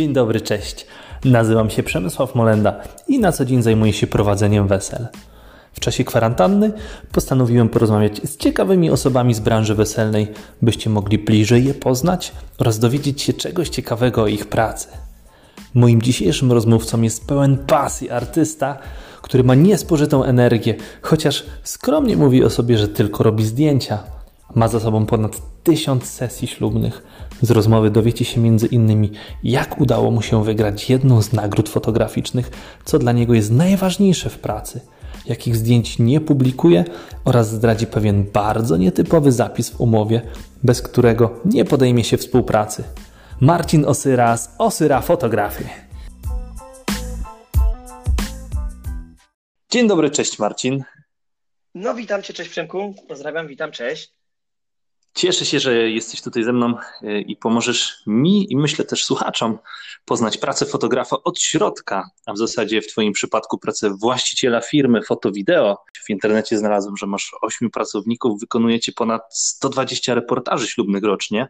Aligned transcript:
Dzień 0.00 0.12
dobry, 0.12 0.40
cześć. 0.40 0.86
Nazywam 1.24 1.70
się 1.70 1.82
Przemysław 1.82 2.34
Molenda 2.34 2.80
i 3.08 3.18
na 3.18 3.32
co 3.32 3.44
dzień 3.44 3.62
zajmuję 3.62 3.92
się 3.92 4.06
prowadzeniem 4.06 4.68
wesel. 4.68 5.06
W 5.72 5.80
czasie 5.80 6.04
kwarantanny 6.04 6.72
postanowiłem 7.12 7.68
porozmawiać 7.68 8.20
z 8.24 8.36
ciekawymi 8.36 8.90
osobami 8.90 9.34
z 9.34 9.40
branży 9.40 9.74
weselnej, 9.74 10.28
byście 10.62 10.90
mogli 10.90 11.18
bliżej 11.18 11.64
je 11.64 11.74
poznać 11.74 12.32
oraz 12.58 12.78
dowiedzieć 12.78 13.22
się 13.22 13.32
czegoś 13.32 13.68
ciekawego 13.68 14.22
o 14.22 14.26
ich 14.26 14.46
pracy. 14.46 14.88
Moim 15.74 16.02
dzisiejszym 16.02 16.52
rozmówcą 16.52 17.02
jest 17.02 17.26
pełen 17.26 17.58
pasji 17.58 18.10
artysta, 18.10 18.78
który 19.22 19.44
ma 19.44 19.54
niespożytą 19.54 20.24
energię, 20.24 20.74
chociaż 21.02 21.44
skromnie 21.62 22.16
mówi 22.16 22.44
o 22.44 22.50
sobie, 22.50 22.78
że 22.78 22.88
tylko 22.88 23.24
robi 23.24 23.44
zdjęcia. 23.44 23.98
Ma 24.54 24.68
za 24.68 24.80
sobą 24.80 25.06
ponad 25.06 25.62
tysiąc 25.62 26.04
sesji 26.04 26.48
ślubnych. 26.48 27.02
Z 27.42 27.50
rozmowy 27.50 27.90
dowiecie 27.90 28.24
się 28.24 28.56
innymi, 28.70 29.10
jak 29.42 29.80
udało 29.80 30.10
mu 30.10 30.22
się 30.22 30.44
wygrać 30.44 30.90
jedną 30.90 31.22
z 31.22 31.32
nagród 31.32 31.68
fotograficznych, 31.68 32.50
co 32.84 32.98
dla 32.98 33.12
niego 33.12 33.34
jest 33.34 33.50
najważniejsze 33.50 34.30
w 34.30 34.38
pracy, 34.38 34.80
jakich 35.26 35.56
zdjęć 35.56 35.98
nie 35.98 36.20
publikuje 36.20 36.84
oraz 37.24 37.50
zdradzi 37.50 37.86
pewien 37.86 38.24
bardzo 38.32 38.76
nietypowy 38.76 39.32
zapis 39.32 39.70
w 39.70 39.80
umowie, 39.80 40.22
bez 40.62 40.82
którego 40.82 41.40
nie 41.44 41.64
podejmie 41.64 42.04
się 42.04 42.16
współpracy. 42.16 42.84
Marcin 43.40 43.84
Osyra 43.84 44.36
z 44.36 44.54
Osyra 44.58 45.00
Fotografii. 45.00 45.70
Dzień 49.70 49.88
dobry, 49.88 50.10
cześć 50.10 50.38
Marcin. 50.38 50.84
No 51.74 51.94
witam 51.94 52.22
Cię, 52.22 52.34
cześć 52.34 52.50
Przemku, 52.50 52.94
pozdrawiam, 53.08 53.46
witam, 53.46 53.70
cześć. 53.70 54.19
Cieszę 55.14 55.44
się, 55.44 55.60
że 55.60 55.90
jesteś 55.90 56.22
tutaj 56.22 56.44
ze 56.44 56.52
mną 56.52 56.74
e, 57.02 57.20
i 57.20 57.36
pomożesz 57.36 58.02
mi 58.06 58.52
i 58.52 58.56
myślę 58.56 58.84
też 58.84 59.04
słuchaczom 59.04 59.58
poznać 60.04 60.38
pracę 60.38 60.66
fotografa 60.66 61.16
od 61.24 61.40
środka, 61.40 62.10
a 62.26 62.32
w 62.32 62.38
zasadzie 62.38 62.82
w 62.82 62.86
Twoim 62.86 63.12
przypadku 63.12 63.58
pracę 63.58 63.90
właściciela 64.00 64.60
firmy 64.60 65.02
foto-wideo. 65.02 65.76
W 66.06 66.10
internecie 66.10 66.58
znalazłem, 66.58 66.96
że 66.96 67.06
masz 67.06 67.30
ośmiu 67.42 67.70
pracowników, 67.70 68.40
wykonujecie 68.40 68.92
ponad 68.92 69.22
120 69.30 70.14
reportaży 70.14 70.66
ślubnych 70.66 71.04
rocznie. 71.04 71.48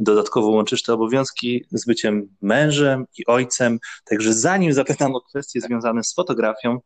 Dodatkowo 0.00 0.48
łączysz 0.48 0.82
te 0.82 0.94
obowiązki 0.94 1.64
z 1.70 1.86
byciem 1.86 2.36
mężem 2.42 3.04
i 3.18 3.26
ojcem. 3.26 3.78
Także 4.04 4.34
zanim 4.34 4.72
zapytam 4.72 5.14
o 5.14 5.20
kwestie 5.20 5.60
związane 5.60 6.04
z 6.04 6.14
fotografią, 6.14 6.80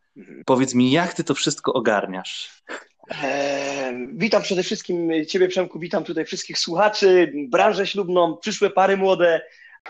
powiedz 0.46 0.74
mi, 0.74 0.90
jak 0.90 1.14
ty 1.14 1.24
to 1.24 1.34
wszystko 1.34 1.72
ogarniasz? 1.72 2.62
Eee, 3.10 4.08
witam 4.12 4.42
przede 4.42 4.62
wszystkim 4.62 5.10
Ciebie, 5.26 5.48
Przemku, 5.48 5.78
witam 5.78 6.04
tutaj 6.04 6.24
wszystkich 6.24 6.58
słuchaczy, 6.58 7.32
branżę 7.48 7.86
ślubną, 7.86 8.36
przyszłe 8.36 8.70
pary 8.70 8.96
młode. 8.96 9.40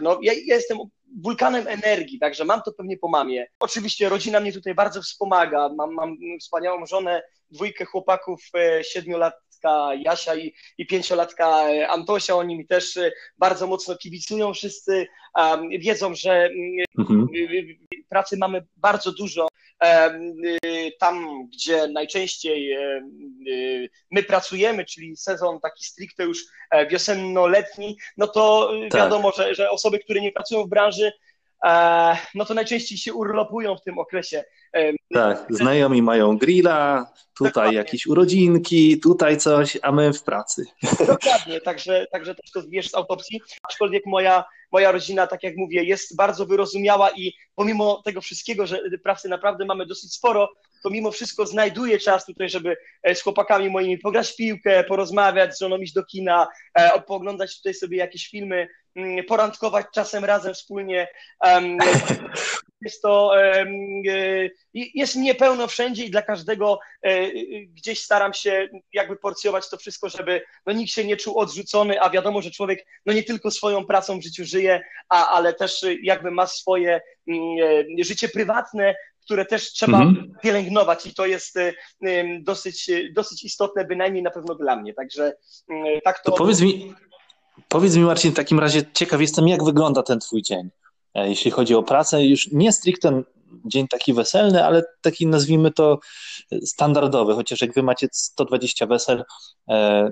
No, 0.00 0.18
ja, 0.22 0.32
ja 0.32 0.54
jestem 0.54 0.78
wulkanem 1.22 1.68
energii, 1.68 2.18
także 2.18 2.44
mam 2.44 2.62
to 2.62 2.72
pewnie 2.72 2.96
po 2.96 3.08
mamie. 3.08 3.46
Oczywiście 3.60 4.08
rodzina 4.08 4.40
mnie 4.40 4.52
tutaj 4.52 4.74
bardzo 4.74 5.02
wspomaga. 5.02 5.68
Mam, 5.76 5.94
mam 5.94 6.16
wspaniałą 6.40 6.86
żonę, 6.86 7.22
dwójkę 7.50 7.84
chłopaków, 7.84 8.42
e, 8.54 8.84
siedmiu 8.84 9.18
lat 9.18 9.34
Jasia 10.04 10.34
i, 10.34 10.54
i 10.78 10.86
pięciolatka 10.86 11.46
Antosia, 11.88 12.34
oni 12.34 12.58
mi 12.58 12.66
też 12.66 12.96
e, 12.96 13.12
bardzo 13.38 13.66
mocno 13.66 13.96
kibicują 13.96 14.54
wszyscy, 14.54 15.06
wiedzą, 15.80 16.14
że 16.14 16.32
mm, 16.32 16.84
mhm. 16.98 17.26
pracy 18.08 18.36
mamy 18.36 18.66
bardzo 18.76 19.12
dużo. 19.12 19.48
Um, 19.82 20.32
tam, 21.00 21.46
gdzie 21.52 21.88
najczęściej 21.88 22.76
um, 22.78 23.10
my 24.10 24.22
pracujemy, 24.22 24.84
czyli 24.84 25.16
sezon 25.16 25.60
taki 25.60 25.84
stricte 25.84 26.24
już 26.24 26.44
e, 26.70 26.86
wiosenno-letni, 26.86 27.96
no 28.16 28.26
to 28.26 28.72
tak. 28.90 29.00
wiadomo, 29.00 29.32
że, 29.32 29.54
że 29.54 29.70
osoby, 29.70 29.98
które 29.98 30.20
nie 30.20 30.32
pracują 30.32 30.64
w 30.64 30.68
branży, 30.68 31.12
no 32.34 32.44
to 32.44 32.54
najczęściej 32.54 32.98
się 32.98 33.14
urlopują 33.14 33.76
w 33.76 33.82
tym 33.82 33.98
okresie. 33.98 34.44
E, 34.74 34.92
tak, 35.14 35.46
znajomi 35.50 36.02
mają 36.02 36.38
grilla, 36.38 37.12
tutaj 37.38 37.50
Dokładnie. 37.50 37.76
jakieś 37.76 38.06
urodzinki, 38.06 39.00
tutaj 39.00 39.36
coś, 39.36 39.78
a 39.82 39.92
my 39.92 40.12
w 40.12 40.22
pracy. 40.22 40.64
Dokładnie, 41.06 41.60
także, 41.60 42.06
także 42.12 42.34
też 42.34 42.50
to 42.50 42.62
wiesz 42.68 42.90
z 42.90 42.94
autopsji, 42.94 43.40
aczkolwiek 43.62 44.06
moja, 44.06 44.44
moja 44.72 44.92
rodzina, 44.92 45.26
tak 45.26 45.42
jak 45.42 45.56
mówię, 45.56 45.84
jest 45.84 46.16
bardzo 46.16 46.46
wyrozumiała 46.46 47.10
i 47.10 47.32
pomimo 47.54 48.02
tego 48.04 48.20
wszystkiego, 48.20 48.66
że 48.66 48.80
pracy 49.02 49.28
naprawdę 49.28 49.64
mamy 49.64 49.86
dosyć 49.86 50.14
sporo, 50.14 50.48
to 50.82 50.90
mimo 50.90 51.10
wszystko 51.10 51.46
znajduję 51.46 51.98
czas 51.98 52.26
tutaj, 52.26 52.48
żeby 52.48 52.76
e, 53.02 53.14
z 53.14 53.22
chłopakami 53.22 53.70
moimi 53.70 53.98
pograć 53.98 54.30
w 54.30 54.36
piłkę, 54.36 54.84
porozmawiać, 54.84 55.56
z 55.56 55.60
żoną 55.60 55.76
iść 55.76 55.92
do 55.92 56.04
kina, 56.04 56.48
pooglądać 57.06 57.56
tutaj 57.56 57.74
sobie 57.74 57.96
jakieś 57.96 58.28
filmy, 58.28 58.68
porandkować 59.28 59.86
czasem 59.94 60.24
razem 60.24 60.54
wspólnie. 60.54 61.08
Jest 62.80 63.02
to 63.02 63.42
e, 63.42 63.66
jest 64.74 65.16
niepełno 65.16 65.66
wszędzie 65.66 66.04
i 66.04 66.10
dla 66.10 66.22
każdego 66.22 66.78
e, 67.02 67.30
gdzieś 67.66 68.02
staram 68.02 68.34
się 68.34 68.68
jakby 68.92 69.16
porcjować 69.16 69.70
to 69.70 69.76
wszystko, 69.76 70.08
żeby 70.08 70.42
no, 70.66 70.72
nikt 70.72 70.92
się 70.92 71.04
nie 71.04 71.16
czuł 71.16 71.38
odrzucony, 71.38 72.00
a 72.00 72.10
wiadomo, 72.10 72.42
że 72.42 72.50
człowiek 72.50 72.86
no 73.06 73.12
nie 73.12 73.22
tylko 73.22 73.50
swoją 73.50 73.86
pracą 73.86 74.18
w 74.18 74.22
życiu 74.22 74.44
żyje, 74.44 74.80
a, 75.08 75.28
ale 75.28 75.54
też 75.54 75.84
jakby 76.02 76.30
ma 76.30 76.46
swoje 76.46 77.00
mm, 77.28 77.40
e, 78.00 78.04
życie 78.04 78.28
prywatne, 78.28 78.94
które 79.24 79.46
też 79.46 79.72
trzeba 79.72 79.98
mhm. 79.98 80.32
pielęgnować 80.42 81.06
i 81.06 81.14
to 81.14 81.26
jest 81.26 81.58
dosyć, 82.40 82.90
dosyć 83.12 83.44
istotne, 83.44 83.84
bynajmniej 83.84 84.22
na 84.22 84.30
pewno 84.30 84.54
dla 84.54 84.76
mnie. 84.76 84.94
Także 84.94 85.32
mm, 85.68 86.00
tak 86.04 86.22
to. 86.22 86.30
to 86.30 86.36
powiedz 86.36 86.60
mi, 86.60 86.94
Powiedz 87.68 87.96
mi, 87.96 88.02
Marcin, 88.02 88.32
w 88.32 88.36
takim 88.36 88.60
razie 88.60 88.82
ciekaw 88.94 89.20
jestem, 89.20 89.48
jak 89.48 89.64
wygląda 89.64 90.02
ten 90.02 90.20
Twój 90.20 90.42
dzień, 90.42 90.70
e, 91.14 91.28
jeśli 91.28 91.50
chodzi 91.50 91.74
o 91.74 91.82
pracę, 91.82 92.24
już 92.24 92.52
nie 92.52 92.72
stricte 92.72 93.22
dzień 93.64 93.88
taki 93.88 94.12
weselny, 94.12 94.64
ale 94.64 94.82
taki 95.00 95.26
nazwijmy 95.26 95.70
to 95.70 95.98
standardowy, 96.64 97.34
chociaż 97.34 97.60
jak 97.60 97.74
wy 97.74 97.82
macie 97.82 98.08
120 98.12 98.86
wesel 98.86 99.18
e, 99.20 99.24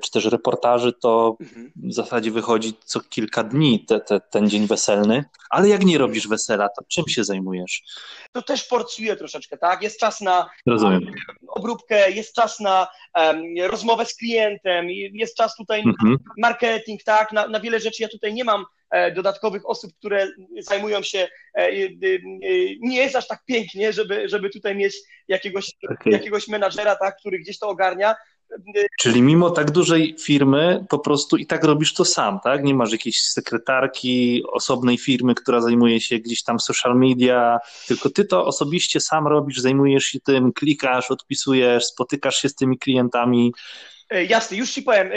czy 0.02 0.10
też 0.10 0.24
reportaży, 0.24 0.92
to 0.92 1.36
mhm. 1.40 1.72
w 1.76 1.94
zasadzie 1.94 2.30
wychodzi 2.30 2.74
co 2.84 3.00
kilka 3.00 3.44
dni 3.44 3.84
te, 3.84 4.00
te, 4.00 4.20
ten 4.20 4.50
dzień 4.50 4.66
weselny, 4.66 5.24
ale 5.50 5.68
jak 5.68 5.84
nie 5.84 5.98
robisz 5.98 6.28
wesela, 6.28 6.68
to 6.68 6.84
czym 6.88 7.08
się 7.08 7.24
zajmujesz? 7.24 7.82
To 8.32 8.42
też 8.42 8.64
porcuje 8.64 9.16
troszeczkę, 9.16 9.58
tak? 9.58 9.82
Jest 9.82 10.00
czas 10.00 10.20
na 10.20 10.50
Rozumiem. 10.66 11.00
obróbkę, 11.48 12.10
jest 12.10 12.34
czas 12.34 12.60
na 12.60 12.86
um, 13.14 13.42
rozmowę 13.70 14.06
z 14.06 14.16
klientem, 14.16 14.86
jest 14.90 15.36
czas 15.36 15.56
tutaj 15.56 15.80
mhm. 15.80 16.18
na 16.38 16.48
marketing, 16.48 17.02
tak? 17.02 17.32
Na, 17.32 17.48
na 17.48 17.60
wiele 17.60 17.80
rzeczy 17.80 18.02
ja 18.02 18.08
tutaj 18.08 18.34
nie 18.34 18.44
mam 18.44 18.64
E, 18.94 19.12
dodatkowych 19.12 19.68
osób, 19.68 19.92
które 19.98 20.28
zajmują 20.58 21.02
się, 21.02 21.28
e, 21.54 21.60
e, 21.60 21.88
nie 22.80 22.96
jest 22.96 23.16
aż 23.16 23.26
tak 23.26 23.44
pięknie, 23.44 23.92
żeby, 23.92 24.28
żeby 24.28 24.50
tutaj 24.50 24.76
mieć 24.76 24.94
jakiegoś, 25.28 25.70
okay. 25.90 26.12
jakiegoś 26.12 26.48
menadżera, 26.48 26.96
tak, 26.96 27.16
który 27.16 27.38
gdzieś 27.38 27.58
to 27.58 27.68
ogarnia. 27.68 28.14
Czyli 29.00 29.22
mimo 29.22 29.50
tak 29.50 29.70
dużej 29.70 30.16
firmy, 30.20 30.86
po 30.88 30.98
prostu 30.98 31.36
i 31.36 31.46
tak 31.46 31.64
robisz 31.64 31.94
to 31.94 32.04
sam, 32.04 32.40
tak? 32.44 32.64
Nie 32.64 32.74
masz 32.74 32.92
jakiejś 32.92 33.22
sekretarki, 33.22 34.42
osobnej 34.52 34.98
firmy, 34.98 35.34
która 35.34 35.60
zajmuje 35.60 36.00
się 36.00 36.18
gdzieś 36.18 36.42
tam 36.42 36.60
social 36.60 36.98
media, 36.98 37.58
tylko 37.86 38.10
ty 38.10 38.24
to 38.24 38.46
osobiście 38.46 39.00
sam 39.00 39.26
robisz, 39.26 39.60
zajmujesz 39.60 40.04
się 40.04 40.20
tym, 40.20 40.52
klikasz, 40.52 41.10
odpisujesz, 41.10 41.84
spotykasz 41.84 42.36
się 42.36 42.48
z 42.48 42.54
tymi 42.54 42.78
klientami. 42.78 43.52
E, 44.14 44.24
jasne, 44.24 44.56
już 44.56 44.70
ci 44.70 44.82
powiem. 44.82 45.12
E, 45.12 45.16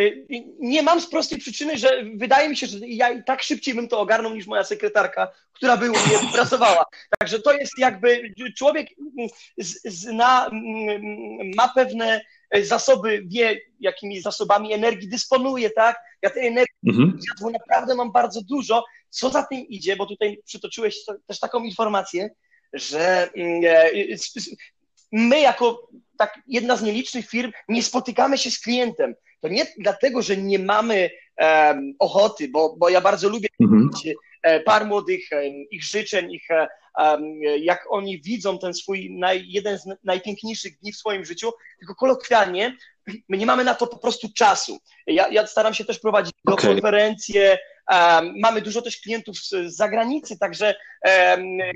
nie 0.60 0.84
mam 0.84 1.02
z 1.02 1.10
prostej 1.10 1.38
przyczyny, 1.38 1.78
że 1.78 2.04
wydaje 2.16 2.50
mi 2.50 2.58
się, 2.58 2.68
że 2.68 2.78
ja 2.88 3.24
tak 3.24 3.44
szybciej 3.44 3.74
bym 3.74 3.88
to 3.88 4.00
ogarnął 4.00 4.36
niż 4.36 4.48
moja 4.48 4.64
sekretarka, 4.64 5.32
która 5.54 5.78
by 5.78 5.92
u 5.92 5.94
mnie 5.94 6.20
pracowała. 6.34 6.86
Także 7.20 7.40
to 7.40 7.54
jest 7.54 7.72
jakby 7.78 8.34
człowiek 8.58 8.88
zna, 9.86 10.50
ma 11.56 11.68
pewne 11.76 12.22
zasoby, 12.62 13.24
wie, 13.28 13.62
jakimi 13.80 14.22
zasobami 14.22 14.74
energii 14.74 15.10
dysponuje, 15.10 15.70
tak? 15.70 16.00
Ja 16.22 16.30
tej 16.30 16.48
energii 16.48 16.76
mhm. 16.88 17.20
naprawdę 17.54 17.96
mam 17.96 18.12
bardzo 18.12 18.42
dużo. 18.42 18.84
Co 19.10 19.30
za 19.30 19.44
tym 19.44 19.60
idzie, 19.60 19.96
bo 19.96 20.06
tutaj 20.06 20.42
przytoczyłeś 20.46 21.06
też 21.28 21.40
taką 21.40 21.64
informację, 21.64 22.30
że 22.74 23.30
mm, 23.36 23.62
e, 23.66 23.90
my 25.12 25.40
jako 25.40 25.90
tak 26.18 26.40
jedna 26.48 26.76
z 26.76 26.84
nielicznych 26.84 27.30
firm 27.30 27.52
nie 27.68 27.84
spotykamy 27.84 28.38
się 28.38 28.52
z 28.52 28.60
klientem. 28.60 29.16
To 29.42 29.48
nie 29.48 29.66
dlatego, 29.78 30.22
że 30.22 30.38
nie 30.38 30.60
mamy 30.60 31.10
um, 31.38 31.94
ochoty, 32.00 32.48
bo, 32.48 32.76
bo 32.78 32.90
ja 32.90 33.02
bardzo 33.02 33.30
lubię 33.30 33.48
mhm. 33.62 33.90
E, 34.44 34.60
par 34.60 34.86
młodych, 34.86 35.30
ich 35.72 35.84
życzeń, 35.84 36.32
ich, 36.32 36.48
um, 36.98 37.42
jak 37.60 37.86
oni 37.90 38.22
widzą 38.22 38.60
ten 38.60 38.74
swój 38.74 39.18
naj, 39.20 39.46
jeden 39.48 39.80
z 39.80 39.86
najpiękniejszych 40.04 40.80
dni 40.80 40.92
w 40.92 40.98
swoim 40.98 41.26
życiu, 41.26 41.52
tylko 41.80 41.96
kolokwialnie 41.96 42.78
my 43.30 43.38
nie 43.38 43.46
mamy 43.46 43.64
na 43.64 43.76
to 43.76 43.88
po 43.88 43.98
prostu 43.98 44.28
czasu. 44.36 44.80
Ja, 45.08 45.28
ja 45.28 45.48
staram 45.48 45.74
się 45.74 45.86
też 45.86 46.00
prowadzić 46.00 46.34
okay. 46.46 46.74
konferencje, 46.74 47.58
um, 47.92 48.34
mamy 48.40 48.62
dużo 48.62 48.82
też 48.82 49.02
klientów 49.02 49.38
z, 49.38 49.50
z 49.50 49.76
zagranicy, 49.76 50.40
także 50.40 50.76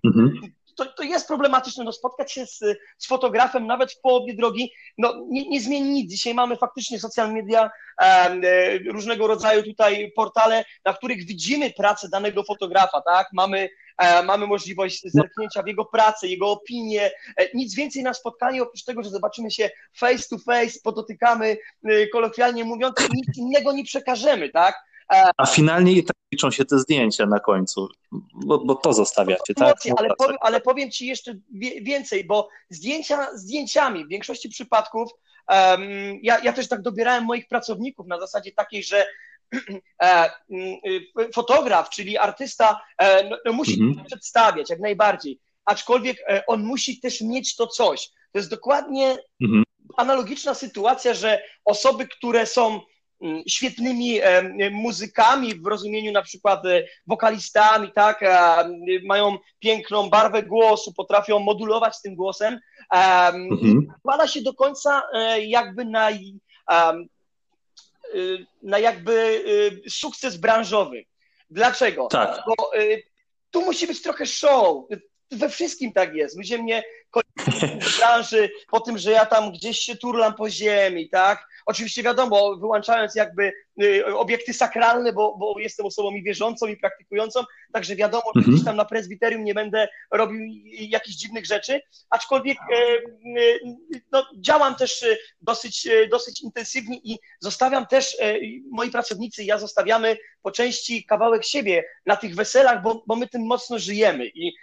mhm 0.06 0.52
to, 0.86 0.94
to 0.94 1.04
jest 1.04 1.28
problematyczne, 1.28 1.84
no 1.84 1.92
spotkać 1.92 2.32
się 2.32 2.46
z, 2.46 2.60
z 2.98 3.08
fotografem 3.08 3.68
nawet 3.68 3.94
w 3.94 4.02
połowie 4.02 4.34
drogi, 4.34 4.72
no 4.98 5.14
nie, 5.30 5.50
nie 5.50 5.62
zmieni 5.62 5.90
nic. 5.92 6.12
Dzisiaj 6.12 6.34
mamy 6.34 6.58
faktycznie 6.58 7.00
social 7.00 7.34
media, 7.34 7.72
e, 8.02 8.78
różnego 8.78 9.28
rodzaju 9.28 9.64
tutaj 9.64 10.12
portale, 10.16 10.66
na 10.86 10.94
których 10.94 11.26
widzimy 11.26 11.72
pracę 11.72 12.10
danego 12.10 12.44
fotografa, 12.44 13.02
tak? 13.02 13.28
Mamy 13.34 13.70
E, 14.02 14.24
mamy 14.24 14.48
możliwość 14.48 15.02
zerknięcia 15.06 15.64
w 15.64 15.68
jego 15.68 15.86
pracę, 15.86 16.28
jego 16.28 16.52
opinie, 16.52 17.12
e, 17.38 17.48
nic 17.54 17.76
więcej 17.76 18.04
na 18.04 18.14
spotkaniu, 18.14 18.64
oprócz 18.64 18.84
tego, 18.84 19.04
że 19.04 19.10
zobaczymy 19.10 19.52
się 19.52 19.70
face 19.98 20.24
to 20.30 20.38
face, 20.38 20.80
podotykamy, 20.84 21.58
e, 21.86 22.08
kolokwialnie 22.08 22.64
mówiąc, 22.64 22.96
nic 23.14 23.38
innego 23.38 23.72
nie 23.72 23.84
przekażemy, 23.84 24.50
tak? 24.50 24.76
A 25.38 25.46
finalnie 25.46 26.04
tak 26.04 26.16
liczą 26.32 26.52
się 26.52 26.66
te 26.66 26.80
zdjęcia 26.80 27.26
na 27.26 27.40
końcu, 27.40 27.90
bo, 28.34 28.66
bo 28.66 28.76
to 28.76 28.94
zostawiacie, 28.94 29.54
tak? 29.54 29.78
ale, 29.98 30.10
powiem, 30.18 30.38
ale 30.42 30.62
powiem 30.62 30.92
Ci 30.92 31.08
jeszcze 31.08 31.34
więcej, 31.82 32.24
bo 32.24 32.50
zdjęcia 32.70 33.38
zdjęciami 33.38 34.06
w 34.06 34.10
większości 34.10 34.50
przypadków 34.50 35.12
um, 35.50 35.82
ja, 36.22 36.40
ja 36.40 36.54
też 36.54 36.68
tak 36.68 36.82
dobierałem 36.82 37.26
moich 37.26 37.48
pracowników 37.48 38.08
na 38.08 38.20
zasadzie 38.20 38.52
takiej, 38.52 38.84
że 38.84 39.06
E, 40.02 40.30
mm, 40.50 40.78
y, 41.20 41.32
fotograf, 41.34 41.90
czyli 41.90 42.18
artysta, 42.18 42.82
e, 42.98 43.30
no, 43.30 43.38
no 43.46 43.54
musi 43.54 43.82
mhm. 43.82 44.06
przedstawiać 44.06 44.70
jak 44.70 44.80
najbardziej, 44.80 45.40
aczkolwiek 45.66 46.18
e, 46.28 46.46
on 46.48 46.64
musi 46.64 47.00
też 47.00 47.22
mieć 47.22 47.56
to 47.56 47.68
coś. 47.68 48.08
To 48.08 48.40
jest 48.40 48.50
dokładnie 48.50 49.18
mhm. 49.42 49.64
analogiczna 49.98 50.54
sytuacja, 50.54 51.14
że 51.14 51.44
osoby, 51.66 52.08
które 52.08 52.46
są 52.46 52.82
świetnymi 53.48 54.20
muzykami 54.72 55.56
w 55.56 55.66
rozumieniu 55.66 56.12
na 56.12 56.22
przykład 56.22 56.64
wokalistami, 57.08 57.92
tak, 57.92 58.20
mają 59.04 59.38
piękną 59.60 60.10
barwę 60.10 60.44
głosu, 60.44 60.94
potrafią 60.94 61.40
modulować 61.40 62.02
tym 62.02 62.16
głosem, 62.16 62.60
mhm. 62.92 63.94
składa 64.00 64.28
się 64.28 64.42
do 64.42 64.54
końca 64.54 65.02
jakby 65.40 65.86
na 65.86 66.10
na 68.64 68.80
jakby 68.80 69.44
sukces 69.90 70.38
branżowy. 70.38 71.04
Dlaczego? 71.50 72.08
Tak. 72.08 72.44
Bo 72.48 72.72
tu 73.52 73.62
musi 73.62 73.88
być 73.88 74.02
trochę 74.02 74.26
show. 74.26 74.86
We 75.32 75.50
wszystkim 75.50 75.94
tak 75.94 76.16
jest. 76.16 76.38
Ludzie 76.38 76.58
mnie 76.58 76.84
w 77.82 77.98
branży 77.98 78.50
po 78.72 78.80
tym, 78.80 78.98
że 78.98 79.12
ja 79.12 79.26
tam 79.26 79.52
gdzieś 79.52 79.80
się 79.80 79.96
turlam 79.96 80.34
po 80.34 80.50
ziemi, 80.50 81.10
tak? 81.10 81.48
Oczywiście 81.72 82.04
wiadomo, 82.04 82.56
wyłączając 82.56 83.16
jakby 83.16 83.54
y, 83.84 84.06
obiekty 84.16 84.54
sakralne, 84.54 85.14
bo, 85.14 85.38
bo 85.38 85.60
jestem 85.60 85.86
osobą 85.86 86.12
i 86.12 86.24
wierzącą 86.24 86.68
i 86.68 86.78
praktykującą, 86.78 87.44
także 87.74 87.96
wiadomo, 87.96 88.24
że 88.36 88.40
mhm. 88.40 88.54
gdzieś 88.54 88.66
tam 88.66 88.76
na 88.76 88.86
prezbiterium 88.86 89.44
nie 89.44 89.54
będę 89.54 89.88
robił 90.12 90.40
jakichś 90.70 91.18
dziwnych 91.18 91.46
rzeczy, 91.46 91.82
aczkolwiek 92.10 92.58
e, 92.58 92.76
e, 93.42 94.00
no, 94.12 94.26
działam 94.36 94.76
też 94.76 95.04
e, 95.04 95.18
dosyć, 95.42 95.88
dosyć 96.12 96.42
intensywnie 96.42 96.98
i 97.04 97.20
zostawiam 97.40 97.88
też, 97.88 98.18
moi 98.72 98.92
pracownicy 98.92 99.44
i 99.44 99.46
ja 99.46 99.58
zostawiamy 99.58 100.18
po 100.42 100.52
części 100.52 101.06
kawałek 101.06 101.46
siebie 101.46 101.84
na 102.06 102.16
tych 102.16 102.36
weselach, 102.36 102.82
bo, 102.82 103.04
bo 103.08 103.16
my 103.16 103.28
tym 103.28 103.46
mocno 103.46 103.80
żyjemy 103.80 104.28
i, 104.28 104.54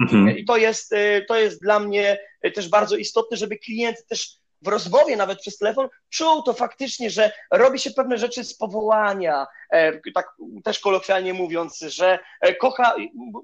mhm. 0.00 0.38
i 0.38 0.44
to, 0.44 0.56
jest, 0.56 0.94
to 1.28 1.36
jest 1.36 1.60
dla 1.60 1.80
mnie 1.80 2.18
też 2.54 2.68
bardzo 2.68 2.96
istotne, 2.96 3.36
żeby 3.36 3.58
klient 3.58 4.06
też 4.08 4.43
w 4.64 4.68
rozmowie 4.68 5.16
nawet 5.16 5.40
przez 5.40 5.58
telefon 5.58 5.88
czuł 6.10 6.42
to 6.42 6.52
faktycznie, 6.52 7.10
że 7.10 7.32
robi 7.50 7.78
się 7.78 7.90
pewne 7.90 8.18
rzeczy 8.18 8.44
z 8.44 8.56
powołania, 8.56 9.46
e, 9.70 10.10
tak 10.14 10.26
też 10.64 10.78
kolokwialnie 10.78 11.34
mówiąc, 11.34 11.78
że 11.78 12.18
e, 12.40 12.54
kocha, 12.54 12.94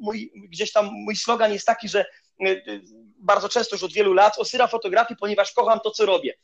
mój, 0.00 0.32
gdzieś 0.48 0.72
tam 0.72 0.90
mój 0.92 1.16
slogan 1.16 1.52
jest 1.52 1.66
taki, 1.66 1.88
że 1.88 2.00
e, 2.00 2.44
bardzo 3.18 3.48
często 3.48 3.76
już 3.76 3.82
od 3.82 3.92
wielu 3.92 4.12
lat 4.12 4.38
osyra 4.38 4.66
fotografii, 4.66 5.18
ponieważ 5.20 5.52
kocham 5.52 5.80
to, 5.84 5.90
co 5.90 6.06
robię. 6.06 6.34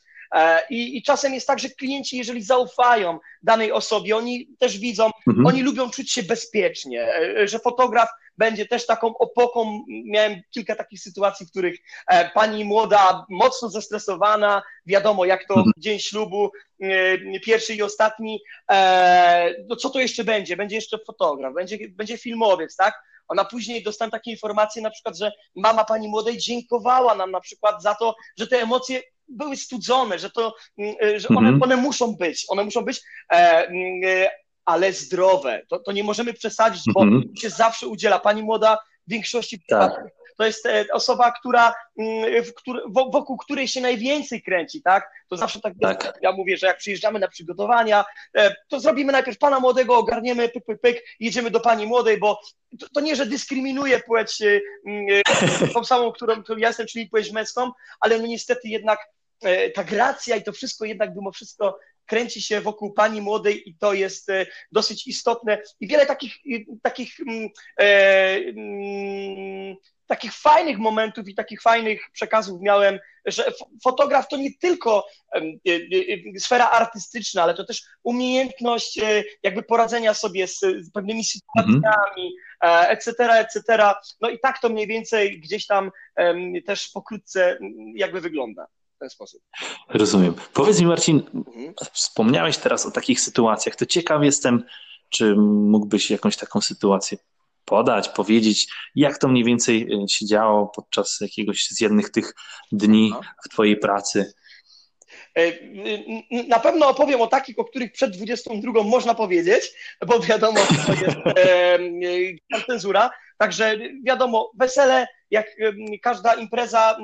I, 0.69 0.97
I, 0.97 1.03
czasem 1.03 1.33
jest 1.33 1.47
tak, 1.47 1.59
że 1.59 1.69
klienci, 1.69 2.17
jeżeli 2.17 2.41
zaufają 2.41 3.19
danej 3.43 3.71
osobie, 3.71 4.17
oni 4.17 4.47
też 4.59 4.77
widzą, 4.77 5.11
mhm. 5.27 5.47
oni 5.47 5.63
lubią 5.63 5.89
czuć 5.89 6.11
się 6.11 6.23
bezpiecznie, 6.23 7.13
że 7.45 7.59
fotograf 7.59 8.09
będzie 8.37 8.65
też 8.65 8.85
taką 8.85 9.17
opoką. 9.17 9.83
Miałem 9.87 10.41
kilka 10.51 10.75
takich 10.75 10.99
sytuacji, 10.99 11.45
w 11.45 11.49
których 11.49 11.79
e, 12.07 12.29
pani 12.29 12.65
młoda, 12.65 13.25
mocno 13.29 13.69
zestresowana, 13.69 14.63
wiadomo 14.85 15.25
jak 15.25 15.47
to 15.47 15.53
mhm. 15.53 15.73
dzień 15.77 15.99
ślubu, 15.99 16.51
e, 16.81 17.39
pierwszy 17.39 17.73
i 17.73 17.81
ostatni, 17.81 18.41
e, 18.71 19.53
no 19.67 19.75
co 19.75 19.89
to 19.89 19.99
jeszcze 19.99 20.23
będzie? 20.23 20.57
Będzie 20.57 20.75
jeszcze 20.75 20.97
fotograf, 21.07 21.53
będzie, 21.53 21.77
będzie 21.89 22.17
filmowiec, 22.17 22.75
tak? 22.75 22.93
Ona 23.27 23.45
później 23.45 23.83
dostała 23.83 24.11
takie 24.11 24.31
informacje 24.31 24.81
na 24.81 24.89
przykład, 24.89 25.17
że 25.17 25.31
mama 25.55 25.83
pani 25.83 26.07
młodej 26.07 26.37
dziękowała 26.37 27.15
nam 27.15 27.31
na 27.31 27.41
przykład 27.41 27.83
za 27.83 27.95
to, 27.95 28.15
że 28.39 28.47
te 28.47 28.61
emocje 28.61 29.01
były 29.27 29.57
studzone, 29.57 30.19
że 30.19 30.29
to, 30.29 30.55
że 31.15 31.27
one, 31.27 31.49
mhm. 31.49 31.63
one 31.63 31.75
muszą 31.75 32.15
być, 32.15 32.45
one 32.49 32.63
muszą 32.63 32.81
być, 32.81 33.01
ale 34.67 34.93
zdrowe. 34.93 35.61
To, 35.69 35.79
to 35.79 35.91
nie 35.91 36.03
możemy 36.03 36.33
przesadzić, 36.33 36.83
bo 36.93 37.03
mm 37.03 37.21
-hmm. 37.21 37.39
się 37.39 37.49
zawsze 37.49 37.87
udziela. 37.87 38.19
Pani 38.19 38.43
młoda 38.43 38.77
w 39.07 39.11
większości 39.11 39.61
tak. 39.69 40.03
to 40.37 40.45
jest 40.45 40.65
e, 40.65 40.85
osoba, 40.91 41.31
która, 41.31 41.73
mm, 41.99 42.43
wokół 43.11 43.37
której 43.37 43.67
się 43.67 43.81
najwięcej 43.81 44.41
kręci, 44.41 44.81
tak? 44.81 45.11
To 45.29 45.37
zawsze 45.37 45.61
tak, 45.61 45.73
tak. 45.81 46.19
Ja 46.21 46.31
mówię, 46.31 46.57
że 46.57 46.67
jak 46.67 46.77
przyjeżdżamy 46.77 47.19
na 47.19 47.27
przygotowania, 47.27 48.05
e, 48.37 48.55
to 48.69 48.79
zrobimy 48.79 49.11
najpierw 49.11 49.37
pana 49.37 49.59
młodego, 49.59 49.97
ogarniemy, 49.97 50.49
pyk, 50.49 50.65
pyk, 50.65 50.81
pyk, 50.81 51.03
jedziemy 51.19 51.51
do 51.51 51.59
pani 51.59 51.85
młodej, 51.85 52.17
bo 52.17 52.39
to, 52.79 52.87
to 52.93 53.01
nie, 53.01 53.15
że 53.15 53.25
dyskryminuje 53.25 53.99
płeć 53.99 54.41
e, 54.41 54.59
mm, 54.87 55.21
tą 55.73 55.83
samą, 55.83 56.11
którą, 56.11 56.43
którą 56.43 56.59
ja 56.59 56.67
jestem, 56.67 56.87
czyli 56.87 57.09
płeć 57.09 57.31
męską, 57.31 57.71
ale 57.99 58.19
no 58.19 58.27
niestety 58.27 58.67
jednak 58.67 58.99
ta 59.75 59.83
gracja 59.83 60.35
i 60.35 60.43
to 60.43 60.51
wszystko 60.51 60.85
jednak 60.85 61.15
mimo 61.15 61.31
wszystko 61.31 61.79
kręci 62.07 62.41
się 62.41 62.61
wokół 62.61 62.93
pani 62.93 63.21
młodej 63.21 63.69
i 63.69 63.75
to 63.75 63.93
jest 63.93 64.29
e, 64.29 64.45
dosyć 64.71 65.07
istotne. 65.07 65.61
I 65.79 65.87
wiele 65.87 66.05
takich, 66.05 66.35
takich, 66.81 67.19
mm, 67.19 67.49
e, 67.79 68.35
mm, 68.35 69.75
takich 70.07 70.33
fajnych 70.33 70.77
momentów 70.77 71.27
i 71.27 71.35
takich 71.35 71.61
fajnych 71.61 72.01
przekazów 72.13 72.61
miałem, 72.61 72.99
że 73.25 73.51
fotograf 73.83 74.27
to 74.27 74.37
nie 74.37 74.49
tylko 74.61 75.07
e, 75.35 76.39
sfera 76.39 76.69
artystyczna, 76.69 77.43
ale 77.43 77.53
to 77.53 77.65
też 77.65 77.83
umiejętność 78.03 78.99
jakby 79.43 79.63
poradzenia 79.63 80.13
sobie 80.13 80.47
z, 80.47 80.59
z 80.59 80.91
pewnymi 80.91 81.23
sytuacjami, 81.23 82.35
mhm. 82.61 82.97
etc., 82.97 83.13
etc. 83.19 83.61
No 84.21 84.29
i 84.29 84.39
tak 84.39 84.59
to 84.61 84.69
mniej 84.69 84.87
więcej 84.87 85.41
gdzieś 85.41 85.67
tam 85.67 85.91
też 86.65 86.89
pokrótce 86.89 87.57
jakby 87.95 88.21
wygląda 88.21 88.67
w 88.97 88.99
ten 88.99 89.09
sposób. 89.09 89.41
Rozumiem. 89.89 90.33
Powiedz 90.53 90.79
mi, 90.79 90.85
Marcin, 90.85 91.21
mhm. 91.33 91.73
wspomniałeś 91.93 92.57
teraz 92.57 92.85
o 92.85 92.91
takich 92.91 93.21
sytuacjach. 93.21 93.75
To 93.75 93.85
ciekaw 93.85 94.23
jestem, 94.23 94.63
czy 95.09 95.35
mógłbyś 95.35 96.11
jakąś 96.11 96.37
taką 96.37 96.61
sytuację 96.61 97.17
podać, 97.65 98.09
powiedzieć, 98.09 98.67
jak 98.95 99.17
to 99.17 99.27
mniej 99.27 99.43
więcej 99.43 99.87
e, 100.03 100.07
się 100.07 100.25
działo 100.25 100.71
podczas 100.75 101.17
jakiegoś 101.21 101.67
z 101.67 101.81
jednych 101.81 102.09
tych 102.09 102.33
dni 102.71 103.13
w 103.45 103.49
Twojej 103.49 103.77
pracy? 103.77 104.33
E, 105.37 105.51
na 106.47 106.59
pewno 106.59 106.87
opowiem 106.87 107.21
o 107.21 107.27
takich, 107.27 107.59
o 107.59 107.65
których 107.65 107.91
przed 107.91 108.11
22 108.11 108.83
można 108.83 109.15
powiedzieć, 109.15 109.71
bo 110.07 110.19
wiadomo, 110.19 110.59
to 110.85 110.93
jest 110.93 111.17
e, 112.59 112.65
cenzura. 112.67 113.11
Także 113.37 113.77
wiadomo, 114.03 114.51
wesele, 114.59 115.07
jak 115.31 115.47
każda 116.01 116.33
impreza, 116.33 116.97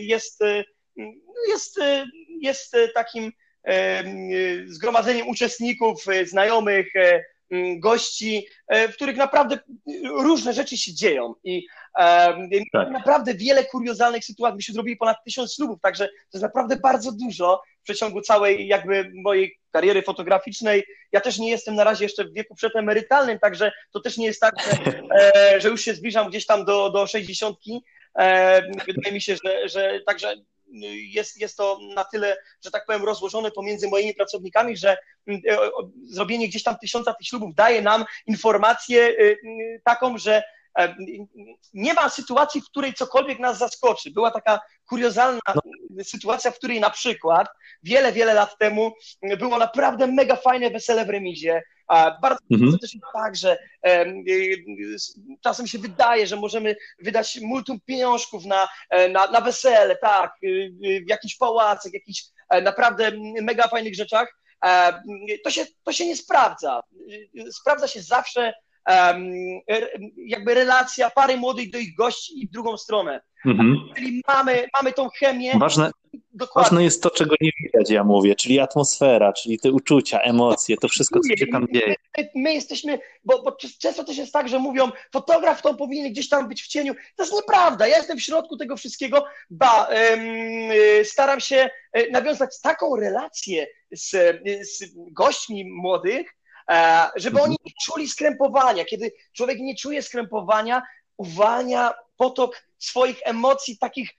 jest 0.00 0.40
jest, 1.48 1.78
e, 1.78 2.06
jest 2.40 2.74
e, 2.74 2.88
takim 2.88 3.32
e, 3.64 4.04
zgromadzeniem 4.66 5.28
uczestników, 5.28 6.04
znajomych, 6.24 6.86
gości, 7.78 8.46
w 8.88 8.92
których 8.92 9.16
naprawdę 9.16 9.58
różne 10.04 10.52
rzeczy 10.52 10.76
się 10.76 10.94
dzieją 10.94 11.34
i 11.44 11.66
tak. 12.72 12.90
naprawdę 12.90 13.34
wiele 13.34 13.64
kuriozalnych 13.64 14.24
sytuacji. 14.24 14.56
Myśmy 14.56 14.74
zrobili 14.74 14.96
ponad 14.96 15.16
tysiąc 15.24 15.54
ślubów, 15.54 15.80
także 15.80 16.08
to 16.08 16.28
jest 16.32 16.42
naprawdę 16.42 16.76
bardzo 16.76 17.12
dużo 17.12 17.62
w 17.80 17.84
przeciągu 17.84 18.20
całej 18.20 18.66
jakby 18.66 19.12
mojej 19.14 19.58
kariery 19.70 20.02
fotograficznej. 20.02 20.84
Ja 21.12 21.20
też 21.20 21.38
nie 21.38 21.50
jestem 21.50 21.74
na 21.74 21.84
razie 21.84 22.04
jeszcze 22.04 22.24
w 22.24 22.32
wieku 22.32 22.54
przedemerytalnym, 22.54 23.38
także 23.38 23.72
to 23.92 24.00
też 24.00 24.16
nie 24.16 24.26
jest 24.26 24.40
tak, 24.40 24.54
że, 24.60 25.02
że 25.60 25.68
już 25.68 25.80
się 25.80 25.94
zbliżam 25.94 26.28
gdzieś 26.28 26.46
tam 26.46 26.64
do, 26.64 26.90
do 26.90 27.06
60. 27.06 27.56
Wydaje 28.86 29.12
mi 29.12 29.20
się, 29.20 29.36
że, 29.44 29.68
że 29.68 30.00
także 30.06 30.34
jest, 30.82 31.40
jest 31.40 31.56
to 31.56 31.78
na 31.94 32.04
tyle, 32.04 32.36
że 32.64 32.70
tak 32.70 32.86
powiem, 32.86 33.04
rozłożone 33.04 33.50
pomiędzy 33.50 33.88
moimi 33.88 34.14
pracownikami, 34.14 34.76
że 34.76 34.96
mm, 35.26 35.40
e, 35.48 35.58
zrobienie 36.04 36.48
gdzieś 36.48 36.62
tam 36.62 36.78
tysiąca 36.78 37.14
tych 37.14 37.26
ślubów 37.26 37.54
daje 37.54 37.82
nam 37.82 38.04
informację 38.26 39.00
y, 39.08 39.22
y, 39.22 39.80
taką, 39.84 40.18
że 40.18 40.42
nie 41.74 41.94
ma 41.94 42.08
sytuacji, 42.08 42.60
w 42.60 42.64
której 42.64 42.94
cokolwiek 42.94 43.38
nas 43.38 43.58
zaskoczy. 43.58 44.10
Była 44.10 44.30
taka 44.30 44.60
kuriozalna 44.88 45.40
no. 45.54 46.04
sytuacja, 46.04 46.50
w 46.50 46.58
której 46.58 46.80
na 46.80 46.90
przykład 46.90 47.48
wiele, 47.82 48.12
wiele 48.12 48.34
lat 48.34 48.58
temu 48.58 48.92
było 49.38 49.58
naprawdę 49.58 50.06
mega 50.06 50.36
fajne 50.36 50.70
wesele 50.70 51.04
w 51.04 51.10
remizie. 51.10 51.62
Bardzo 52.22 52.40
mhm. 52.50 52.78
też 52.78 52.94
jest 52.94 53.06
tak, 53.14 53.36
że 53.36 53.58
czasem 55.40 55.66
się 55.66 55.78
wydaje, 55.78 56.26
że 56.26 56.36
możemy 56.36 56.76
wydać 56.98 57.38
multum 57.42 57.80
pieniążków 57.86 58.44
na, 58.44 58.68
e, 58.90 59.08
na, 59.08 59.26
na 59.26 59.40
wesele, 59.40 59.96
tak, 59.96 60.34
w 61.06 61.08
jakichś 61.08 61.36
pałacach, 61.36 61.92
jakichś 61.92 62.24
e, 62.50 62.62
naprawdę 62.62 63.12
mega 63.42 63.68
fajnych 63.68 63.94
rzeczach. 63.94 64.38
E, 64.64 65.02
to 65.44 65.50
się, 65.50 65.66
to 65.82 65.92
się 65.92 66.06
nie 66.06 66.16
sprawdza. 66.16 66.82
Sprawdza 67.52 67.88
się 67.88 68.02
zawsze 68.02 68.54
jakby 70.16 70.54
relacja 70.54 71.10
pary 71.10 71.36
młodych 71.36 71.70
do 71.70 71.78
ich 71.78 71.96
gości 71.96 72.42
i 72.42 72.48
w 72.48 72.50
drugą 72.50 72.76
stronę. 72.76 73.20
Mhm. 73.46 73.76
Czyli 73.96 74.22
mamy, 74.28 74.66
mamy 74.78 74.92
tą 74.92 75.08
chemię. 75.08 75.52
Ważne, 75.58 75.90
Dokładnie. 76.32 76.64
ważne 76.64 76.84
jest 76.84 77.02
to, 77.02 77.10
czego 77.10 77.34
nie 77.40 77.50
widać, 77.62 77.90
ja 77.90 78.04
mówię, 78.04 78.34
czyli 78.34 78.60
atmosfera, 78.60 79.32
czyli 79.32 79.58
te 79.58 79.72
uczucia, 79.72 80.20
emocje, 80.20 80.76
to 80.76 80.88
wszystko, 80.88 81.20
co 81.20 81.36
się 81.36 81.46
tam 81.46 81.66
dzieje. 81.72 81.94
My, 82.18 82.30
my 82.34 82.54
jesteśmy, 82.54 82.98
bo, 83.24 83.42
bo, 83.42 83.56
często 83.78 84.04
też 84.04 84.16
jest 84.16 84.32
tak, 84.32 84.48
że 84.48 84.58
mówią, 84.58 84.90
fotograf 85.12 85.62
to 85.62 85.74
powinien 85.74 86.12
gdzieś 86.12 86.28
tam 86.28 86.48
być 86.48 86.62
w 86.62 86.66
cieniu. 86.66 86.94
To 87.16 87.22
jest 87.22 87.34
nieprawda. 87.34 87.86
Ja 87.86 87.96
jestem 87.96 88.18
w 88.18 88.22
środku 88.22 88.56
tego 88.56 88.76
wszystkiego, 88.76 89.24
ba, 89.50 89.88
ym, 90.12 91.04
staram 91.04 91.40
się 91.40 91.70
e, 91.92 92.10
nawiązać 92.10 92.60
taką 92.60 92.96
relację 92.96 93.66
z, 93.90 94.10
z 94.68 94.94
gośćmi 94.96 95.70
młodych, 95.70 96.34
żeby 97.16 97.42
oni 97.42 97.56
nie 97.64 97.72
czuli 97.84 98.08
skrępowania. 98.08 98.84
Kiedy 98.84 99.12
człowiek 99.32 99.58
nie 99.60 99.76
czuje 99.76 100.02
skrępowania, 100.02 100.82
uwalnia 101.16 101.94
potok 102.16 102.62
swoich 102.78 103.20
emocji 103.24 103.78
takich 103.78 104.10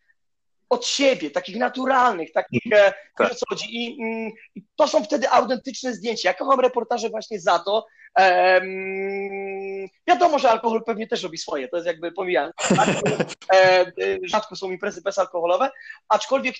od 0.69 0.85
siebie, 0.85 1.31
takich 1.31 1.55
naturalnych, 1.55 2.31
takich, 2.31 2.61
e, 2.73 2.93
tak. 3.17 3.35
co 3.35 3.45
chodzi. 3.49 3.65
I, 3.69 4.01
mm, 4.01 4.31
I, 4.55 4.63
to 4.75 4.87
są 4.87 5.03
wtedy 5.03 5.29
autentyczne 5.29 5.93
zdjęcia. 5.93 6.29
Ja 6.29 6.33
kocham 6.33 6.59
reportaże 6.59 7.09
właśnie 7.09 7.39
za 7.39 7.59
to. 7.59 7.85
Um, 8.19 9.87
wiadomo, 10.07 10.39
że 10.39 10.51
alkohol 10.51 10.83
pewnie 10.83 11.07
też 11.07 11.23
robi 11.23 11.37
swoje, 11.37 11.67
to 11.67 11.77
jest 11.77 11.87
jakby 11.87 12.11
pomijane. 12.11 12.51
E, 13.53 13.85
rzadko 14.23 14.55
są 14.55 14.71
imprezy 14.71 15.01
bezalkoholowe, 15.01 15.69
aczkolwiek 16.09 16.55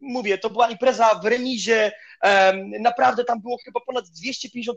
mówię, 0.00 0.38
to 0.38 0.50
była 0.50 0.70
impreza 0.70 1.14
w 1.14 1.24
remizie, 1.24 1.92
Naprawdę 2.80 3.24
tam 3.24 3.40
było 3.40 3.56
chyba 3.64 3.80
ponad 3.80 4.04
250-300 4.04 4.72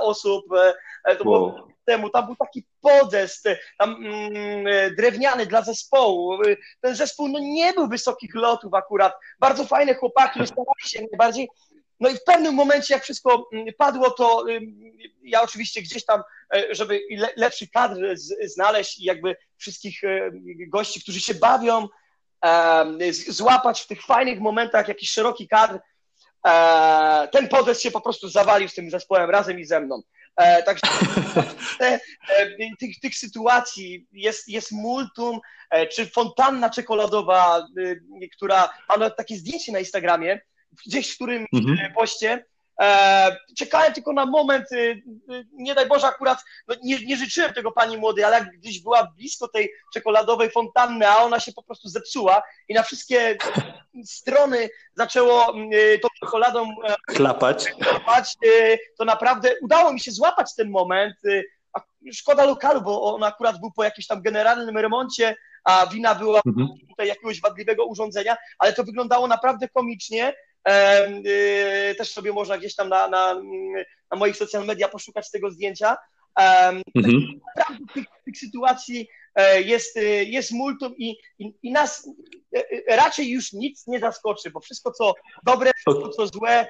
osób. 0.00 0.44
E, 0.52 0.74
e, 1.04 1.16
to 1.16 1.30
wow. 1.30 1.52
było 1.52 1.68
temu. 1.84 2.10
Tam 2.10 2.26
był 2.26 2.36
taki 2.36 2.64
podest, 2.80 3.46
e, 3.46 3.58
tam 3.78 4.06
mm, 4.06 4.94
drewniany 4.96 5.46
dla 5.46 5.62
zespołu. 5.62 6.38
Ten 6.80 6.94
zespół 6.94 7.28
no, 7.28 7.38
nie 7.38 7.72
był 7.72 7.88
wysokich 7.88 8.34
lotów 8.34 8.74
akurat. 8.74 9.14
Bardzo 9.40 9.64
fajne 9.64 9.94
chłopaki, 9.94 10.46
starali 10.46 10.82
się 10.82 11.00
najbardziej. 11.00 11.48
No 12.00 12.08
i 12.08 12.14
w 12.14 12.24
pewnym 12.24 12.54
momencie, 12.54 12.94
jak 12.94 13.02
wszystko 13.02 13.48
mm, 13.52 13.66
padło, 13.78 14.10
to 14.10 14.44
ja 15.22 15.42
oczywiście 15.42 15.82
gdzieś 15.82 16.04
tam, 16.04 16.22
żeby 16.70 17.00
lepszy 17.36 17.68
kadr 17.68 18.16
znaleźć 18.44 18.98
i 18.98 19.04
jakby 19.04 19.36
wszystkich 19.56 20.00
gości, 20.68 21.02
którzy 21.02 21.20
się 21.20 21.34
bawią, 21.34 21.88
złapać 23.28 23.80
w 23.80 23.86
tych 23.86 24.02
fajnych 24.02 24.40
momentach 24.40 24.88
jakiś 24.88 25.10
szeroki 25.10 25.48
kadr, 25.48 25.78
E, 26.46 27.28
ten 27.32 27.48
podest 27.48 27.82
się 27.82 27.90
po 27.90 28.00
prostu 28.00 28.28
zawalił 28.28 28.68
z 28.68 28.74
tym 28.74 28.90
zespołem 28.90 29.30
razem 29.30 29.58
i 29.58 29.64
ze 29.64 29.80
mną. 29.80 30.02
E, 30.36 30.62
także 30.62 30.86
e, 31.80 32.00
tych, 32.80 33.00
tych 33.00 33.16
sytuacji 33.16 34.06
jest, 34.12 34.48
jest 34.48 34.72
multum, 34.72 35.40
czy 35.92 36.06
fontanna 36.06 36.70
czekoladowa, 36.70 37.66
która 38.36 38.70
ma 38.98 39.10
takie 39.10 39.36
zdjęcie 39.36 39.72
na 39.72 39.78
Instagramie, 39.78 40.40
gdzieś 40.86 41.12
w 41.12 41.14
którym 41.14 41.46
mhm. 41.52 41.92
poście 41.94 42.44
E, 42.82 43.36
czekałem 43.56 43.92
tylko 43.92 44.12
na 44.12 44.26
moment, 44.26 44.72
y, 44.72 44.76
y, 44.76 45.46
nie 45.52 45.74
daj 45.74 45.86
Boże, 45.86 46.06
akurat 46.06 46.44
no 46.68 46.74
nie, 46.82 47.06
nie 47.06 47.16
życzyłem 47.16 47.52
tego 47.52 47.72
pani 47.72 47.96
młodej, 47.96 48.24
ale 48.24 48.38
jak 48.38 48.50
gdzieś 48.50 48.82
była 48.82 49.12
blisko 49.16 49.48
tej 49.48 49.70
czekoladowej 49.94 50.50
fontanny, 50.50 51.08
a 51.08 51.16
ona 51.16 51.40
się 51.40 51.52
po 51.52 51.62
prostu 51.62 51.88
zepsuła 51.88 52.42
i 52.68 52.74
na 52.74 52.82
wszystkie 52.82 53.38
strony 54.04 54.68
zaczęło 54.94 55.46
tą 56.02 56.08
czekoladą 56.20 56.74
klapać, 57.06 57.72
klapać 57.80 58.34
to 58.98 59.04
naprawdę 59.04 59.50
udało 59.62 59.92
mi 59.92 60.00
się 60.00 60.10
złapać 60.10 60.54
ten 60.54 60.70
moment. 60.70 61.16
Szkoda 62.12 62.44
lokalu, 62.44 62.82
bo 62.82 63.14
on 63.14 63.22
akurat 63.22 63.60
był 63.60 63.72
po 63.72 63.84
jakimś 63.84 64.06
tam 64.06 64.22
generalnym 64.22 64.78
remoncie, 64.78 65.36
a 65.64 65.86
wina 65.86 66.14
była 66.14 66.40
mhm. 66.46 66.68
tutaj 66.90 67.08
jakiegoś 67.08 67.40
wadliwego 67.40 67.86
urządzenia, 67.86 68.36
ale 68.58 68.72
to 68.72 68.84
wyglądało 68.84 69.26
naprawdę 69.26 69.68
komicznie 69.68 70.34
też 71.98 72.12
sobie 72.12 72.32
można 72.32 72.58
gdzieś 72.58 72.74
tam 72.74 72.88
na, 72.88 73.08
na, 73.08 73.34
na 74.10 74.16
moich 74.16 74.36
social 74.36 74.66
media 74.66 74.88
poszukać 74.88 75.30
tego 75.30 75.50
zdjęcia. 75.50 75.96
Mhm. 76.94 77.40
Naprawdę 77.56 77.84
tych, 77.94 78.04
tych 78.24 78.38
sytuacji 78.38 79.08
e, 79.34 79.62
jest, 79.62 79.96
y, 79.96 80.24
jest 80.24 80.52
multum 80.52 80.94
i, 80.96 81.16
i, 81.38 81.54
i, 81.62 81.72
nas 81.72 82.10
e, 82.56 82.64
e, 82.88 82.96
raczej 82.96 83.30
już 83.30 83.52
nic 83.52 83.86
nie 83.86 84.00
zaskoczy, 84.00 84.50
bo 84.50 84.60
wszystko 84.60 84.92
co 84.92 85.14
dobre, 85.44 85.70
wszystko 85.76 86.08
co 86.08 86.26
złe, 86.26 86.66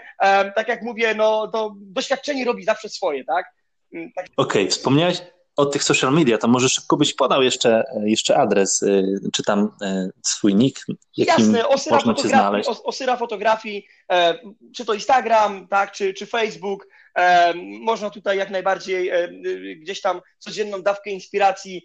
tak 0.54 0.68
jak 0.68 0.82
mówię, 0.82 1.14
no 1.14 1.48
to 1.48 1.74
doświadczenie 1.76 2.44
robi 2.44 2.64
zawsze 2.64 2.88
swoje, 2.88 3.24
tak? 3.24 3.46
Mm, 3.92 4.12
tak. 4.12 4.26
Okej, 4.36 4.62
okay. 4.62 4.70
wspomniałeś 4.70 5.22
o 5.58 5.66
tych 5.66 5.84
social 5.84 6.12
media, 6.12 6.38
to 6.38 6.48
może 6.48 6.68
szybko 6.68 6.96
byś 6.96 7.14
podał 7.14 7.42
jeszcze, 7.42 7.84
jeszcze 8.04 8.36
adres, 8.36 8.82
y, 8.82 9.18
czy 9.32 9.42
tam 9.42 9.70
y, 9.82 10.10
swój 10.22 10.54
nick, 10.54 10.86
jakim 11.16 11.44
Jasne, 11.44 11.68
osyra 11.68 11.96
można 11.96 12.14
cię 12.14 12.28
znaleźć. 12.28 12.70
Osyra 12.84 13.16
fotografii, 13.16 13.86
e, 14.12 14.38
czy 14.74 14.84
to 14.84 14.94
Instagram, 14.94 15.68
tak, 15.68 15.92
czy, 15.92 16.14
czy 16.14 16.26
Facebook, 16.26 16.86
e, 17.14 17.54
można 17.80 18.10
tutaj 18.10 18.38
jak 18.38 18.50
najbardziej 18.50 19.08
e, 19.08 19.28
gdzieś 19.76 20.00
tam 20.00 20.20
codzienną 20.38 20.82
dawkę 20.82 21.10
inspiracji. 21.10 21.84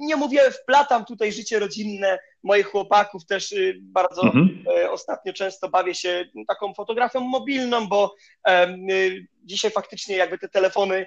Nie 0.00 0.16
mówię, 0.16 0.50
wplatam 0.50 1.04
tutaj 1.04 1.32
życie 1.32 1.58
rodzinne 1.58 2.18
moich 2.42 2.66
chłopaków, 2.66 3.26
też 3.26 3.52
y, 3.52 3.78
bardzo 3.80 4.22
mhm. 4.22 4.64
ostatnio 4.90 5.32
często 5.32 5.68
bawię 5.68 5.94
się 5.94 6.24
taką 6.48 6.74
fotografią 6.74 7.20
mobilną, 7.20 7.86
bo 7.88 8.14
dzisiaj 9.44 9.70
faktycznie 9.70 10.16
jakby 10.16 10.38
te 10.38 10.48
telefony 10.48 11.06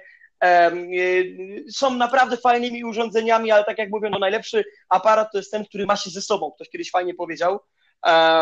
są 1.72 1.94
naprawdę 1.94 2.36
fajnymi 2.36 2.84
urządzeniami, 2.84 3.50
ale 3.50 3.64
tak 3.64 3.78
jak 3.78 3.90
mówię, 3.90 4.10
no 4.10 4.18
najlepszy 4.18 4.64
aparat 4.88 5.32
to 5.32 5.38
jest 5.38 5.50
ten, 5.50 5.64
który 5.64 5.86
ma 5.86 5.96
się 5.96 6.10
ze 6.10 6.22
sobą. 6.22 6.52
Ktoś 6.52 6.68
kiedyś 6.68 6.90
fajnie 6.90 7.14
powiedział. 7.14 7.60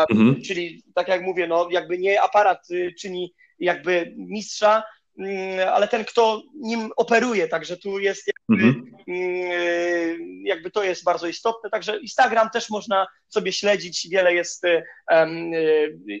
Mhm. 0.09 0.41
Czyli 0.41 0.83
tak 0.95 1.07
jak 1.07 1.21
mówię, 1.21 1.47
no 1.47 1.67
jakby 1.71 1.97
nie 1.97 2.21
aparat 2.21 2.71
y, 2.71 2.93
czyni 2.99 3.33
jakby 3.59 4.13
mistrza, 4.17 4.83
mm, 5.19 5.69
ale 5.73 5.87
ten, 5.87 6.05
kto 6.05 6.43
nim 6.55 6.89
operuje, 6.97 7.47
także 7.47 7.77
tu 7.77 7.99
jest 7.99 8.27
jakby, 8.27 8.63
mhm. 8.63 8.95
Y, 9.09 10.17
jakby 10.43 10.71
to 10.71 10.83
jest 10.83 11.03
bardzo 11.03 11.27
istotne, 11.27 11.69
także 11.69 11.99
Instagram 11.99 12.49
też 12.49 12.69
można 12.69 13.07
sobie 13.27 13.53
śledzić, 13.53 14.07
wiele 14.11 14.33
jest 14.33 14.63
um, 15.11 15.51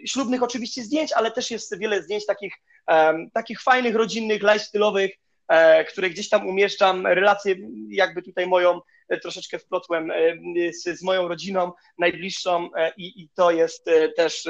ślubnych 0.05 0.43
oczywiście 0.43 0.83
zdjęć, 0.83 1.13
ale 1.13 1.31
też 1.31 1.51
jest 1.51 1.79
wiele 1.79 2.03
zdjęć 2.03 2.25
takich, 2.25 2.53
um, 2.87 3.31
takich 3.31 3.61
fajnych, 3.61 3.95
rodzinnych, 3.95 4.41
lifestyle'owych, 4.41 5.09
które 5.89 6.09
gdzieś 6.09 6.29
tam 6.29 6.47
umieszczam, 6.47 7.07
relacje 7.07 7.55
jakby 7.89 8.21
tutaj 8.21 8.47
moją 8.47 8.81
e, 9.09 9.19
troszeczkę 9.19 9.59
wplotłem 9.59 10.11
e, 10.11 10.15
z, 10.73 10.99
z 10.99 11.03
moją 11.03 11.27
rodziną 11.27 11.71
najbliższą 11.97 12.69
i, 12.97 13.21
i 13.21 13.29
to 13.35 13.51
jest 13.51 13.89
też 14.15 14.47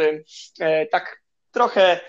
tak 0.91 1.21
trochę 1.51 1.99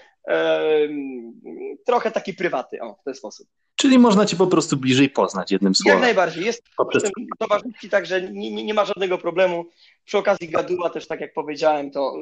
trochę 1.87 2.11
taki 2.11 2.35
prywaty, 2.35 2.81
o, 2.81 2.95
w 2.95 3.05
ten 3.05 3.15
sposób. 3.15 3.49
Czyli 3.77 3.99
można 3.99 4.27
cię 4.27 4.37
po 4.37 4.47
prostu 4.47 4.77
bliżej 4.77 5.11
poznać 5.11 5.53
jednym 5.53 5.75
słowem. 5.75 5.99
Jak 5.99 6.03
najbardziej. 6.03 6.45
Jest 6.45 6.63
Poprzez... 6.77 7.11
towarzystki, 7.39 7.89
także 7.89 8.23
nie, 8.23 8.51
nie, 8.51 8.65
nie, 8.65 8.75
ma 8.75 8.85
żadnego 8.85 9.19
problemu. 9.19 9.65
Przy 10.05 10.19
okazji 10.19 10.49
gaduła 10.49 10.91
też, 10.91 11.07
tak 11.07 11.21
jak 11.21 11.33
powiedziałem, 11.35 11.91
to 11.91 12.15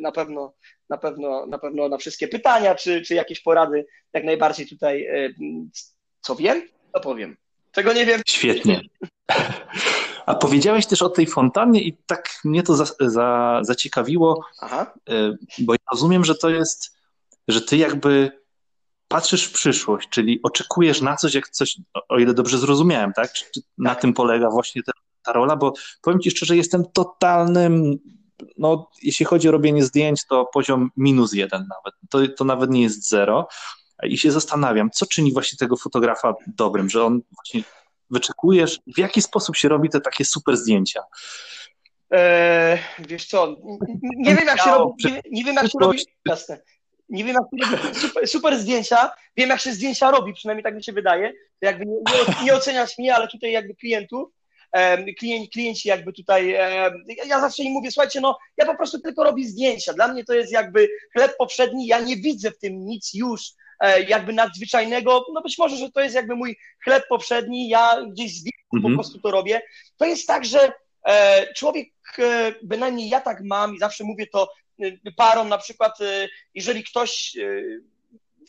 na 0.00 0.12
pewno, 0.12 0.52
na 0.88 0.98
pewno, 0.98 1.46
na 1.46 1.58
pewno 1.58 1.88
na 1.88 1.98
wszystkie 1.98 2.28
pytania, 2.28 2.74
czy, 2.74 3.02
czy 3.02 3.14
jakieś 3.14 3.40
porady, 3.40 3.86
jak 4.12 4.24
najbardziej 4.24 4.66
tutaj 4.66 5.08
co 6.20 6.36
wiem, 6.36 6.62
to 6.92 7.00
powiem. 7.00 7.36
Czego 7.72 7.92
nie 7.92 8.06
wiem. 8.06 8.20
Świetnie. 8.28 8.80
A 10.26 10.34
powiedziałeś 10.34 10.86
też 10.86 11.02
o 11.02 11.08
tej 11.08 11.26
fontannie 11.26 11.82
i 11.82 11.96
tak 12.06 12.30
mnie 12.44 12.62
to 12.62 12.76
za, 12.76 12.84
za, 13.00 13.60
zaciekawiło, 13.62 14.44
Aha. 14.60 14.92
E, 15.08 15.34
bo 15.58 15.72
ja 15.72 15.78
rozumiem, 15.92 16.24
że 16.24 16.34
to 16.34 16.50
jest, 16.50 16.96
że 17.48 17.60
ty 17.60 17.76
jakby 17.76 18.40
patrzysz 19.08 19.44
w 19.44 19.52
przyszłość, 19.52 20.08
czyli 20.08 20.40
oczekujesz 20.42 21.00
na 21.00 21.16
coś, 21.16 21.34
jak 21.34 21.48
coś, 21.48 21.76
o 22.08 22.18
ile 22.18 22.34
dobrze 22.34 22.58
zrozumiałem, 22.58 23.12
tak? 23.12 23.32
Czy 23.32 23.44
na 23.78 23.90
tak. 23.90 24.00
tym 24.00 24.14
polega 24.14 24.50
właśnie 24.50 24.82
ta, 24.82 24.92
ta 25.22 25.32
rola, 25.32 25.56
bo 25.56 25.72
powiem 26.02 26.20
ci 26.20 26.30
szczerze, 26.30 26.56
jestem 26.56 26.84
totalnym, 26.92 27.98
no 28.58 28.90
jeśli 29.02 29.26
chodzi 29.26 29.48
o 29.48 29.52
robienie 29.52 29.84
zdjęć, 29.84 30.26
to 30.26 30.50
poziom 30.54 30.90
minus 30.96 31.32
jeden 31.32 31.66
nawet, 31.68 31.94
to, 32.10 32.34
to 32.36 32.44
nawet 32.44 32.70
nie 32.70 32.82
jest 32.82 33.08
zero, 33.08 33.48
i 34.02 34.18
się 34.18 34.30
zastanawiam, 34.32 34.90
co 34.90 35.06
czyni 35.06 35.32
właśnie 35.32 35.58
tego 35.58 35.76
fotografa 35.76 36.34
dobrym, 36.46 36.88
że 36.88 37.04
on 37.04 37.20
właśnie 37.34 37.62
wyczekujesz? 38.10 38.80
W 38.96 38.98
jaki 38.98 39.22
sposób 39.22 39.56
się 39.56 39.68
robi 39.68 39.88
te 39.88 40.00
takie 40.00 40.24
super 40.24 40.56
zdjęcia? 40.56 41.02
Eee, 42.10 42.78
wiesz 42.98 43.26
co, 43.26 43.56
nie 44.16 44.36
wiem 44.36 44.46
jak 44.46 44.60
się 44.60 44.70
robi, 44.70 45.04
nie, 45.04 45.22
nie 45.30 45.44
wiem 45.44 45.54
jak 45.54 45.66
się 45.66 45.78
robi, 45.80 45.98
jasne. 46.28 46.60
Nie 47.08 47.24
wiem, 47.24 47.36
jak 47.36 47.70
się 47.70 47.76
robi 47.76 47.94
super, 47.94 48.28
super, 48.28 48.58
zdjęcia. 48.58 49.10
Wiem, 49.36 49.50
jak 49.50 49.60
się 49.60 49.72
zdjęcia 49.72 50.10
robi, 50.10 50.32
przynajmniej 50.32 50.64
tak 50.64 50.74
mi 50.74 50.84
się 50.84 50.92
wydaje. 50.92 51.32
Jakby 51.60 51.84
nie, 51.86 52.44
nie, 52.44 52.54
oceniać 52.54 52.98
mnie, 52.98 53.14
ale 53.14 53.28
tutaj 53.28 53.52
jakby 53.52 53.74
klientów 53.74 54.28
klienci, 55.18 55.50
klienci 55.50 55.88
jakby 55.88 56.12
tutaj, 56.12 56.48
ja 57.26 57.40
zawsze 57.40 57.62
im 57.62 57.72
mówię, 57.72 57.90
słuchajcie, 57.90 58.20
no 58.20 58.38
ja 58.56 58.66
po 58.66 58.76
prostu 58.76 59.00
tylko 59.00 59.24
robię 59.24 59.44
zdjęcia, 59.44 59.92
dla 59.92 60.08
mnie 60.08 60.24
to 60.24 60.34
jest 60.34 60.52
jakby 60.52 60.88
chleb 61.12 61.36
poprzedni, 61.38 61.86
ja 61.86 62.00
nie 62.00 62.16
widzę 62.16 62.50
w 62.50 62.58
tym 62.58 62.84
nic 62.84 63.14
już 63.14 63.52
jakby 64.08 64.32
nadzwyczajnego, 64.32 65.26
no 65.32 65.42
być 65.42 65.58
może, 65.58 65.76
że 65.76 65.90
to 65.90 66.00
jest 66.00 66.14
jakby 66.14 66.36
mój 66.36 66.56
chleb 66.84 67.04
poprzedni, 67.08 67.68
ja 67.68 68.02
gdzieś 68.10 68.40
z 68.40 68.44
mhm. 68.74 68.92
po 68.92 68.98
prostu 68.98 69.20
to 69.20 69.30
robię. 69.30 69.62
To 69.96 70.04
jest 70.04 70.26
tak, 70.26 70.44
że 70.44 70.72
e, 71.06 71.46
człowiek, 71.54 71.88
e, 72.18 72.54
bynajmniej 72.62 73.08
ja 73.08 73.20
tak 73.20 73.40
mam 73.44 73.74
i 73.74 73.78
zawsze 73.78 74.04
mówię 74.04 74.26
to 74.26 74.52
parom 75.16 75.48
na 75.48 75.58
przykład, 75.58 75.98
jeżeli 76.54 76.84
ktoś 76.84 77.36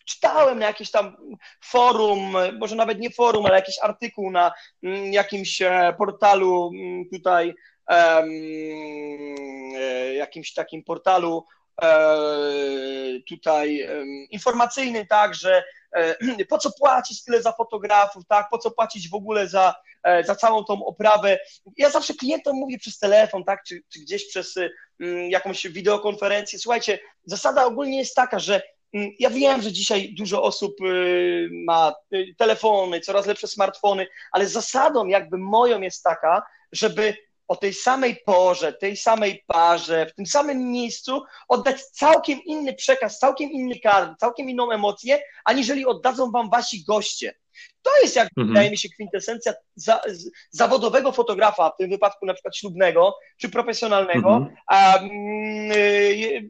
czytałem 0.06 0.60
na 0.60 0.66
jakieś 0.66 0.92
tam 0.92 1.18
forum, 1.62 2.36
może 2.60 2.76
nawet 2.76 3.00
nie 3.00 3.10
forum, 3.10 3.46
ale 3.46 3.56
jakiś 3.56 3.76
artykuł 3.82 4.32
na 4.32 4.52
mm, 4.84 5.14
jakimś 5.14 5.62
e, 5.62 5.96
portalu 5.98 6.72
mm, 6.74 7.10
tutaj, 7.10 7.54
e, 7.88 8.28
jakimś 10.14 10.54
takim 10.54 10.84
portalu 10.84 11.46
e, 11.48 11.61
tutaj 13.30 13.88
informacyjnym, 14.30 15.08
tak, 15.08 15.36
że 15.36 15.64
po 16.50 16.58
co 16.58 16.72
płacić 16.80 17.24
tyle 17.24 17.42
za 17.42 17.52
fotografów, 17.52 18.24
tak, 18.28 18.48
po 18.52 18.58
co 18.58 18.72
płacić 18.72 19.10
w 19.10 19.16
ogóle 19.16 19.48
za, 19.48 19.76
za 20.26 20.36
całą 20.36 20.64
tą 20.64 20.86
oprawę. 20.86 21.40
Ja 21.78 21.90
zawsze 21.90 22.14
klientom 22.14 22.56
mówię 22.56 22.78
przez 22.78 23.00
telefon, 23.00 23.44
tak, 23.44 23.64
czy, 23.64 23.82
czy 23.94 24.00
gdzieś 24.00 24.28
przez 24.28 24.58
mm, 25.00 25.32
jakąś 25.32 25.68
wideokonferencję. 25.68 26.60
Słuchajcie, 26.60 27.00
zasada 27.26 27.66
ogólnie 27.66 27.98
jest 27.98 28.16
taka, 28.16 28.40
że 28.40 28.62
Mm, 28.94 29.12
ja 29.20 29.30
wiem, 29.30 29.62
że 29.62 29.72
dzisiaj 29.72 30.14
dużo 30.14 30.44
osób 30.44 30.82
y, 30.82 31.50
ma 31.52 31.96
y, 32.14 32.36
telefony, 32.38 33.00
coraz 33.00 33.26
lepsze 33.26 33.48
smartfony, 33.48 34.08
ale 34.32 34.48
zasadą 34.48 35.08
jakby 35.08 35.38
moją 35.38 35.82
jest 35.82 36.04
taka, 36.04 36.44
żeby 36.72 37.18
o 37.52 37.56
tej 37.56 37.74
samej 37.74 38.16
porze, 38.26 38.74
tej 38.74 38.98
samej 38.98 39.44
parze, 39.48 40.06
w 40.06 40.16
tym 40.16 40.26
samym 40.26 40.72
miejscu 40.72 41.24
oddać 41.48 41.84
całkiem 41.84 42.40
inny 42.46 42.74
przekaz, 42.74 43.20
całkiem 43.20 43.52
inny 43.52 43.80
kadr, 43.80 44.16
całkiem 44.18 44.50
inną 44.50 44.72
emocję, 44.72 45.20
aniżeli 45.46 45.86
oddadzą 45.86 46.32
wam 46.32 46.50
wasi 46.50 46.84
goście. 46.86 47.34
To 47.82 47.92
jest, 48.02 48.16
jak 48.16 48.28
mhm. 48.28 48.48
wydaje 48.48 48.72
mi 48.72 48.78
się, 48.78 48.90
kwintesencja 48.90 49.54
za, 49.76 50.02
z, 50.08 50.32
zawodowego 50.50 51.12
fotografa, 51.12 51.70
w 51.70 51.78
tym 51.78 51.90
wypadku 51.90 52.26
na 52.26 52.34
przykład 52.34 52.58
ślubnego 52.58 53.16
czy 53.38 53.50
profesjonalnego. 53.50 54.36
Mhm. 54.36 54.56
A, 54.68 54.98
mm, 54.98 55.72
y, 55.72 56.50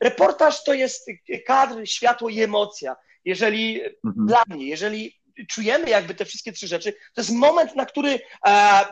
Reportaż 0.00 0.64
to 0.64 0.74
jest 0.74 1.10
kadr, 1.46 1.76
światło 1.84 2.28
i 2.28 2.42
emocja. 2.42 2.96
Jeżeli 3.24 3.80
mhm. 3.82 4.26
dla 4.26 4.42
mnie, 4.46 4.66
jeżeli 4.66 5.20
czujemy 5.48 5.90
jakby 5.90 6.14
te 6.14 6.24
wszystkie 6.24 6.52
trzy 6.52 6.68
rzeczy, 6.68 6.92
to 6.92 7.20
jest 7.20 7.30
moment, 7.30 7.76
na 7.76 7.86
który 7.86 8.20
e, 8.46 8.84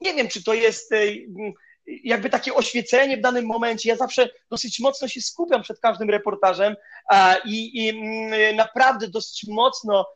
nie 0.00 0.14
wiem, 0.14 0.28
czy 0.28 0.44
to 0.44 0.54
jest 0.54 0.92
e, 0.92 0.96
jakby 1.86 2.30
takie 2.30 2.54
oświecenie 2.54 3.16
w 3.16 3.20
danym 3.20 3.46
momencie. 3.46 3.88
Ja 3.88 3.96
zawsze 3.96 4.28
dosyć 4.50 4.80
mocno 4.80 5.08
się 5.08 5.20
skupiam 5.20 5.62
przed 5.62 5.80
każdym 5.80 6.10
reportażem 6.10 6.76
e, 7.12 7.36
i, 7.44 7.84
i 7.84 7.88
mm, 7.88 8.56
naprawdę 8.56 9.08
dosyć 9.08 9.44
mocno 9.48 10.06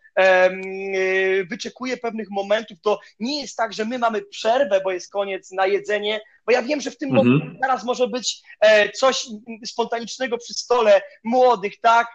wyczekuję 1.51 1.97
pewnych 1.97 2.31
momentów. 2.31 2.79
To 2.83 3.01
nie 3.21 3.41
jest 3.41 3.57
tak, 3.57 3.73
że 3.73 3.85
my 3.85 3.99
mamy 3.99 4.23
przerwę, 4.23 4.81
bo 4.85 4.93
jest 4.93 5.13
koniec 5.13 5.51
na 5.51 5.67
jedzenie, 5.67 6.21
bo 6.47 6.53
ja 6.53 6.63
wiem, 6.63 6.81
że 6.81 6.91
w 6.91 6.99
tym 6.99 7.09
mhm. 7.09 7.29
momencie 7.29 7.59
zaraz 7.61 7.85
może 7.85 8.09
być 8.09 8.43
e, 8.61 8.91
coś 8.91 9.27
spontanicznego 9.65 10.39
przy 10.39 10.55
stole 10.55 11.03
młodych, 11.25 11.81
tak? 11.81 12.09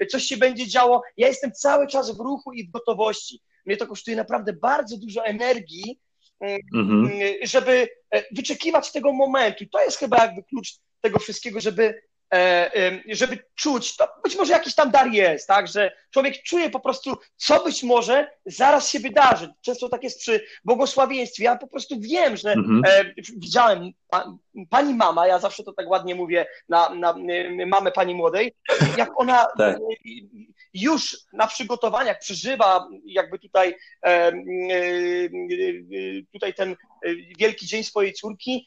E, 0.00 0.06
coś 0.06 0.24
się 0.24 0.36
będzie 0.36 0.66
działo. 0.66 1.02
Ja 1.16 1.28
jestem 1.28 1.52
cały 1.52 1.86
czas 1.86 2.16
w 2.16 2.20
ruchu 2.20 2.52
i 2.52 2.68
w 2.68 2.70
gotowości. 2.70 3.40
Mnie 3.66 3.76
to 3.76 3.86
kosztuje 3.86 4.16
naprawdę 4.16 4.52
bardzo 4.52 4.96
dużo 4.96 5.24
energii, 5.24 6.00
mhm. 6.74 7.10
żeby 7.42 7.88
e, 8.10 8.24
wyczekiwać 8.34 8.92
tego 8.92 9.12
momentu. 9.12 9.64
To 9.72 9.84
jest 9.84 9.98
chyba 9.98 10.16
jakby 10.24 10.42
klucz 10.42 10.74
tego 11.00 11.18
wszystkiego, 11.18 11.60
żeby 11.60 11.94
E, 11.94 12.13
żeby 13.12 13.38
czuć, 13.54 13.96
to 13.96 14.08
być 14.24 14.36
może 14.36 14.52
jakiś 14.52 14.74
tam 14.74 14.90
dar 14.90 15.12
jest, 15.12 15.48
tak, 15.48 15.68
że 15.68 15.92
człowiek 16.10 16.42
czuje 16.42 16.70
po 16.70 16.80
prostu, 16.80 17.16
co 17.36 17.64
być 17.64 17.82
może 17.82 18.30
zaraz 18.46 18.90
się 18.90 19.00
wydarzy. 19.00 19.54
Często 19.60 19.88
tak 19.88 20.04
jest 20.04 20.20
przy 20.20 20.44
błogosławieństwie. 20.64 21.44
Ja 21.44 21.56
po 21.56 21.66
prostu 21.66 22.00
wiem, 22.00 22.36
że 22.36 22.52
mhm. 22.52 22.82
E, 22.86 23.04
widziałem 23.36 23.92
pani 24.70 24.94
mama, 24.94 25.26
ja 25.26 25.38
zawsze 25.38 25.64
to 25.64 25.72
tak 25.72 25.90
ładnie 25.90 26.14
mówię 26.14 26.46
na, 26.68 26.94
na 26.94 27.14
mamę 27.66 27.92
pani 27.92 28.14
młodej, 28.14 28.54
jak 28.96 29.20
ona 29.20 29.46
tak. 29.58 29.78
już 30.74 31.16
na 31.32 31.46
przygotowaniach 31.46 32.18
przeżywa 32.18 32.88
jakby 33.04 33.38
tutaj, 33.38 33.76
tutaj 36.32 36.54
ten 36.54 36.76
wielki 37.38 37.66
dzień 37.66 37.84
swojej 37.84 38.12
córki, 38.12 38.66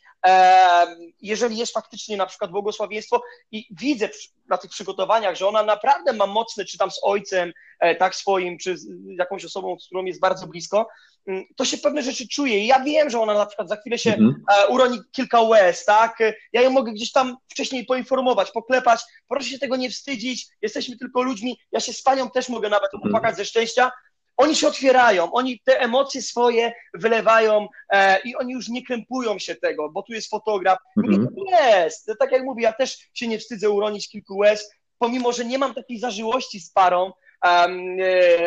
jeżeli 1.22 1.58
jest 1.58 1.74
faktycznie 1.74 2.18
na 2.18 2.26
przykład 2.26 2.52
błogosławieństwo 2.52 3.24
i 3.52 3.68
widzę 3.72 4.10
na 4.50 4.58
tych 4.58 4.72
przygotowaniach, 4.72 5.36
że 5.36 5.48
ona 5.48 5.64
naprawdę 5.64 6.14
ma 6.14 6.28
mocne, 6.28 6.66
czy 6.66 6.78
tam 6.78 6.92
z 6.92 7.00
ojcem, 7.04 7.54
e, 7.80 7.96
tak 7.96 8.16
swoim, 8.16 8.58
czy 8.58 8.78
z 8.78 8.88
jakąś 9.20 9.46
osobą, 9.46 9.80
z 9.80 9.86
którą 9.86 10.06
jest 10.06 10.20
bardzo 10.20 10.48
blisko, 10.48 10.88
mm, 11.28 11.44
to 11.56 11.66
się 11.66 11.78
pewne 11.78 12.04
rzeczy 12.04 12.28
czuje. 12.28 12.60
I 12.60 12.68
ja 12.68 12.84
wiem, 12.84 13.10
że 13.10 13.20
ona 13.20 13.34
na 13.34 13.46
przykład 13.46 13.70
za 13.70 13.76
chwilę 13.76 13.98
się 13.98 14.10
mhm. 14.10 14.44
E, 14.58 14.68
uroni 14.68 15.00
kilka 15.12 15.42
łez, 15.42 15.86
tak? 15.86 16.18
Ja 16.54 16.62
ją 16.62 16.70
mogę 16.70 16.92
gdzieś 16.92 17.12
tam 17.12 17.38
wcześniej 17.50 17.86
poinformować, 17.86 18.52
poklepać, 18.52 19.02
proszę 19.30 19.50
się 19.50 19.60
tego 19.60 19.76
nie 19.76 19.90
wstydzić, 19.90 20.48
jesteśmy 20.62 20.98
tylko 20.98 21.22
ludźmi, 21.22 21.60
ja 21.72 21.80
się 21.80 21.94
z 21.94 22.02
panią 22.02 22.30
też 22.30 22.50
mogę 22.50 22.70
nawet 22.70 22.94
mhm. 22.94 23.04
popłakać 23.04 23.38
ze 23.38 23.46
szczęścia, 23.46 23.92
oni 24.38 24.56
się 24.56 24.68
otwierają, 24.68 25.32
oni 25.32 25.60
te 25.60 25.80
emocje 25.80 26.22
swoje 26.22 26.74
wylewają 26.94 27.68
e, 27.90 28.20
i 28.22 28.36
oni 28.36 28.54
już 28.54 28.70
nie 28.70 28.86
krępują 28.86 29.40
się 29.40 29.56
tego, 29.56 29.90
bo 29.90 30.04
tu 30.04 30.14
jest 30.14 30.30
fotograf. 30.30 30.80
Mm-hmm. 30.98 31.28
Jest, 31.52 32.12
tak 32.20 32.32
jak 32.32 32.44
mówię, 32.44 32.64
ja 32.64 32.74
też 32.74 32.98
się 33.14 33.28
nie 33.28 33.40
wstydzę 33.40 33.70
uronić 33.70 34.10
kilku 34.10 34.38
łez, 34.38 34.72
pomimo, 35.00 35.34
że 35.34 35.46
nie 35.46 35.58
mam 35.58 35.74
takiej 35.74 36.00
zażyłości 36.00 36.60
z 36.60 36.72
parą, 36.72 37.12
um, 37.44 37.98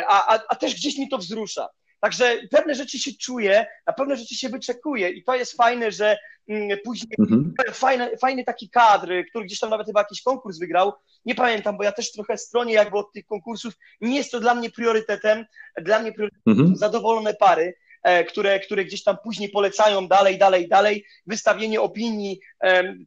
a, 0.09 0.35
a, 0.35 0.39
a 0.49 0.57
też 0.57 0.75
gdzieś 0.75 0.99
mi 0.99 1.09
to 1.09 1.19
wzrusza. 1.19 1.69
Także 2.01 2.37
pewne 2.51 2.75
rzeczy 2.75 2.99
się 2.99 3.11
czuje, 3.21 3.67
na 3.87 3.93
pewne 3.93 4.17
rzeczy 4.17 4.35
się 4.35 4.49
wyczekuje 4.49 5.11
i 5.11 5.25
to 5.25 5.35
jest 5.35 5.57
fajne, 5.57 5.93
że 5.93 6.19
mm, 6.49 6.79
później 6.85 7.13
mhm. 7.19 7.55
fajny, 7.73 8.17
fajny 8.17 8.45
taki 8.45 8.71
kadr, 8.71 9.09
który 9.31 9.45
gdzieś 9.45 9.59
tam 9.59 9.71
nawet 9.71 9.87
chyba 9.87 10.01
jakiś 10.01 10.23
konkurs 10.23 10.59
wygrał, 10.59 10.93
nie 11.25 11.35
pamiętam, 11.35 11.77
bo 11.77 11.85
ja 11.85 11.93
też 11.93 12.13
trochę 12.13 12.39
stronię 12.39 12.75
jakby 12.75 12.99
od 12.99 13.13
tych 13.13 13.27
konkursów, 13.27 13.75
nie 14.01 14.17
jest 14.17 14.31
to 14.31 14.41
dla 14.41 14.55
mnie 14.55 14.71
priorytetem, 14.71 15.45
dla 15.81 15.99
mnie 15.99 16.13
priorytetem 16.13 16.53
mhm. 16.53 16.77
zadowolone 16.77 17.35
pary, 17.35 17.75
e, 18.03 18.25
które, 18.25 18.61
które 18.61 18.85
gdzieś 18.85 19.03
tam 19.03 19.17
później 19.25 19.49
polecają 19.49 20.09
dalej, 20.09 20.39
dalej, 20.39 20.69
dalej. 20.69 21.05
Wystawienie 21.27 21.81
opinii 21.81 22.41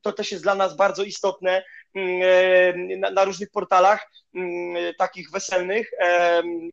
to 0.01 0.12
też 0.12 0.32
jest 0.32 0.43
dla 0.43 0.56
nas 0.56 0.75
bardzo 0.75 1.03
istotne 1.03 1.63
mm, 1.95 2.21
e, 2.23 2.97
na, 2.97 3.12
na 3.12 3.25
różnych 3.25 3.49
portalach 3.51 4.12
mm, 4.36 4.93
takich 4.97 5.32
weselnych, 5.32 5.91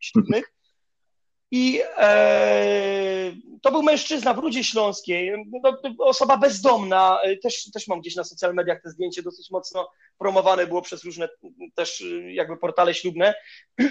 ślubnych. 0.01 0.53
I 1.51 1.81
e, 1.97 3.33
to 3.63 3.73
był 3.73 3.83
mężczyzna 3.83 4.35
w 4.35 4.39
Rudzie 4.39 4.65
Śląskiej, 4.65 5.33
no, 5.63 5.79
osoba 5.99 6.37
bezdomna, 6.37 7.21
e, 7.23 7.37
też, 7.37 7.71
też 7.71 7.89
mam 7.89 8.01
gdzieś 8.01 8.17
na 8.17 8.25
social 8.25 8.55
mediach 8.55 8.83
te 8.83 8.91
zdjęcie 8.91 9.23
dosyć 9.23 9.51
mocno 9.51 9.91
promowane 10.21 10.67
było 10.67 10.83
przez 10.83 11.05
różne 11.05 11.29
też 11.75 12.05
jakby 12.33 12.57
portale 12.57 12.95
ślubne. 12.95 13.35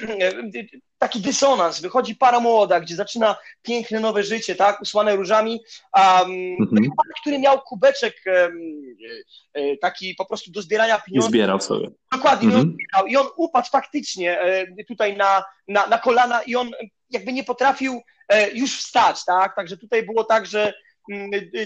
Taki 0.97 1.19
dysonans, 1.19 1.81
wychodzi 1.81 2.15
para 2.15 2.39
młoda, 2.39 2.79
gdzie 2.79 2.95
zaczyna 2.95 3.35
piękne 3.61 3.99
nowe 3.99 4.23
życie, 4.23 4.55
tak, 4.55 4.81
usłane 4.81 5.15
różami, 5.15 5.59
a 5.91 6.21
mhm. 6.21 6.69
pan, 6.71 7.11
który 7.21 7.39
miał 7.39 7.61
kubeczek 7.61 8.15
e, 8.27 9.77
taki 9.77 10.15
po 10.15 10.25
prostu 10.25 10.51
do 10.51 10.61
zbierania 10.61 10.99
pieniędzy. 10.99 11.27
Zbierał 11.27 11.61
sobie. 11.61 11.87
Dokładnie, 12.11 12.47
mhm. 12.47 12.73
zbierał 12.73 13.07
i 13.07 13.17
on 13.17 13.27
upadł 13.37 13.67
faktycznie 13.71 14.41
e, 14.41 14.83
tutaj 14.87 15.17
na, 15.17 15.43
na, 15.67 15.87
na 15.87 15.97
kolana 15.97 16.41
i 16.41 16.55
on 16.55 16.71
jakby 17.09 17.33
nie 17.33 17.43
potrafił 17.43 18.01
e, 18.27 18.51
już 18.51 18.77
wstać, 18.77 19.25
tak? 19.25 19.55
Także 19.55 19.77
tutaj 19.77 20.03
było 20.03 20.23
tak, 20.23 20.45
że 20.45 20.61
mm, 20.61 20.73
y, 20.73 20.88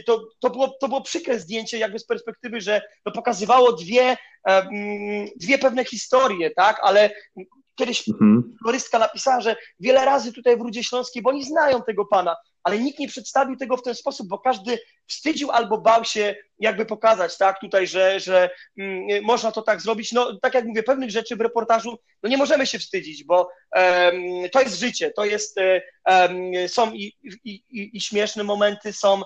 to, 0.06 0.28
to, 0.40 0.50
było, 0.50 0.68
to 0.68 0.88
było 0.88 1.02
przykre 1.02 1.40
zdjęcie 1.40 1.78
jakby 1.78 2.00
z 2.00 2.06
perspektywy, 2.06 2.62
że 2.62 2.82
to 3.04 3.12
pokazywało 3.12 3.74
dwie, 3.74 4.18
dwie 5.36 5.58
pewne 5.58 5.86
historie, 5.86 6.52
tak? 6.52 6.80
Ale 6.82 7.10
Kiedyś 7.76 8.08
mhm. 8.08 8.56
florystka 8.62 9.00
napisała, 9.00 9.42
że 9.42 9.56
wiele 9.80 10.06
razy 10.06 10.34
tutaj 10.34 10.58
w 10.58 10.62
Rudzie 10.62 10.84
Śląskiej, 10.84 11.22
bo 11.22 11.30
oni 11.30 11.44
znają 11.44 11.82
tego 11.82 12.06
pana, 12.06 12.36
ale 12.64 12.80
nikt 12.80 13.00
nie 13.00 13.08
przedstawił 13.08 13.58
tego 13.58 13.78
w 13.78 13.84
ten 13.84 13.96
sposób, 13.96 14.28
bo 14.28 14.40
każdy 14.40 14.80
wstydził 15.08 15.52
albo 15.52 15.78
bał 15.78 16.06
się 16.06 16.36
jakby 16.60 16.86
pokazać, 16.86 17.38
tak, 17.38 17.60
tutaj, 17.60 17.88
że, 17.88 18.20
że 18.20 18.50
mm, 18.78 19.24
można 19.24 19.52
to 19.52 19.62
tak 19.62 19.82
zrobić. 19.82 20.12
No, 20.12 20.40
tak 20.40 20.54
jak 20.54 20.66
mówię, 20.66 20.84
pewnych 20.84 21.12
rzeczy 21.12 21.36
w 21.36 21.42
reportażu, 21.42 21.98
no 22.24 22.30
nie 22.30 22.38
możemy 22.38 22.68
się 22.68 22.80
wstydzić, 22.80 23.24
bo 23.24 23.50
um, 23.76 24.50
to 24.52 24.62
jest 24.62 24.80
życie, 24.80 25.12
to 25.12 25.26
jest, 25.26 25.60
um, 26.06 26.52
są 26.68 26.94
i, 26.94 27.18
i, 27.24 27.64
i, 27.70 27.98
i 27.98 28.02
śmieszne 28.02 28.44
momenty, 28.44 28.94
są 28.94 29.22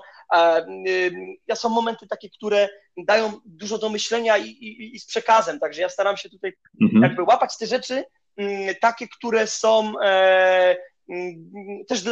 ja 1.48 1.56
są 1.56 1.70
momenty 1.70 2.08
takie, 2.08 2.30
które 2.30 2.70
dają 2.98 3.34
dużo 3.46 3.78
do 3.78 3.90
myślenia 3.90 4.38
i, 4.38 4.48
i, 4.48 4.96
i 4.96 5.00
z 5.00 5.06
przekazem, 5.06 5.60
także 5.60 5.82
ja 5.82 5.90
staram 5.90 6.18
się 6.18 6.30
tutaj 6.30 6.54
mhm. 6.82 7.04
jakby 7.04 7.24
łapać 7.24 7.58
te 7.58 7.68
rzeczy, 7.68 8.04
takie, 8.82 9.08
które 9.08 9.48
są 9.48 10.00
e, 10.00 10.78
mm, 11.10 11.86
też 11.88 12.04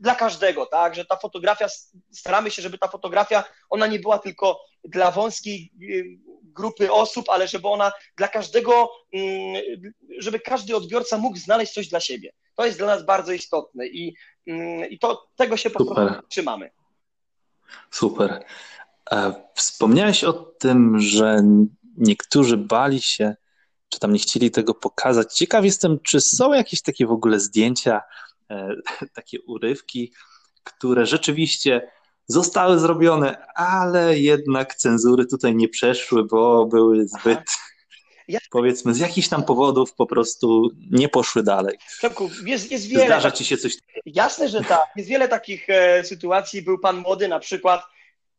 dla 0.00 0.14
każdego, 0.14 0.66
tak, 0.66 0.94
że 0.94 1.04
ta 1.04 1.16
fotografia, 1.16 1.66
staramy 2.12 2.50
się, 2.50 2.62
żeby 2.62 2.78
ta 2.78 2.88
fotografia, 2.88 3.44
ona 3.70 3.86
nie 3.86 3.98
była 3.98 4.18
tylko 4.18 4.60
dla 4.84 5.10
wąskiej 5.10 5.72
y, 5.82 6.18
grupy 6.42 6.92
osób, 6.92 7.28
ale 7.28 7.48
żeby 7.48 7.68
ona 7.68 7.92
dla 8.16 8.28
każdego, 8.28 8.90
mm, 9.12 9.62
żeby 10.18 10.40
każdy 10.40 10.76
odbiorca 10.76 11.18
mógł 11.18 11.36
znaleźć 11.36 11.72
coś 11.72 11.88
dla 11.88 12.00
siebie. 12.00 12.32
To 12.54 12.66
jest 12.66 12.78
dla 12.78 12.86
nas 12.86 13.06
bardzo 13.06 13.32
istotne 13.32 13.86
i, 13.86 14.16
i 14.90 14.98
to, 14.98 15.28
tego 15.36 15.56
się 15.56 15.70
po 15.70 15.84
prostu 15.84 16.28
trzymamy. 16.28 16.70
Super. 17.90 18.44
E, 19.10 19.34
wspomniałeś 19.54 20.24
o 20.24 20.32
tym, 20.32 21.00
że 21.00 21.42
niektórzy 21.96 22.56
bali 22.56 23.02
się, 23.02 23.36
czy 23.88 23.98
tam 23.98 24.12
nie 24.12 24.18
chcieli 24.18 24.50
tego 24.50 24.74
pokazać. 24.74 25.34
Ciekaw 25.34 25.64
jestem, 25.64 25.98
czy 26.00 26.20
są 26.20 26.52
jakieś 26.52 26.82
takie 26.82 27.06
w 27.06 27.12
ogóle 27.12 27.40
zdjęcia, 27.40 28.02
e, 28.50 28.68
takie 29.16 29.40
urywki, 29.42 30.12
które 30.64 31.06
rzeczywiście 31.06 31.90
zostały 32.26 32.78
zrobione, 32.78 33.46
ale 33.54 34.18
jednak 34.18 34.74
cenzury 34.74 35.26
tutaj 35.26 35.54
nie 35.54 35.68
przeszły, 35.68 36.24
bo 36.24 36.66
były 36.66 37.08
zbyt, 37.08 37.44
ja... 38.28 38.38
powiedzmy, 38.50 38.94
z 38.94 38.98
jakichś 38.98 39.28
tam 39.28 39.44
powodów 39.44 39.94
po 39.94 40.06
prostu 40.06 40.70
nie 40.90 41.08
poszły 41.08 41.42
dalej. 41.42 41.78
Przemku, 41.98 42.30
jest, 42.46 42.70
jest 42.70 42.86
wiele. 42.86 43.06
Zdarza 43.06 43.30
ci 43.30 43.44
się 43.44 43.56
coś. 43.56 43.76
Jasne, 44.06 44.48
że 44.48 44.60
tak. 44.60 44.86
Jest 44.96 45.08
wiele 45.08 45.28
takich 45.28 45.70
e, 45.70 46.04
sytuacji. 46.04 46.62
Był 46.62 46.78
pan 46.78 46.96
młody 46.96 47.28
na 47.28 47.38
przykład, 47.38 47.82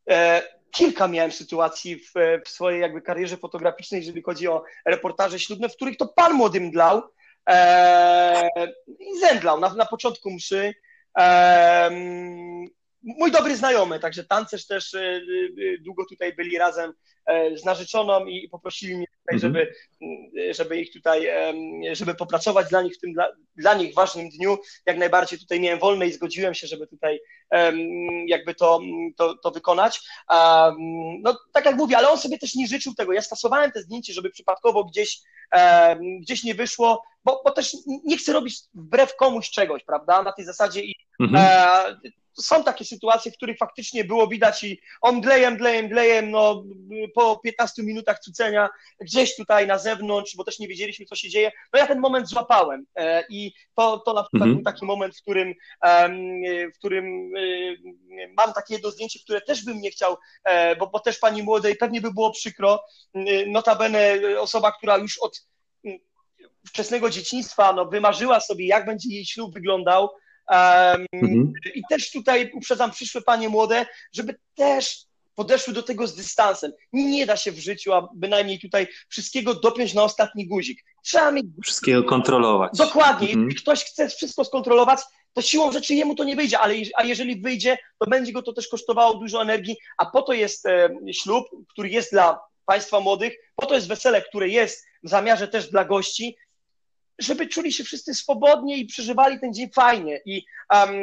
E, 0.10 0.42
kilka 0.76 1.08
miałem 1.08 1.32
sytuacji 1.32 1.96
w, 1.96 2.12
w, 2.46 2.50
swojej 2.50 2.82
jakby 2.82 3.02
karierze 3.02 3.38
fotograficznej, 3.38 4.00
jeżeli 4.00 4.22
chodzi 4.22 4.48
o 4.48 4.64
reportaże 4.86 5.40
ślubne, 5.40 5.70
w 5.70 5.76
których 5.76 5.98
to 5.98 6.08
pan 6.08 6.34
młody 6.34 6.62
mdlał 6.62 7.02
e, 7.50 8.50
i 8.88 9.20
zemdlał 9.20 9.60
na, 9.60 9.74
na 9.74 9.86
początku 9.86 10.32
mszy. 10.32 10.74
E, 11.18 11.92
mój 13.06 13.32
dobry 13.32 13.56
znajomy, 13.56 14.00
także 14.00 14.24
tancerz 14.24 14.68
też 14.68 14.94
e, 14.94 15.00
e, 15.00 15.22
długo 15.80 16.06
tutaj 16.06 16.34
byli 16.34 16.58
razem 16.58 16.94
e, 17.26 17.58
z 17.58 17.66
narzeczoną 17.66 18.26
i 18.26 18.50
poprosili 18.50 18.98
mnie 18.98 19.06
tutaj, 19.26 19.36
mhm. 19.36 19.54
żeby, 19.54 19.74
żeby 20.54 20.82
ich 20.82 20.94
tutaj, 20.94 21.28
żeby 21.92 22.16
popracować 22.16 22.70
dla 22.70 22.82
nich 22.82 22.96
w 22.96 23.00
tym 23.00 23.14
dla, 23.14 23.28
dla 23.56 23.74
nich 23.74 23.94
ważnym 23.94 24.30
dniu. 24.30 24.58
Jak 24.86 24.98
najbardziej 24.98 25.40
tutaj 25.40 25.60
miałem 25.60 25.80
wolne 25.80 26.08
i 26.08 26.12
zgodziłem 26.12 26.54
się, 26.54 26.68
żeby 26.68 26.88
tutaj 26.88 27.20
jakby 28.28 28.56
to, 28.56 28.80
to, 29.18 29.38
to 29.38 29.52
wykonać. 29.52 30.02
No 31.22 31.38
tak 31.54 31.66
jak 31.66 31.76
mówię, 31.76 31.98
ale 31.98 32.10
on 32.10 32.18
sobie 32.18 32.40
też 32.40 32.56
nie 32.56 32.68
życzył 32.68 32.94
tego. 32.94 33.14
Ja 33.14 33.22
stosowałem 33.22 33.72
te 33.72 33.82
zdjęcie, 33.82 34.14
żeby 34.14 34.30
przypadkowo 34.30 34.84
gdzieś, 34.84 35.20
gdzieś 36.22 36.44
nie 36.44 36.56
wyszło, 36.56 37.04
bo, 37.24 37.42
bo 37.46 37.52
też 37.52 37.78
nie 38.04 38.18
chcę 38.18 38.34
robić 38.34 38.60
wbrew 38.74 39.16
komuś 39.16 39.50
czegoś, 39.50 39.84
prawda, 39.84 40.24
na 40.24 40.32
tej 40.32 40.46
zasadzie 40.46 40.82
i 40.82 40.96
mhm 41.20 41.46
są 42.38 42.64
takie 42.64 42.86
sytuacje, 42.86 43.32
w 43.32 43.36
których 43.36 43.58
faktycznie 43.58 44.04
było 44.04 44.28
widać 44.28 44.64
i 44.64 44.82
on 45.02 45.16
mdlejem, 45.16 45.54
mdlejem, 45.54 45.86
mdlejem, 45.86 46.32
no 46.32 46.64
po 47.16 47.40
15 47.44 47.84
minutach 47.84 48.20
cucenia 48.20 48.70
gdzieś 49.02 49.15
tutaj 49.38 49.68
na 49.68 49.78
zewnątrz, 49.78 50.36
bo 50.36 50.44
też 50.44 50.60
nie 50.60 50.68
wiedzieliśmy, 50.68 51.06
co 51.06 51.16
się 51.16 51.30
dzieje. 51.30 51.52
No 51.74 51.80
ja 51.80 51.88
ten 51.88 52.00
moment 52.00 52.28
złapałem 52.28 52.86
e, 52.96 53.24
i 53.30 53.54
to, 53.76 54.00
to 54.00 54.14
na 54.14 54.24
przykład 54.24 54.42
mhm. 54.42 54.56
był 54.56 54.64
taki 54.64 54.86
moment, 54.86 55.18
w 55.18 55.22
którym, 55.22 55.54
w 56.74 56.78
którym 56.78 57.32
mam 58.38 58.54
takie 58.54 58.74
jedno 58.74 58.92
zdjęcie, 58.92 59.20
które 59.20 59.42
też 59.42 59.66
bym 59.66 59.82
nie 59.82 59.92
chciał, 59.92 60.18
e, 60.44 60.76
bo, 60.76 60.88
bo 60.88 61.00
też 61.00 61.20
pani 61.20 61.44
młodej 61.44 61.76
pewnie 61.76 62.02
by 62.02 62.14
było 62.14 62.32
przykro. 62.32 62.84
Notabene 63.48 64.20
osoba, 64.40 64.72
która 64.72 64.98
już 64.98 65.18
od 65.18 65.48
wczesnego 66.68 67.10
dzieciństwa 67.10 67.74
no, 67.74 67.86
wymarzyła 67.86 68.40
sobie, 68.40 68.68
jak 68.68 68.86
będzie 68.86 69.10
jej 69.10 69.26
ślub 69.26 69.54
wyglądał, 69.54 70.10
Um, 70.52 71.06
mhm. 71.14 71.52
I 71.76 71.82
też 71.90 72.12
tutaj 72.12 72.52
uprzedzam 72.54 72.92
przyszłe 72.92 73.22
panie 73.22 73.50
młode, 73.50 73.86
żeby 74.14 74.36
też 74.56 75.06
podeszły 75.36 75.74
do 75.74 75.84
tego 75.84 76.08
z 76.08 76.16
dystansem. 76.16 76.72
Nie 76.94 77.26
da 77.26 77.38
się 77.38 77.52
w 77.52 77.60
życiu, 77.60 77.94
a 77.94 78.10
bynajmniej 78.16 78.60
tutaj 78.60 78.88
wszystkiego 79.10 79.54
dopiąć 79.54 79.94
na 79.94 80.04
ostatni 80.04 80.48
guzik. 80.48 80.84
Trzeba 81.04 81.32
mieć... 81.32 81.46
Wszystkiego 81.64 82.04
kontrolować. 82.04 82.72
Dokładnie. 82.78 83.28
Mhm. 83.28 83.46
Jeśli 83.46 83.62
ktoś 83.62 83.84
chce 83.84 84.10
wszystko 84.10 84.46
skontrolować, 84.46 85.00
to 85.34 85.42
siłą 85.42 85.72
rzeczy 85.72 85.96
jemu 85.96 86.16
to 86.16 86.24
nie 86.24 86.36
wyjdzie, 86.36 86.60
ale 86.60 86.76
a 86.96 87.04
jeżeli 87.04 87.42
wyjdzie, 87.42 87.78
to 88.00 88.10
będzie 88.10 88.32
go 88.32 88.42
to 88.42 88.54
też 88.54 88.68
kosztowało 88.68 89.14
dużo 89.14 89.42
energii, 89.42 89.78
a 89.98 90.06
po 90.06 90.22
to 90.22 90.34
jest 90.34 90.66
e, 90.66 90.90
ślub, 91.12 91.46
który 91.70 91.90
jest 91.90 92.12
dla 92.12 92.40
państwa 92.66 93.00
młodych, 93.00 93.34
po 93.56 93.66
to 93.66 93.76
jest 93.76 93.88
wesele, 93.88 94.22
które 94.22 94.50
jest 94.50 94.86
w 95.04 95.10
zamiarze 95.10 95.48
też 95.48 95.70
dla 95.70 95.86
gości, 95.86 96.38
żeby 97.20 97.48
czuli 97.48 97.74
się 97.74 97.84
wszyscy 97.84 98.14
swobodnie 98.14 98.78
i 98.78 98.86
przeżywali 98.86 99.40
ten 99.40 99.54
dzień 99.54 99.70
fajnie. 99.76 100.22
I 100.26 100.46
um, 100.74 100.96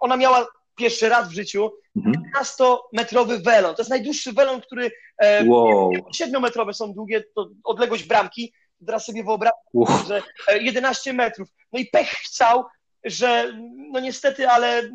ona 0.00 0.16
miała 0.16 0.46
pierwszy 0.80 1.08
raz 1.08 1.28
w 1.28 1.32
życiu 1.32 1.70
15-metrowy 1.96 3.20
mhm. 3.20 3.42
welon. 3.42 3.74
To 3.74 3.82
jest 3.82 3.90
najdłuższy 3.90 4.32
welon, 4.32 4.60
który 4.60 4.90
e, 5.18 5.44
wow. 5.44 5.92
7-metrowe 5.92 6.72
są 6.72 6.92
długie, 6.92 7.24
to 7.34 7.48
odległość 7.64 8.04
bramki. 8.04 8.52
Teraz 8.86 9.04
sobie 9.04 9.24
wyobraźcie, 9.24 9.58
wow. 9.74 9.88
że 10.08 10.22
11 10.60 11.10
e, 11.10 11.12
metrów. 11.12 11.48
No 11.72 11.78
i 11.78 11.86
pech 11.86 12.08
chciał, 12.08 12.64
że 13.04 13.52
no 13.92 14.00
niestety, 14.00 14.48
ale 14.48 14.82
y, 14.82 14.92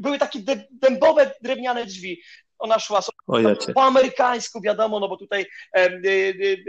były 0.00 0.18
takie 0.18 0.40
dębowe 0.70 1.34
drewniane 1.42 1.86
drzwi 1.86 2.22
ona 2.58 2.78
szła 2.78 3.02
sobie 3.02 3.56
po 3.74 3.82
amerykańsku, 3.82 4.60
wiadomo, 4.60 5.00
no 5.00 5.08
bo 5.08 5.16
tutaj 5.16 5.46
e, 5.76 6.00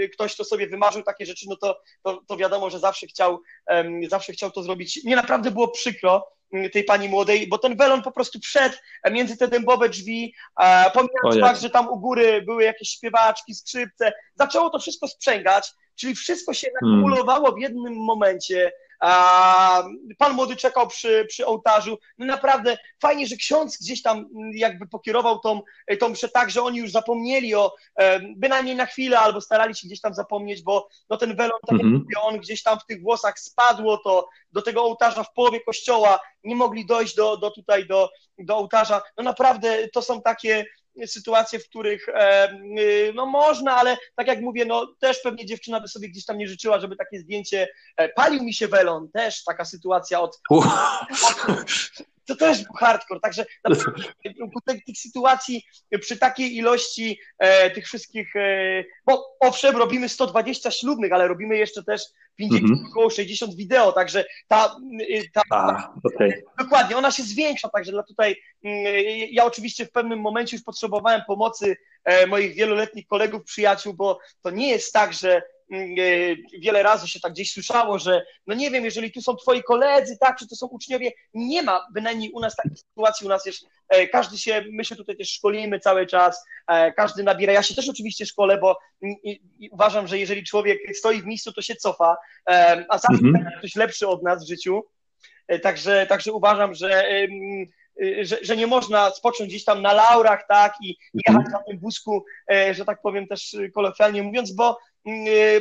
e, 0.02 0.10
ktoś, 0.10 0.36
to 0.36 0.44
sobie 0.44 0.68
wymarzył 0.68 1.04
takie 1.04 1.26
rzeczy, 1.26 1.46
no 1.50 1.56
to, 1.56 1.82
to, 2.04 2.22
to 2.28 2.38
wiadomo, 2.38 2.70
że 2.70 2.80
zawsze 2.80 3.08
chciał, 3.08 3.42
e, 3.70 3.86
zawsze 4.10 4.34
chciał 4.34 4.52
to 4.52 4.64
zrobić. 4.64 5.04
Mnie 5.06 5.16
naprawdę 5.16 5.52
było 5.52 5.68
przykro 5.68 6.28
tej 6.74 6.84
pani 6.84 7.10
młodej, 7.10 7.48
bo 7.48 7.58
ten 7.58 7.78
welon 7.78 8.02
po 8.02 8.12
prostu 8.12 8.40
wszedł 8.40 8.76
między 9.12 9.38
te 9.38 9.48
dębowe 9.48 9.90
drzwi, 9.90 10.34
pomijając 10.94 11.42
fakt, 11.42 11.62
że 11.62 11.70
tam 11.70 11.90
u 11.90 12.00
góry 12.00 12.42
były 12.42 12.64
jakieś 12.64 12.90
śpiewaczki, 12.90 13.56
skrzypce, 13.56 14.14
zaczęło 14.36 14.70
to 14.70 14.80
wszystko 14.80 15.08
sprzęgać, 15.08 15.74
czyli 15.96 16.16
wszystko 16.16 16.54
się 16.54 16.68
hmm. 16.80 17.00
nakumulowało 17.00 17.52
w 17.52 17.60
jednym 17.60 17.94
momencie, 17.94 18.72
Pan 20.18 20.34
młody 20.34 20.56
czekał 20.56 20.88
przy, 20.88 21.26
przy 21.30 21.46
ołtarzu. 21.46 21.98
No 22.18 22.26
naprawdę 22.26 22.78
fajnie, 23.02 23.28
że 23.28 23.36
ksiądz 23.36 23.78
gdzieś 23.82 24.02
tam 24.02 24.18
mm, 24.18 24.52
jakby 24.54 24.88
pokierował 24.88 25.40
tą, 25.40 25.62
tą 26.00 26.10
mszę 26.10 26.30
tak, 26.30 26.52
że 26.52 26.62
oni 26.62 26.78
już 26.78 26.92
zapomnieli 26.92 27.56
o, 27.56 27.76
bynajmniej 28.36 28.76
na 28.76 28.86
chwilę, 28.86 29.20
albo 29.20 29.42
starali 29.42 29.76
się 29.76 29.88
gdzieś 29.88 30.02
tam 30.02 30.14
zapomnieć, 30.14 30.62
bo 30.62 30.88
no 31.10 31.18
ten 31.18 31.36
welon, 31.36 31.60
tak 31.68 31.80
mhm. 31.80 32.06
jak 32.16 32.24
on 32.24 32.38
gdzieś 32.38 32.64
tam 32.64 32.80
w 32.80 32.86
tych 32.86 33.02
włosach 33.02 33.40
spadło 33.40 33.98
to 33.98 34.30
do 34.52 34.62
tego 34.62 34.84
ołtarza 34.84 35.24
w 35.24 35.34
połowie 35.34 35.62
kościoła, 35.62 36.20
nie 36.44 36.56
mogli 36.56 36.86
dojść 36.86 37.16
do, 37.16 37.38
do 37.38 37.52
tutaj, 37.52 37.88
do, 37.88 38.10
do 38.38 38.58
ołtarza. 38.58 39.02
No 39.18 39.24
naprawdę 39.24 39.88
to 39.88 40.02
są 40.02 40.22
takie 40.22 40.66
sytuacje, 41.06 41.60
w 41.60 41.70
których 41.70 42.10
e, 42.10 42.52
y, 42.80 43.12
no 43.16 43.26
można, 43.26 43.76
ale 43.76 43.98
tak 44.16 44.28
jak 44.28 44.42
mówię, 44.42 44.66
no 44.66 44.88
też 45.00 45.22
pewnie 45.24 45.46
dziewczyna 45.46 45.80
by 45.80 45.88
sobie 45.88 46.10
gdzieś 46.10 46.26
tam 46.26 46.38
nie 46.38 46.48
życzyła, 46.48 46.80
żeby 46.80 46.96
takie 46.96 47.20
zdjęcie, 47.20 47.68
e, 47.98 48.10
palił 48.10 48.44
mi 48.44 48.54
się 48.54 48.68
welon, 48.68 49.10
też 49.12 49.44
taka 49.44 49.66
sytuacja 49.66 50.22
od, 50.22 50.40
to 52.28 52.36
też 52.36 52.64
był 52.64 52.74
hardcore. 52.74 53.20
Także 53.20 53.46
tych, 54.66 54.86
tych 54.86 54.98
sytuacji 54.98 55.66
przy 56.02 56.18
takiej 56.18 56.56
ilości 56.56 57.20
e, 57.40 57.72
tych 57.72 57.86
wszystkich, 57.86 58.36
e, 58.36 58.84
bo 59.06 59.38
owszem, 59.40 59.78
robimy 59.78 60.10
120 60.10 60.72
ślubnych, 60.72 61.14
ale 61.14 61.28
robimy 61.28 61.58
jeszcze 61.58 61.84
też 61.84 62.02
50, 62.38 62.64
mm 62.64 62.78
-hmm. 62.78 62.90
około 62.90 63.10
60 63.10 63.56
wideo, 63.56 63.92
także 63.92 64.26
ta, 64.48 64.76
y, 65.02 65.30
ta 65.34 65.42
A, 65.50 65.94
okay. 66.04 66.44
dokładnie, 66.60 66.98
ona 66.98 67.12
się 67.12 67.24
zwiększa, 67.24 67.70
także 67.70 67.92
dla 67.92 68.04
tutaj 68.04 68.36
mm, 68.64 68.86
ja 69.32 69.46
oczywiście 69.46 69.86
w 69.86 69.92
pewnym 69.92 70.20
momencie 70.20 70.58
już 70.58 70.64
potrzebowałem 70.64 71.22
pomocy 71.28 71.78
e, 72.04 72.28
moich 72.28 72.56
wieloletnich 72.56 73.08
kolegów, 73.08 73.44
przyjaciół, 73.44 73.94
bo 73.94 74.20
to 74.42 74.50
nie 74.50 74.70
jest 74.70 74.94
tak, 74.94 75.14
że 75.14 75.42
wiele 76.60 76.84
razy 76.84 77.08
się 77.08 77.20
tak 77.20 77.32
gdzieś 77.32 77.54
słyszało, 77.54 78.00
że 78.00 78.26
no 78.48 78.56
nie 78.56 78.72
wiem, 78.72 78.86
jeżeli 78.86 79.12
tu 79.12 79.22
są 79.22 79.36
twoi 79.36 79.64
koledzy, 79.64 80.18
tak, 80.18 80.38
czy 80.38 80.48
to 80.48 80.56
są 80.56 80.68
uczniowie, 80.68 81.12
nie 81.34 81.64
ma 81.64 81.88
bynajmniej 81.94 82.32
u 82.32 82.40
nas 82.40 82.56
takiej 82.56 82.78
sytuacji, 82.78 83.26
u 83.26 83.30
nas 83.30 83.46
jest, 83.46 83.66
e, 83.90 84.08
każdy 84.08 84.38
się, 84.38 84.64
my 84.72 84.86
się 84.86 84.96
tutaj 84.96 85.18
też 85.18 85.30
szkolimy 85.30 85.80
cały 85.80 86.08
czas, 86.08 86.46
każdy 86.96 87.24
nabiera, 87.24 87.54
ja 87.54 87.64
się 87.64 87.76
też 87.76 87.90
oczywiście 87.90 88.26
szkolę, 88.26 88.58
bo 88.58 88.78
i 89.24 89.70
uważam, 89.72 90.08
że 90.08 90.20
jeżeli 90.20 90.44
człowiek 90.44 90.80
stoi 90.94 91.22
w 91.22 91.26
miejscu, 91.26 91.54
to 91.54 91.62
się 91.62 91.76
cofa, 91.76 92.18
a 92.90 92.98
zawsze 92.98 93.26
mhm. 93.26 93.46
ktoś 93.60 93.76
lepszy 93.76 94.08
od 94.08 94.24
nas 94.24 94.46
w 94.46 94.48
życiu, 94.48 94.84
także, 95.62 96.06
także 96.10 96.32
uważam, 96.32 96.74
że 96.74 97.04
Y, 98.02 98.26
że, 98.26 98.38
że 98.42 98.58
nie 98.58 98.68
można 98.68 99.10
spocząć 99.10 99.50
gdzieś 99.50 99.64
tam 99.64 99.82
na 99.82 99.94
laurach, 99.94 100.46
tak, 100.48 100.74
i 100.82 100.98
jechać 101.14 101.46
mhm. 101.46 101.52
na 101.52 101.64
tym 101.64 101.80
wózku, 101.80 102.26
e, 102.52 102.74
że 102.74 102.86
tak 102.86 103.02
powiem 103.02 103.28
też 103.28 103.56
kolokwialnie 103.74 104.24
mówiąc, 104.24 104.52
bo, 104.52 104.80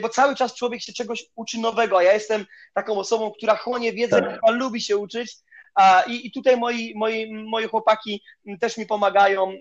bo 0.01 0.09
cały 0.09 0.37
czas 0.37 0.55
człowiek 0.55 0.83
się 0.83 0.93
czegoś 0.93 1.25
uczy 1.35 1.61
nowego, 1.61 1.99
a 1.99 2.03
ja 2.03 2.13
jestem 2.13 2.47
taką 2.75 2.99
osobą, 2.99 3.31
która 3.31 3.57
chłonie 3.57 3.93
wiedzę, 3.93 4.21
tak. 4.21 4.39
która 4.39 4.57
lubi 4.57 4.81
się 4.81 4.97
uczyć, 4.97 5.37
a, 5.75 6.03
i, 6.07 6.27
i 6.27 6.33
tutaj 6.33 6.57
moi, 6.57 6.93
moi, 6.97 7.33
moi 7.33 7.69
chłopaki 7.69 8.23
też 8.61 8.77
mi 8.77 8.87
pomagają 8.87 9.53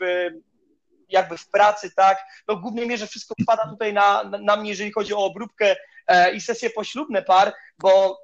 w, 0.00 0.30
jakby 1.08 1.38
w 1.38 1.48
pracy, 1.48 1.90
tak, 1.96 2.18
no 2.48 2.56
w 2.56 2.60
głównej 2.60 2.88
mierze 2.88 3.06
wszystko 3.06 3.34
spada 3.42 3.68
tutaj 3.70 3.92
na, 3.92 4.24
na 4.42 4.56
mnie, 4.56 4.70
jeżeli 4.70 4.92
chodzi 4.92 5.14
o 5.14 5.24
obróbkę 5.24 5.76
e, 6.06 6.34
i 6.34 6.40
sesje 6.40 6.70
poślubne 6.70 7.22
par, 7.22 7.52
bo 7.78 8.18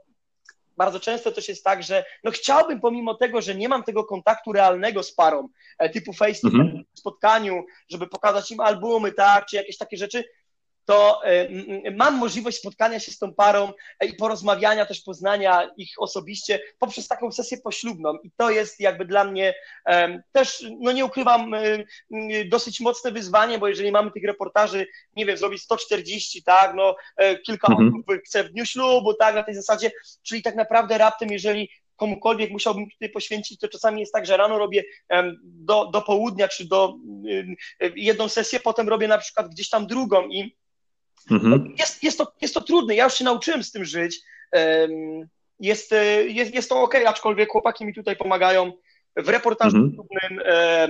bardzo 0.76 1.00
często 1.00 1.32
też 1.32 1.48
jest 1.48 1.64
tak, 1.64 1.82
że 1.82 2.04
no 2.24 2.30
chciałbym 2.30 2.80
pomimo 2.80 3.14
tego, 3.14 3.42
że 3.42 3.54
nie 3.54 3.68
mam 3.68 3.82
tego 3.82 4.04
kontaktu 4.04 4.52
realnego 4.52 5.02
z 5.02 5.14
parą, 5.14 5.48
e, 5.78 5.90
typu 5.90 6.12
face 6.12 6.40
to 6.40 6.48
mhm. 6.48 6.84
spotkaniu, 6.94 7.64
żeby 7.88 8.06
pokazać 8.06 8.50
im 8.50 8.60
albumy, 8.60 9.12
tak, 9.12 9.46
czy 9.46 9.56
jakieś 9.56 9.78
takie 9.78 9.96
rzeczy, 9.96 10.24
to 10.84 11.24
e, 11.24 11.48
mam 11.90 12.18
możliwość 12.18 12.58
spotkania 12.58 13.00
się 13.00 13.12
z 13.12 13.18
tą 13.18 13.34
parą 13.34 13.72
e, 14.00 14.06
i 14.06 14.14
porozmawiania, 14.14 14.86
też 14.86 15.00
poznania 15.00 15.70
ich 15.76 15.94
osobiście 15.98 16.60
poprzez 16.78 17.08
taką 17.08 17.32
sesję 17.32 17.58
poślubną. 17.58 18.18
I 18.24 18.30
to 18.36 18.50
jest 18.50 18.80
jakby 18.80 19.04
dla 19.04 19.24
mnie 19.24 19.54
też, 20.32 20.64
no 20.80 20.92
nie 20.92 21.04
ukrywam, 21.04 21.54
e, 21.54 21.84
dosyć 22.44 22.80
mocne 22.80 23.12
wyzwanie, 23.12 23.58
bo 23.58 23.68
jeżeli 23.68 23.92
mamy 23.92 24.10
tych 24.10 24.24
reportaży, 24.24 24.86
nie 25.16 25.26
wiem, 25.26 25.36
zrobić 25.36 25.62
140, 25.62 26.42
tak, 26.42 26.74
no 26.74 26.96
kilka 27.46 27.68
mhm. 27.72 27.88
osób 27.88 28.22
chce 28.26 28.44
w 28.44 28.52
dniu 28.52 28.66
ślubu, 28.66 29.14
tak, 29.14 29.34
na 29.34 29.42
tej 29.42 29.54
zasadzie, 29.54 29.90
czyli 30.22 30.42
tak 30.42 30.56
naprawdę 30.56 30.98
raptem, 30.98 31.28
jeżeli 31.30 31.70
komukolwiek 31.96 32.50
musiałbym 32.50 32.90
tutaj 32.90 33.10
poświęcić, 33.10 33.60
to 33.60 33.68
czasami 33.68 34.00
jest 34.00 34.12
tak, 34.12 34.26
że 34.26 34.36
rano 34.36 34.58
robię 34.58 34.84
do, 35.42 35.86
do 35.86 36.02
południa, 36.02 36.48
czy 36.48 36.68
do 36.68 36.94
jedną 37.96 38.28
sesję, 38.28 38.60
potem 38.60 38.88
robię 38.88 39.08
na 39.08 39.18
przykład 39.18 39.48
gdzieś 39.48 39.68
tam 39.68 39.86
drugą 39.86 40.28
i 40.28 40.56
Mhm. 41.30 41.74
Jest, 41.78 42.02
jest, 42.02 42.18
to, 42.18 42.32
jest 42.40 42.54
to 42.54 42.60
trudne, 42.60 42.94
ja 42.94 43.04
już 43.04 43.14
się 43.14 43.24
nauczyłem 43.24 43.64
z 43.64 43.72
tym 43.72 43.84
żyć. 43.84 44.20
Jest, 45.60 45.92
e, 45.92 46.24
jest, 46.24 46.54
jest 46.54 46.68
to 46.68 46.82
ok, 46.82 46.94
aczkolwiek 47.06 47.50
chłopaki 47.50 47.84
mi 47.84 47.94
tutaj 47.94 48.16
pomagają. 48.16 48.72
W 49.16 49.28
reportażu 49.28 49.76
mhm. 49.76 50.40
E, 50.44 50.88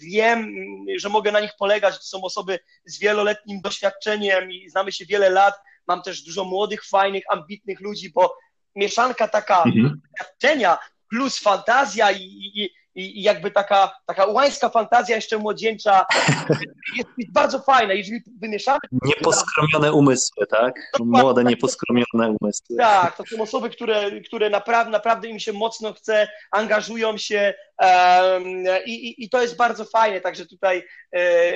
wiem, 0.00 0.54
że 0.96 1.08
mogę 1.08 1.32
na 1.32 1.40
nich 1.40 1.52
polegać. 1.58 1.98
To 1.98 2.04
są 2.04 2.22
osoby 2.22 2.58
z 2.84 2.98
wieloletnim 2.98 3.60
doświadczeniem 3.60 4.52
i 4.52 4.70
znamy 4.70 4.92
się 4.92 5.06
wiele 5.06 5.30
lat. 5.30 5.54
Mam 5.86 6.02
też 6.02 6.22
dużo 6.22 6.44
młodych, 6.44 6.84
fajnych, 6.84 7.24
ambitnych 7.30 7.80
ludzi, 7.80 8.12
bo 8.14 8.36
mieszanka 8.76 9.28
taka 9.28 9.62
mhm. 9.62 10.00
doświadczenia 10.10 10.78
plus 11.10 11.38
fantazja 11.38 12.12
i, 12.12 12.22
i, 12.54 12.70
i 12.94 13.22
jakby 13.22 13.50
taka, 13.50 13.92
taka 14.06 14.26
łańska 14.26 14.68
fantazja 14.68 15.16
jeszcze 15.16 15.38
młodzieńcza 15.38 16.06
jest, 16.96 17.10
jest 17.18 17.32
bardzo 17.32 17.58
fajna. 17.58 17.94
Jeżeli 17.94 18.20
wymieszamy... 18.40 18.78
Nieposkromione 18.92 19.92
umysły, 19.92 20.46
tak? 20.46 20.74
Młode, 21.00 21.42
tak. 21.42 21.50
nieposkromione 21.50 22.36
umysły. 22.40 22.76
Tak, 22.76 23.16
to 23.16 23.24
są 23.26 23.42
osoby, 23.42 23.70
które, 23.70 24.20
które 24.20 24.50
naprawdę, 24.50 24.90
naprawdę 24.90 25.28
im 25.28 25.38
się 25.38 25.52
mocno 25.52 25.92
chce, 25.92 26.28
angażują 26.50 27.18
się 27.18 27.54
um, 27.78 28.64
i, 28.86 28.90
i, 28.90 29.24
i, 29.24 29.30
to 29.30 29.42
jest 29.42 29.56
bardzo 29.56 29.84
fajne, 29.84 30.20
także 30.20 30.46
tutaj 30.46 30.82
e, 31.14 31.52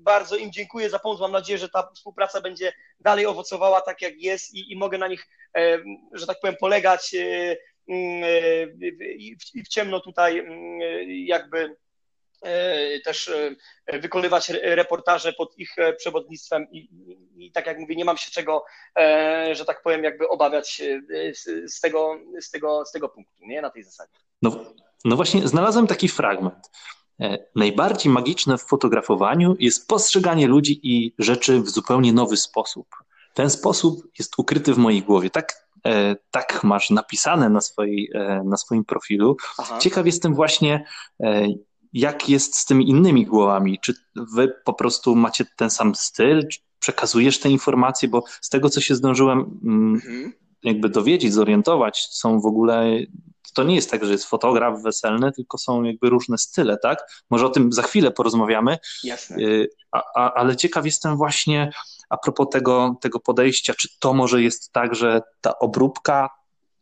bardzo 0.00 0.36
im 0.36 0.52
dziękuję 0.52 0.90
za 0.90 0.98
pomoc. 0.98 1.20
Mam 1.20 1.32
nadzieję, 1.32 1.58
że 1.58 1.68
ta 1.68 1.90
współpraca 1.94 2.40
będzie 2.40 2.72
dalej 3.00 3.26
owocowała 3.26 3.80
tak, 3.80 4.02
jak 4.02 4.22
jest 4.22 4.54
i, 4.54 4.72
i 4.72 4.76
mogę 4.76 4.98
na 4.98 5.08
nich, 5.08 5.28
e, 5.56 5.78
że 6.12 6.26
tak 6.26 6.40
powiem, 6.40 6.56
polegać 6.60 7.14
e, 7.14 7.56
i 7.88 9.36
w 9.64 9.68
ciemno 9.68 10.00
tutaj 10.00 10.38
mm, 10.38 10.80
jakby 11.08 11.76
e, 12.42 13.00
też 13.00 13.28
e, 13.86 13.98
wykonywać 13.98 14.50
reportaże 14.50 15.32
pod 15.32 15.58
ich 15.58 15.76
przewodnictwem 15.96 16.66
i, 16.72 16.88
i, 17.36 17.52
tak 17.52 17.66
jak 17.66 17.78
mówię, 17.78 17.96
nie 17.96 18.04
mam 18.04 18.16
się 18.16 18.30
czego, 18.30 18.64
że 19.52 19.64
tak 19.64 19.82
powiem, 19.82 20.04
jakby 20.04 20.28
obawiać 20.28 20.82
z, 21.34 21.72
z, 21.74 21.80
tego, 21.80 22.18
z, 22.40 22.50
tego, 22.50 22.84
z 22.86 22.92
tego 22.92 23.08
punktu, 23.08 23.46
nie, 23.46 23.62
na 23.62 23.70
tej 23.70 23.84
zasadzie. 23.84 24.12
No, 24.42 24.64
no 25.04 25.16
właśnie, 25.16 25.48
znalazłem 25.48 25.86
taki 25.86 26.08
fragment. 26.08 26.70
Najbardziej 27.54 28.12
magiczne 28.12 28.58
w 28.58 28.62
fotografowaniu 28.62 29.56
jest 29.58 29.88
postrzeganie 29.88 30.46
ludzi 30.46 30.80
i 30.82 31.14
rzeczy 31.18 31.60
w 31.60 31.68
zupełnie 31.68 32.12
nowy 32.12 32.36
sposób. 32.36 32.88
Ten 33.34 33.50
sposób 33.50 34.02
jest 34.18 34.38
ukryty 34.38 34.74
w 34.74 34.78
mojej 34.78 35.02
głowie. 35.02 35.30
Tak 35.30 35.67
E, 35.67 35.67
tak 36.30 36.64
masz 36.64 36.90
napisane 36.90 37.48
na, 37.48 37.60
swojej, 37.60 38.10
e, 38.14 38.42
na 38.44 38.56
swoim 38.56 38.84
profilu. 38.84 39.36
Aha. 39.58 39.78
Ciekaw 39.78 40.06
jestem 40.06 40.34
właśnie, 40.34 40.84
e, 41.20 41.46
jak 41.92 42.28
jest 42.28 42.56
z 42.56 42.64
tymi 42.64 42.90
innymi 42.90 43.26
głowami. 43.26 43.78
Czy 43.82 43.94
wy 44.34 44.54
po 44.64 44.74
prostu 44.74 45.16
macie 45.16 45.44
ten 45.56 45.70
sam 45.70 45.94
styl? 45.94 46.48
Czy 46.48 46.60
przekazujesz 46.78 47.40
te 47.40 47.50
informacje? 47.50 48.08
Bo 48.08 48.24
z 48.40 48.48
tego, 48.48 48.70
co 48.70 48.80
się 48.80 48.94
zdążyłem 48.94 49.60
mm, 49.64 49.94
mhm. 49.94 50.32
Jakby 50.62 50.88
dowiedzieć, 50.88 51.32
zorientować, 51.32 52.08
są 52.10 52.40
w 52.40 52.46
ogóle 52.46 52.98
to 53.54 53.64
nie 53.64 53.74
jest 53.74 53.90
tak, 53.90 54.04
że 54.04 54.12
jest 54.12 54.24
fotograf 54.24 54.82
weselny, 54.82 55.32
tylko 55.32 55.58
są 55.58 55.82
jakby 55.82 56.10
różne 56.10 56.38
style, 56.38 56.76
tak? 56.82 56.98
Może 57.30 57.46
o 57.46 57.50
tym 57.50 57.72
za 57.72 57.82
chwilę 57.82 58.10
porozmawiamy. 58.10 58.78
Jasne. 59.04 59.36
A, 59.92 60.02
a, 60.16 60.34
ale 60.34 60.56
ciekaw 60.56 60.84
jestem 60.84 61.16
właśnie, 61.16 61.70
a 62.10 62.16
propos 62.16 62.46
tego, 62.52 62.96
tego 63.00 63.20
podejścia, 63.20 63.74
czy 63.80 63.88
to 64.00 64.14
może 64.14 64.42
jest 64.42 64.72
tak, 64.72 64.94
że 64.94 65.20
ta 65.40 65.58
obróbka, 65.58 66.30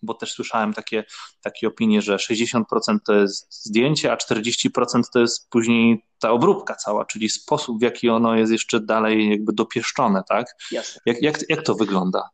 bo 0.03 0.15
też 0.15 0.33
słyszałem 0.33 0.75
takie, 0.75 1.05
takie 1.41 1.69
opinie, 1.69 2.03
że 2.03 2.17
60% 2.17 2.63
to 3.07 3.13
jest 3.15 3.65
zdjęcie, 3.65 4.13
a 4.13 4.17
40% 4.17 5.03
to 5.13 5.19
jest 5.21 5.51
później 5.51 6.05
ta 6.19 6.31
obróbka 6.31 6.75
cała, 6.75 7.05
czyli 7.05 7.29
sposób, 7.29 7.79
w 7.79 7.83
jaki 7.83 8.09
ono 8.09 8.37
jest 8.37 8.53
jeszcze 8.53 8.81
dalej 8.81 9.31
jakby 9.31 9.53
dopieszczone, 9.53 10.23
tak? 10.29 10.47
Jasne. 10.73 11.01
Jak, 11.07 11.23
jak, 11.23 11.39
jak 11.49 11.63
to 11.63 11.75
wygląda? 11.75 12.29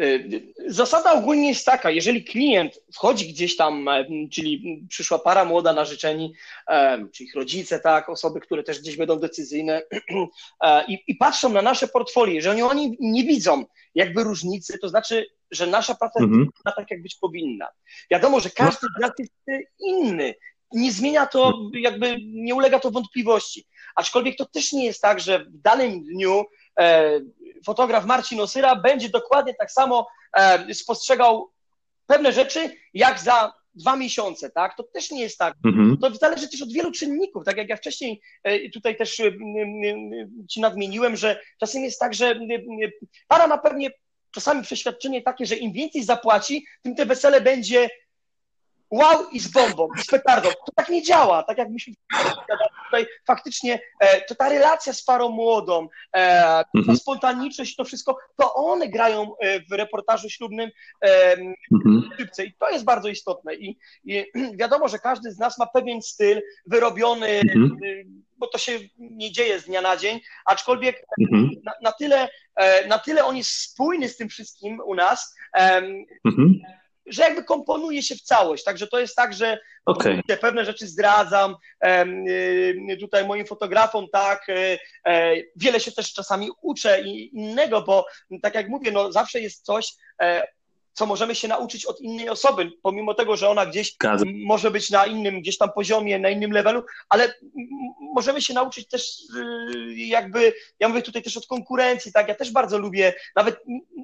Y, 0.00 0.52
zasada 0.66 1.12
ogólnie 1.12 1.48
jest 1.48 1.66
taka, 1.66 1.90
jeżeli 1.90 2.24
klient 2.24 2.80
wchodzi 2.92 3.28
gdzieś 3.32 3.56
tam, 3.56 3.88
e, 3.88 4.04
czyli 4.32 4.82
przyszła 4.88 5.18
para 5.18 5.44
młoda 5.44 5.72
na 5.72 5.84
życzeni, 5.84 6.34
e, 6.68 7.06
czy 7.12 7.24
ich 7.24 7.34
rodzice, 7.34 7.80
tak, 7.80 8.08
osoby, 8.08 8.40
które 8.40 8.62
też 8.62 8.80
gdzieś 8.80 8.96
będą 8.96 9.18
decyzyjne 9.18 9.82
e, 10.64 10.84
i, 10.88 11.04
i 11.06 11.14
patrzą 11.14 11.48
na 11.48 11.62
nasze 11.62 11.88
portfolio, 11.88 12.34
jeżeli 12.34 12.62
oni 12.62 12.96
nie 13.00 13.24
widzą 13.24 13.64
jakby 13.94 14.24
różnicy, 14.24 14.78
to 14.78 14.88
znaczy, 14.88 15.26
że 15.50 15.66
nasza 15.66 15.94
praca 15.94 16.20
mhm. 16.20 16.40
jest 16.40 16.76
tak, 16.76 16.90
jak 16.90 17.02
być 17.02 17.14
powinna. 17.14 17.68
Wiadomo, 18.10 18.40
że 18.40 18.50
każdy 18.50 18.86
z 18.98 19.00
nas 19.00 19.10
jest 19.18 19.32
inny, 19.78 20.34
nie 20.72 20.92
zmienia 20.92 21.26
to, 21.26 21.58
jakby 21.72 22.16
nie 22.20 22.54
ulega 22.54 22.80
to 22.80 22.90
wątpliwości. 22.90 23.66
Aczkolwiek 23.96 24.36
to 24.36 24.46
też 24.46 24.72
nie 24.72 24.84
jest 24.84 25.02
tak, 25.02 25.20
że 25.20 25.44
w 25.44 25.58
danym 25.58 26.02
dniu 26.04 26.44
fotograf 27.64 28.06
Marcin 28.06 28.40
Osyra 28.40 28.76
będzie 28.76 29.08
dokładnie 29.08 29.54
tak 29.54 29.72
samo 29.72 30.08
e, 30.36 30.74
spostrzegał 30.74 31.50
pewne 32.06 32.32
rzeczy, 32.32 32.76
jak 32.94 33.20
za 33.20 33.52
dwa 33.74 33.96
miesiące, 33.96 34.50
tak? 34.50 34.76
To 34.76 34.82
też 34.82 35.10
nie 35.10 35.22
jest 35.22 35.38
tak. 35.38 35.54
Mhm. 35.64 35.96
To 35.98 36.14
zależy 36.14 36.48
też 36.48 36.62
od 36.62 36.72
wielu 36.72 36.92
czynników, 36.92 37.44
tak 37.44 37.56
jak 37.56 37.68
ja 37.68 37.76
wcześniej 37.76 38.20
e, 38.42 38.70
tutaj 38.70 38.96
też 38.96 39.22
ci 40.50 40.60
nadmieniłem, 40.60 41.16
że 41.16 41.40
czasem 41.60 41.84
jest 41.84 42.00
tak, 42.00 42.14
że 42.14 42.40
para 43.28 43.46
ma 43.46 43.58
pewnie 43.58 43.90
czasami 44.30 44.62
przeświadczenie 44.62 45.22
takie, 45.22 45.46
że 45.46 45.56
im 45.56 45.72
więcej 45.72 46.04
zapłaci, 46.04 46.66
tym 46.82 46.94
te 46.94 47.06
wesele 47.06 47.40
będzie 47.40 47.90
wow 48.90 49.30
i 49.32 49.40
z 49.40 49.48
bombą, 49.48 49.88
i 49.98 50.02
z 50.02 50.06
petardą. 50.06 50.48
To 50.48 50.72
tak 50.76 50.88
nie 50.88 51.02
działa, 51.02 51.42
tak 51.42 51.58
jak 51.58 51.68
myśmy 51.70 51.94
tutaj 52.86 53.06
faktycznie, 53.26 53.80
e, 54.00 54.20
to 54.20 54.34
ta 54.34 54.48
relacja 54.48 54.92
z 54.92 55.04
parą 55.04 55.28
młodą, 55.28 55.88
e, 56.12 56.40
ta 56.40 56.64
mhm. 56.76 56.98
spontaniczność, 56.98 57.76
to 57.76 57.84
wszystko, 57.84 58.18
to 58.36 58.54
one 58.54 58.88
grają 58.88 59.32
e, 59.40 59.60
w 59.60 59.72
reportażu 59.72 60.30
ślubnym 60.30 60.70
mhm. 61.72 62.10
i 62.18 62.52
to 62.58 62.70
jest 62.70 62.84
bardzo 62.84 63.08
istotne 63.08 63.54
I, 63.54 63.78
i, 64.04 64.24
wiadomo, 64.60 64.88
że 64.88 64.98
każdy 64.98 65.32
z 65.32 65.38
nas 65.38 65.58
ma 65.58 65.66
pewien 65.66 66.02
styl 66.02 66.42
wyrobiony, 66.66 67.28
mhm. 67.28 67.78
bo 68.36 68.46
to 68.46 68.58
się 68.58 68.72
nie 68.98 69.32
dzieje 69.32 69.60
z 69.60 69.64
dnia 69.64 69.80
na 69.80 69.96
dzień, 69.96 70.20
aczkolwiek 70.44 71.06
mhm. 71.20 71.50
na, 71.64 71.72
na, 71.82 71.92
tyle, 71.92 72.28
na 72.88 72.98
tyle 72.98 73.24
on 73.24 73.36
jest 73.36 73.50
spójny 73.50 74.08
z 74.08 74.16
tym 74.16 74.28
wszystkim 74.28 74.80
u 74.80 74.94
nas, 74.94 75.34
mhm 76.24 76.60
że 77.06 77.22
jakby 77.22 77.44
komponuje 77.44 78.02
się 78.02 78.14
w 78.14 78.22
całość. 78.22 78.64
Także 78.64 78.86
to 78.86 78.98
jest 78.98 79.16
tak, 79.16 79.34
że 79.34 79.58
okay. 79.86 80.22
pewne 80.40 80.64
rzeczy 80.64 80.86
zdradzam 80.86 81.56
y, 81.86 82.96
tutaj 83.00 83.26
moim 83.26 83.46
fotografom, 83.46 84.06
tak. 84.12 84.48
E, 84.48 84.78
e, 85.06 85.34
wiele 85.56 85.80
się 85.80 85.92
też 85.92 86.12
czasami 86.12 86.50
uczę 86.62 87.02
i 87.02 87.36
innego, 87.36 87.82
bo 87.82 88.06
tak 88.42 88.54
jak 88.54 88.68
mówię, 88.68 88.90
no 88.90 89.12
zawsze 89.12 89.40
jest 89.40 89.64
coś, 89.64 89.92
e, 90.22 90.55
co 90.96 91.06
możemy 91.06 91.34
się 91.34 91.48
nauczyć 91.48 91.86
od 91.86 92.00
innej 92.00 92.28
osoby, 92.28 92.72
pomimo 92.82 93.14
tego, 93.14 93.36
że 93.36 93.48
ona 93.48 93.66
gdzieś 93.66 93.96
może 94.44 94.70
być 94.70 94.90
na 94.90 95.06
innym 95.06 95.40
gdzieś 95.40 95.58
tam 95.58 95.72
poziomie, 95.72 96.18
na 96.18 96.30
innym 96.30 96.52
levelu, 96.52 96.82
ale 97.08 97.34
możemy 98.14 98.42
się 98.42 98.54
nauczyć 98.54 98.88
też 98.88 99.18
y, 99.36 99.94
jakby, 99.94 100.52
ja 100.80 100.88
mówię 100.88 101.02
tutaj 101.02 101.22
też 101.22 101.36
od 101.36 101.46
konkurencji, 101.46 102.12
tak, 102.12 102.28
ja 102.28 102.34
też 102.34 102.50
bardzo 102.50 102.78
lubię, 102.78 103.14
nawet 103.36 103.60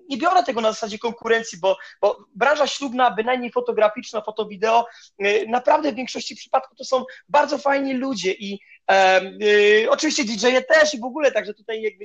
nie 0.08 0.16
biorę 0.16 0.42
tego 0.42 0.60
na 0.60 0.72
zasadzie 0.72 0.98
konkurencji, 0.98 1.58
bo, 1.58 1.76
bo 2.00 2.24
branża 2.34 2.66
ślubna, 2.66 3.10
bynajmniej 3.10 3.52
fotograficzna, 3.52 4.20
fotowideo, 4.20 4.86
y, 5.26 5.46
naprawdę 5.48 5.92
w 5.92 5.96
większości 5.96 6.36
przypadków 6.36 6.78
to 6.78 6.84
są 6.84 7.04
bardzo 7.28 7.58
fajni 7.58 7.94
ludzie 7.94 8.32
i 8.32 8.60
oczywiście 9.88 10.24
DJ-e 10.24 10.62
też 10.62 10.94
i 10.94 11.00
w 11.00 11.04
ogóle, 11.04 11.32
także 11.32 11.54
tutaj 11.54 11.82
jakby 11.82 12.04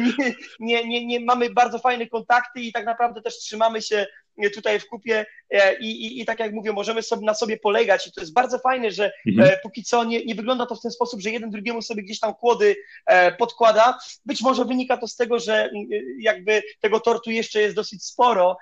nie, 0.00 0.32
nie, 0.60 0.88
nie, 0.88 1.06
nie, 1.06 1.20
mamy 1.20 1.50
bardzo 1.50 1.78
fajne 1.78 2.06
kontakty 2.06 2.60
i 2.60 2.72
tak 2.72 2.84
naprawdę 2.84 3.22
też 3.22 3.38
trzymamy 3.38 3.82
się 3.82 4.06
tutaj 4.54 4.80
w 4.80 4.86
kupie 4.86 5.26
e, 5.50 5.78
i, 5.78 6.06
i, 6.06 6.20
i 6.20 6.24
tak 6.24 6.40
jak 6.40 6.52
mówię, 6.52 6.72
możemy 6.72 7.02
sobie 7.02 7.26
na 7.26 7.34
sobie 7.34 7.56
polegać 7.56 8.06
i 8.06 8.12
to 8.12 8.20
jest 8.20 8.32
bardzo 8.32 8.58
fajne, 8.58 8.90
że 8.90 9.12
mhm. 9.26 9.48
E, 9.48 9.58
póki 9.62 9.82
co 9.82 10.04
nie, 10.04 10.24
nie 10.24 10.34
wygląda 10.34 10.66
to 10.66 10.74
w 10.74 10.82
ten 10.82 10.90
sposób, 10.90 11.20
że 11.20 11.30
jeden 11.30 11.50
drugiemu 11.50 11.82
sobie 11.82 12.02
gdzieś 12.02 12.20
tam 12.20 12.34
kłody 12.34 12.76
e, 13.06 13.32
podkłada. 13.32 13.98
Być 14.26 14.42
może 14.42 14.64
wynika 14.64 14.96
to 14.96 15.08
z 15.08 15.16
tego, 15.16 15.38
że 15.38 15.70
jakby 16.18 16.62
tego 16.80 17.00
tortu 17.00 17.30
jeszcze 17.30 17.60
jest 17.60 17.76
dosyć 17.76 18.04
sporo. 18.04 18.56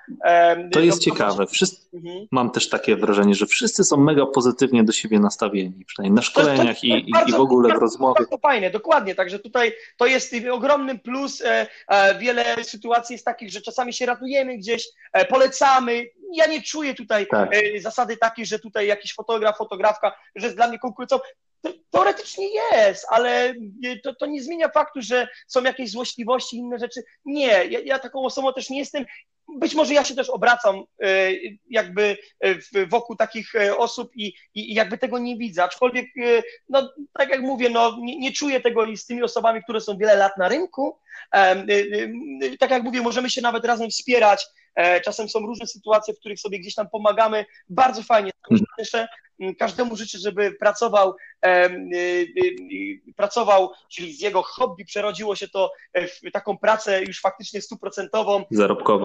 To 0.72 0.80
jest 0.80 0.98
no, 0.98 1.12
ciekawe. 1.12 1.46
Wszyscy, 1.46 1.86
mhm. 1.94 2.26
Mam 2.30 2.50
też 2.50 2.68
takie 2.68 2.96
wrażenie, 2.96 3.34
że 3.34 3.46
wszyscy 3.46 3.84
są 3.84 3.96
mega 3.96 4.26
pozytywnie 4.26 4.84
do 4.84 4.92
siebie 4.92 5.20
nastawieni, 5.20 5.84
przynajmniej 5.84 6.16
na 6.16 6.22
szkoleniach 6.22 6.76
to, 6.76 6.80
to, 6.80 6.86
i, 6.86 7.10
bardzo, 7.12 7.28
i 7.28 7.38
w 7.38 7.40
ogóle 7.40 7.68
bardzo, 7.68 7.80
w 7.80 7.82
rozmowie. 7.82 8.26
To 8.30 8.38
fajne, 8.38 8.70
dokładnie, 8.70 9.14
także 9.14 9.38
tutaj 9.38 9.72
to 9.96 10.06
jest 10.06 10.34
ogromny 10.52 10.98
plus. 10.98 11.42
Wiele 12.20 12.64
sytuacji 12.64 13.14
jest 13.14 13.24
takich, 13.24 13.50
że 13.50 13.60
czasami 13.60 13.92
się 13.92 14.06
ratujemy 14.06 14.58
gdzieś, 14.58 14.88
polecamy 15.28 15.63
Ja 16.32 16.46
nie 16.46 16.62
czuję 16.62 16.94
tutaj 16.94 17.26
tak. 17.26 17.54
E, 17.54 17.80
zasady 17.80 18.16
takiej, 18.16 18.46
że 18.46 18.58
tutaj 18.58 18.86
jakiś 18.86 19.14
fotograf, 19.14 19.56
fotografka, 19.56 20.16
że 20.36 20.46
jest 20.46 20.56
dla 20.56 20.68
mnie 20.68 20.78
konkurencją. 20.78 21.18
Teoretycznie 21.90 22.46
jest, 22.48 23.06
ale 23.10 23.54
to, 24.02 24.14
to 24.14 24.26
nie 24.26 24.42
zmienia 24.42 24.68
faktu, 24.68 25.02
że 25.02 25.28
są 25.46 25.62
jakieś 25.62 25.90
złośliwości, 25.90 26.56
inne 26.56 26.78
rzeczy. 26.78 27.02
Nie, 27.24 27.46
ja, 27.46 27.80
ja 27.84 27.98
taką 27.98 28.24
osobą 28.24 28.52
też 28.52 28.70
nie 28.70 28.78
jestem. 28.78 29.04
Być 29.58 29.74
może 29.74 29.94
ja 29.94 30.04
się 30.04 30.14
też 30.14 30.30
obracam 30.30 30.84
e, 31.02 31.32
jakby 31.70 32.16
e, 32.40 32.86
wokół 32.86 33.16
takich 33.16 33.52
osób 33.76 34.10
i, 34.16 34.34
i 34.54 34.74
jakby 34.74 34.98
tego 34.98 35.18
nie 35.18 35.36
widzę, 35.36 35.64
aczkolwiek, 35.64 36.06
no 36.68 36.92
tak 37.12 37.28
jak 37.28 37.40
mówię, 37.40 37.70
no 37.70 37.96
nie, 38.00 38.18
nie 38.18 38.32
czuję 38.32 38.60
tego 38.60 38.84
i 38.84 38.96
z 38.96 39.06
tymi 39.06 39.22
osobami, 39.22 39.62
które 39.62 39.80
są 39.80 39.98
wiele 39.98 40.16
lat 40.16 40.38
na 40.38 40.48
rynku, 40.48 40.98
tak 42.58 42.70
jak 42.70 42.82
mówię, 42.82 43.02
możemy 43.02 43.30
się 43.30 43.42
nawet 43.42 43.64
razem 43.64 43.90
wspierać, 43.90 44.46
E, 44.46 44.63
czasem 45.04 45.28
są 45.28 45.40
różne 45.40 45.66
sytuacje, 45.66 46.14
w 46.14 46.18
których 46.18 46.40
sobie 46.40 46.58
gdzieś 46.58 46.74
tam 46.74 46.88
pomagamy. 46.88 47.44
Bardzo 47.68 48.02
fajnie. 48.02 48.30
Jeszcze 48.78 49.08
mm, 49.40 49.54
każdemu 49.54 49.96
życzę, 49.96 50.18
żeby 50.18 50.52
pracował, 50.52 51.16
e, 51.44 51.70
pracował, 53.16 53.70
czyli 53.88 54.12
z 54.12 54.20
jego 54.20 54.42
hobby 54.42 54.84
przerodziło 54.84 55.36
się 55.36 55.48
to 55.48 55.72
w 55.94 56.32
taką 56.32 56.58
pracę 56.58 57.02
już 57.02 57.20
faktycznie 57.20 57.60
stuprocentową. 57.60 58.44
Zarobkową. 58.50 59.04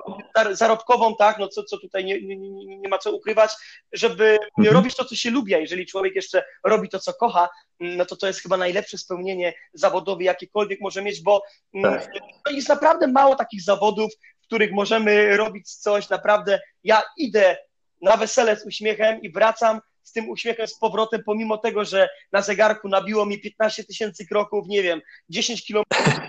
Zarobkową, 0.52 1.16
tak, 1.16 1.40
no 1.40 1.48
co, 1.48 1.64
co 1.64 1.78
tutaj 1.78 2.06
nie, 2.06 2.22
nie, 2.22 2.38
nie, 2.78 2.90
ma 2.90 2.98
co 2.98 3.12
ukrywać, 3.12 3.52
żeby 3.94 4.38
mhm. 4.58 4.76
robić 4.76 4.96
to, 4.96 5.06
co 5.06 5.16
się 5.16 5.32
lubi, 5.32 5.56
a 5.56 5.58
jeżeli 5.58 5.86
człowiek 5.86 6.16
jeszcze 6.16 6.44
robi 6.64 6.90
to, 6.90 7.00
co 7.00 7.14
kocha, 7.14 7.50
mm, 7.80 7.98
no 7.98 8.06
to 8.06 8.16
to 8.16 8.28
jest 8.28 8.42
chyba 8.42 8.58
najlepsze 8.58 8.98
spełnienie 8.98 9.54
zawodowe, 9.74 10.24
jakiekolwiek 10.24 10.82
może 10.82 11.02
mieć, 11.02 11.22
bo 11.22 11.44
mm, 11.74 12.00
tak. 12.00 12.10
jest 12.52 12.70
naprawdę 12.70 13.08
mało 13.08 13.36
takich 13.36 13.62
zawodów, 13.62 14.12
których 14.50 14.72
możemy 14.72 15.38
robić 15.38 15.76
coś 15.76 16.10
naprawdę. 16.10 16.60
Ja 16.84 17.04
idę 17.18 17.58
na 18.02 18.18
wesele 18.18 18.56
z 18.56 18.66
uśmiechem 18.66 19.22
i 19.22 19.32
wracam 19.32 19.82
z 20.04 20.12
tym 20.12 20.30
uśmiechem 20.30 20.68
z 20.68 20.78
powrotem, 20.80 21.24
pomimo 21.26 21.58
tego, 21.58 21.86
że 21.86 22.10
na 22.32 22.42
zegarku 22.42 22.90
nabiło 22.90 23.26
mi 23.26 23.42
15 23.42 23.84
tysięcy 23.84 24.28
kroków, 24.28 24.68
nie 24.68 24.84
wiem, 24.84 25.02
10 25.30 25.66
kilometrów 25.66 26.20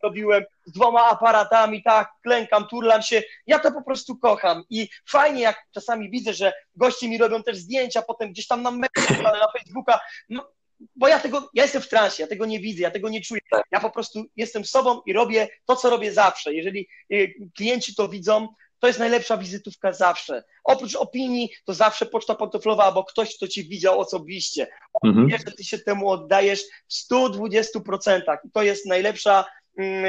zrobiłem 0.00 0.44
z 0.66 0.72
dwoma 0.72 1.10
aparatami, 1.10 1.82
tak, 1.82 2.10
klękam, 2.22 2.66
turlam 2.66 3.02
się. 3.02 3.22
Ja 3.46 3.58
to 3.58 3.72
po 3.72 3.82
prostu 3.82 4.16
kocham 4.16 4.64
i 4.70 4.88
fajnie, 5.08 5.42
jak 5.42 5.62
czasami 5.70 6.10
widzę, 6.10 6.34
że 6.34 6.52
goście 6.76 7.08
mi 7.08 7.18
robią 7.18 7.42
też 7.42 7.56
zdjęcia, 7.56 8.02
potem 8.02 8.30
gdzieś 8.30 8.46
tam 8.46 8.62
na 8.62 8.70
na 8.70 9.52
Facebooka, 9.58 10.00
no, 10.28 10.48
bo 10.96 11.08
ja 11.08 11.18
tego, 11.18 11.50
ja 11.54 11.62
jestem 11.62 11.82
w 11.82 11.88
transie, 11.88 12.22
ja 12.22 12.26
tego 12.26 12.46
nie 12.46 12.60
widzę, 12.60 12.82
ja 12.82 12.90
tego 12.90 13.08
nie 13.08 13.20
czuję. 13.20 13.40
Tak. 13.50 13.64
Ja 13.70 13.80
po 13.80 13.90
prostu 13.90 14.24
jestem 14.36 14.64
sobą 14.64 15.00
i 15.06 15.12
robię 15.12 15.48
to, 15.66 15.76
co 15.76 15.90
robię 15.90 16.12
zawsze. 16.12 16.54
Jeżeli 16.54 16.88
y, 17.12 17.34
klienci 17.56 17.94
to 17.94 18.08
widzą, 18.08 18.48
to 18.82 18.86
jest 18.86 18.98
najlepsza 18.98 19.36
wizytówka 19.36 19.92
zawsze. 19.92 20.44
Oprócz 20.64 20.96
opinii, 20.96 21.50
to 21.64 21.74
zawsze 21.74 22.06
poczta 22.06 22.34
pantoflowa 22.34 22.84
albo 22.84 23.04
ktoś, 23.04 23.36
kto 23.36 23.48
ci 23.48 23.64
widział 23.64 24.00
osobiście. 24.00 24.66
Mhm. 25.04 25.26
Wiesz, 25.28 25.42
że 25.46 25.52
ty 25.52 25.64
się 25.64 25.78
temu 25.78 26.10
oddajesz 26.10 26.64
w 26.88 27.12
120%. 27.12 28.36
I 28.44 28.50
to 28.50 28.62
jest 28.62 28.86
najlepsza 28.86 29.44
mm, 29.78 30.04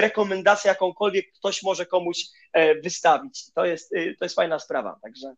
rekomendacja, 0.00 0.68
jakąkolwiek 0.68 1.32
ktoś 1.32 1.62
może 1.62 1.86
komuś 1.86 2.24
e, 2.52 2.74
wystawić. 2.74 3.52
To 3.54 3.64
jest, 3.64 3.92
y, 3.92 4.16
to 4.18 4.24
jest 4.24 4.36
fajna 4.36 4.58
sprawa. 4.58 4.98
Także. 5.02 5.34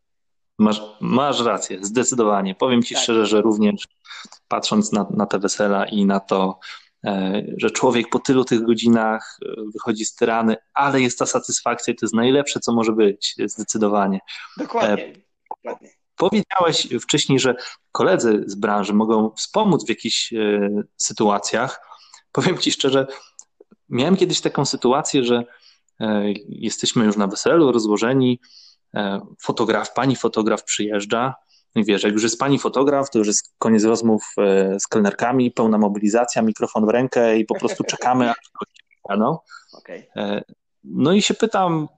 Masz, 0.58 0.82
masz 1.00 1.40
rację, 1.40 1.78
zdecydowanie. 1.82 2.54
Powiem 2.54 2.82
Ci 2.82 2.94
tak. 2.94 3.02
szczerze, 3.02 3.26
że 3.26 3.42
również 3.42 3.88
patrząc 4.48 4.92
na, 4.92 5.06
na 5.10 5.26
te 5.26 5.38
wesela 5.38 5.86
i 5.86 6.04
na 6.06 6.20
to, 6.20 6.58
e, 7.04 7.42
że 7.56 7.70
człowiek 7.70 8.08
po 8.10 8.18
tylu 8.18 8.44
tych 8.44 8.62
godzinach 8.62 9.38
e, 9.42 9.46
wychodzi 9.72 10.04
z 10.04 10.14
tyrany, 10.14 10.56
ale 10.74 11.00
jest 11.00 11.18
ta 11.18 11.26
satysfakcja 11.26 11.92
i 11.92 11.96
to 11.96 12.06
jest 12.06 12.14
najlepsze, 12.14 12.60
co 12.60 12.72
może 12.72 12.92
być, 12.92 13.34
zdecydowanie. 13.46 14.20
Dokładnie. 14.56 15.12
Dokładnie. 15.50 15.90
Powiedziałeś 16.16 16.88
wcześniej, 17.00 17.40
że 17.40 17.54
koledzy 17.92 18.44
z 18.46 18.54
branży 18.54 18.92
mogą 18.92 19.30
wspomóc 19.30 19.86
w 19.86 19.88
jakichś 19.88 20.32
e, 20.32 20.70
sytuacjach. 20.96 21.80
Powiem 22.32 22.58
Ci 22.58 22.72
szczerze, 22.72 23.06
miałem 23.88 24.16
kiedyś 24.16 24.40
taką 24.40 24.64
sytuację, 24.64 25.24
że 25.24 25.44
jesteśmy 26.48 27.04
już 27.04 27.16
na 27.16 27.26
weselu, 27.26 27.72
rozłożeni, 27.72 28.40
E, 28.40 28.63
fotograf, 29.40 29.92
pani 29.92 30.16
fotograf 30.16 30.64
przyjeżdża, 30.64 31.34
i 31.74 31.84
wiesz, 31.84 32.02
jak 32.02 32.12
już 32.12 32.22
jest 32.22 32.38
pani 32.38 32.58
fotograf, 32.58 33.10
to 33.10 33.18
już 33.18 33.26
jest 33.26 33.54
koniec 33.58 33.84
rozmów 33.84 34.32
e, 34.38 34.80
z 34.80 34.86
kelnerkami, 34.86 35.50
pełna 35.50 35.78
mobilizacja, 35.78 36.42
mikrofon 36.42 36.86
w 36.86 36.88
rękę 36.88 37.38
i 37.38 37.44
po 37.44 37.54
prostu 37.54 37.84
czekamy, 37.96 38.30
aż 38.30 38.50
no. 39.18 39.42
Okay. 39.72 40.06
No 40.84 41.12
i 41.12 41.22
się 41.22 41.34
pytam, 41.34 41.88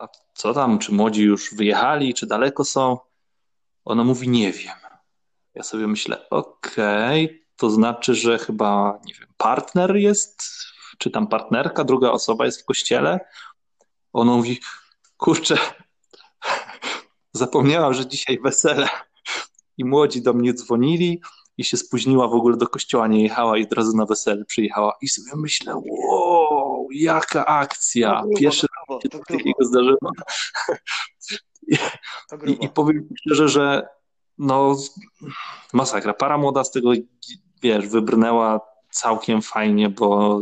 a 0.00 0.08
co 0.34 0.54
tam, 0.54 0.78
czy 0.78 0.92
młodzi 0.92 1.22
już 1.22 1.54
wyjechali, 1.54 2.14
czy 2.14 2.26
daleko 2.26 2.64
są? 2.64 2.98
Ona 3.84 4.04
mówi, 4.04 4.28
nie 4.28 4.52
wiem. 4.52 4.76
Ja 5.54 5.62
sobie 5.62 5.86
myślę, 5.86 6.28
okej, 6.30 7.24
okay, 7.24 7.38
to 7.56 7.70
znaczy, 7.70 8.14
że 8.14 8.38
chyba, 8.38 8.98
nie 9.04 9.14
wiem, 9.14 9.28
partner 9.36 9.96
jest, 9.96 10.42
czy 10.98 11.10
tam 11.10 11.26
partnerka, 11.26 11.84
druga 11.84 12.10
osoba 12.10 12.44
jest 12.44 12.62
w 12.62 12.64
kościele? 12.64 13.20
Ona 14.12 14.32
mówi, 14.32 14.60
kurczę, 15.16 15.56
Zapomniałam, 17.34 17.94
że 17.94 18.06
dzisiaj 18.06 18.38
wesele 18.40 18.88
i 19.78 19.84
młodzi 19.84 20.22
do 20.22 20.32
mnie 20.32 20.54
dzwonili 20.54 21.20
i 21.58 21.64
się 21.64 21.76
spóźniła 21.76 22.28
w 22.28 22.34
ogóle 22.34 22.56
do 22.56 22.66
kościoła, 22.66 23.06
nie 23.06 23.22
jechała 23.22 23.58
i 23.58 23.64
od 23.64 23.72
razu 23.72 23.96
na 23.96 24.06
wesele 24.06 24.44
przyjechała. 24.44 24.96
I 25.00 25.08
sobie 25.08 25.30
myślę, 25.36 25.82
wow, 25.86 26.88
jaka 26.92 27.46
akcja. 27.46 28.22
Pierwszy 28.38 28.66
raz 28.90 29.02
się 29.02 29.08
takiego 29.08 29.64
zdarzyło. 29.64 29.98
I, 32.46 32.64
I 32.64 32.68
powiem 32.68 33.08
szczerze, 33.20 33.48
że 33.48 33.88
no 34.38 34.76
masakra. 35.72 36.14
Para 36.14 36.38
młoda 36.38 36.64
z 36.64 36.70
tego, 36.70 36.92
wiesz, 37.62 37.86
wybrnęła 37.86 38.60
całkiem 38.90 39.42
fajnie, 39.42 39.88
bo 39.88 40.40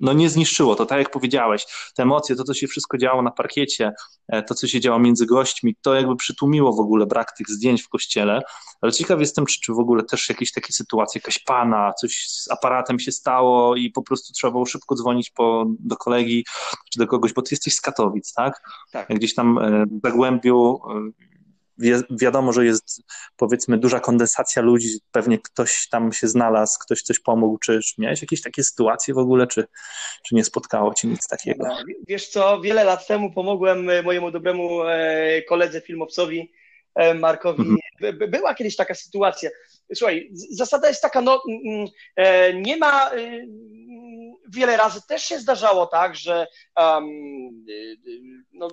no 0.00 0.12
nie 0.12 0.30
zniszczyło 0.30 0.74
to, 0.74 0.86
tak 0.86 0.98
jak 0.98 1.10
powiedziałeś, 1.10 1.66
te 1.96 2.02
emocje, 2.02 2.36
to 2.36 2.44
co 2.44 2.54
się 2.54 2.66
wszystko 2.66 2.98
działo 2.98 3.22
na 3.22 3.30
parkiecie, 3.30 3.92
e, 4.28 4.42
to 4.42 4.54
co 4.54 4.66
się 4.66 4.80
działo 4.80 4.98
między 4.98 5.26
gośćmi, 5.26 5.76
to 5.82 5.94
jakby 5.94 6.16
przytłumiło 6.16 6.72
w 6.72 6.80
ogóle 6.80 7.06
brak 7.06 7.32
tych 7.32 7.48
zdjęć 7.48 7.82
w 7.82 7.88
kościele, 7.88 8.40
ale 8.80 8.92
ciekaw 8.92 9.20
jestem, 9.20 9.46
czy, 9.46 9.60
czy 9.60 9.72
w 9.72 9.78
ogóle 9.78 10.02
też 10.04 10.28
jakieś 10.28 10.52
takie 10.52 10.72
sytuacje, 10.72 11.18
jakaś 11.18 11.38
pana, 11.38 11.92
coś 12.00 12.26
z 12.28 12.50
aparatem 12.50 12.98
się 12.98 13.12
stało 13.12 13.76
i 13.76 13.90
po 13.90 14.02
prostu 14.02 14.32
trzeba 14.32 14.50
było 14.50 14.66
szybko 14.66 14.94
dzwonić 14.94 15.30
po, 15.30 15.66
do 15.80 15.96
kolegi 15.96 16.44
czy 16.92 16.98
do 16.98 17.06
kogoś, 17.06 17.32
bo 17.32 17.42
ty 17.42 17.48
jesteś 17.50 17.74
z 17.74 17.80
Katowic, 17.80 18.32
tak? 18.32 18.60
Tak. 18.92 19.08
Gdzieś 19.08 19.34
tam 19.34 19.58
e, 19.58 19.86
w 19.86 20.00
Zagłębiu 20.04 20.80
e, 20.90 21.28
wi 21.78 21.92
wiadomo, 22.10 22.52
że 22.52 22.64
jest 22.64 23.02
powiedzmy 23.36 23.78
duża 23.78 24.00
kondensacja 24.00 24.62
ludzi, 24.62 24.88
pewnie 25.12 25.38
ktoś 25.38 25.88
tam 25.88 26.12
się 26.12 26.28
znalazł, 26.28 26.78
ktoś 26.80 27.02
coś 27.02 27.20
pomógł, 27.20 27.58
czy, 27.58 27.80
czy 27.80 28.00
miałeś 28.00 28.22
jakieś 28.22 28.42
takie 28.42 28.64
sytuacje 28.64 29.14
w 29.14 29.18
ogóle, 29.18 29.46
czy, 29.46 29.64
czy 30.26 30.34
nie 30.34 30.44
spotkało 30.44 30.94
ci 30.94 31.08
nic 31.08 31.28
takiego? 31.28 31.64
Wiesz 32.08 32.28
co, 32.28 32.60
wiele 32.60 32.84
lat 32.84 33.06
temu 33.06 33.32
pomogłem 33.32 33.90
e, 33.90 34.02
mojemu 34.02 34.30
dobremu 34.30 34.82
e, 34.82 35.42
koledze 35.42 35.80
filmowcowi, 35.80 36.52
e, 36.94 37.14
Markowi. 37.14 37.62
Mhm. 37.62 38.30
Była 38.30 38.54
kiedyś 38.54 38.76
taka 38.76 38.94
sytuacja. 38.94 39.50
Słuchaj, 39.94 40.30
zasada 40.50 40.88
jest 40.88 41.02
taka, 41.02 41.20
no 41.20 41.42
nie 42.54 42.76
ma 42.76 43.10
wiele 44.48 44.76
razy 44.76 45.00
też 45.08 45.22
się 45.22 45.38
zdarzało 45.38 45.86
tak, 45.86 46.14
że 46.14 46.46
um, 46.76 47.06
no, 48.52 48.68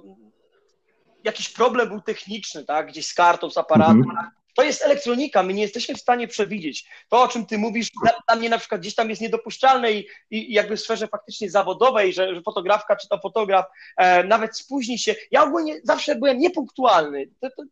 jakiś 1.25 1.49
problem 1.49 1.89
był 1.89 2.01
techniczny, 2.01 2.65
tak, 2.65 2.87
gdzieś 2.87 3.07
z 3.07 3.13
kartą, 3.13 3.49
z 3.49 3.57
aparatem. 3.57 3.97
Mhm. 3.97 4.31
To 4.55 4.63
jest 4.63 4.81
elektronika, 4.81 5.43
my 5.43 5.53
nie 5.53 5.61
jesteśmy 5.61 5.95
w 5.95 6.01
stanie 6.01 6.27
przewidzieć. 6.27 6.85
To, 7.09 7.21
o 7.23 7.27
czym 7.27 7.45
ty 7.45 7.57
mówisz, 7.57 7.87
dla, 8.27 8.35
mnie 8.35 8.49
na 8.49 8.57
przykład 8.57 8.81
gdzieś 8.81 8.95
tam 8.95 9.09
jest 9.09 9.21
niedopuszczalne 9.21 9.91
i, 9.91 10.07
i 10.31 10.53
jakby 10.53 10.77
w 10.77 10.81
sferze 10.81 11.07
faktycznie 11.07 11.49
zawodowej, 11.49 12.13
że, 12.13 12.35
że 12.35 12.41
fotografka 12.41 12.95
czy 12.95 13.07
to 13.07 13.19
fotograf 13.19 13.65
e, 13.97 14.23
nawet 14.23 14.57
spóźni 14.57 14.99
się. 14.99 15.15
Ja 15.31 15.43
ogólnie 15.43 15.79
zawsze 15.83 16.15
byłem 16.15 16.37
niepunktualny. 16.37 17.27
To, 17.41 17.49
to, 17.49 17.63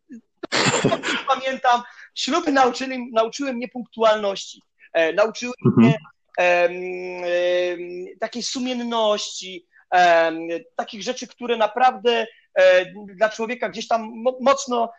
to, 0.82 0.88
to 0.88 1.34
pamiętam, 1.34 1.82
śluby 2.14 2.52
nauczyli, 2.52 3.12
nauczyły 3.12 3.52
mnie 3.52 3.68
punktualności. 3.68 4.62
E, 4.92 5.12
nauczyły 5.12 5.54
mhm. 5.66 5.86
mnie 5.86 5.98
takiej 8.20 8.42
sumienności, 8.42 9.66
takich 10.76 11.02
rzeczy, 11.02 11.26
które 11.26 11.56
naprawdę 11.56 12.26
dla 13.06 13.28
człowieka 13.28 13.68
gdzieś 13.68 13.88
tam 13.88 14.12
mocno 14.40 14.84
E, 14.84 14.92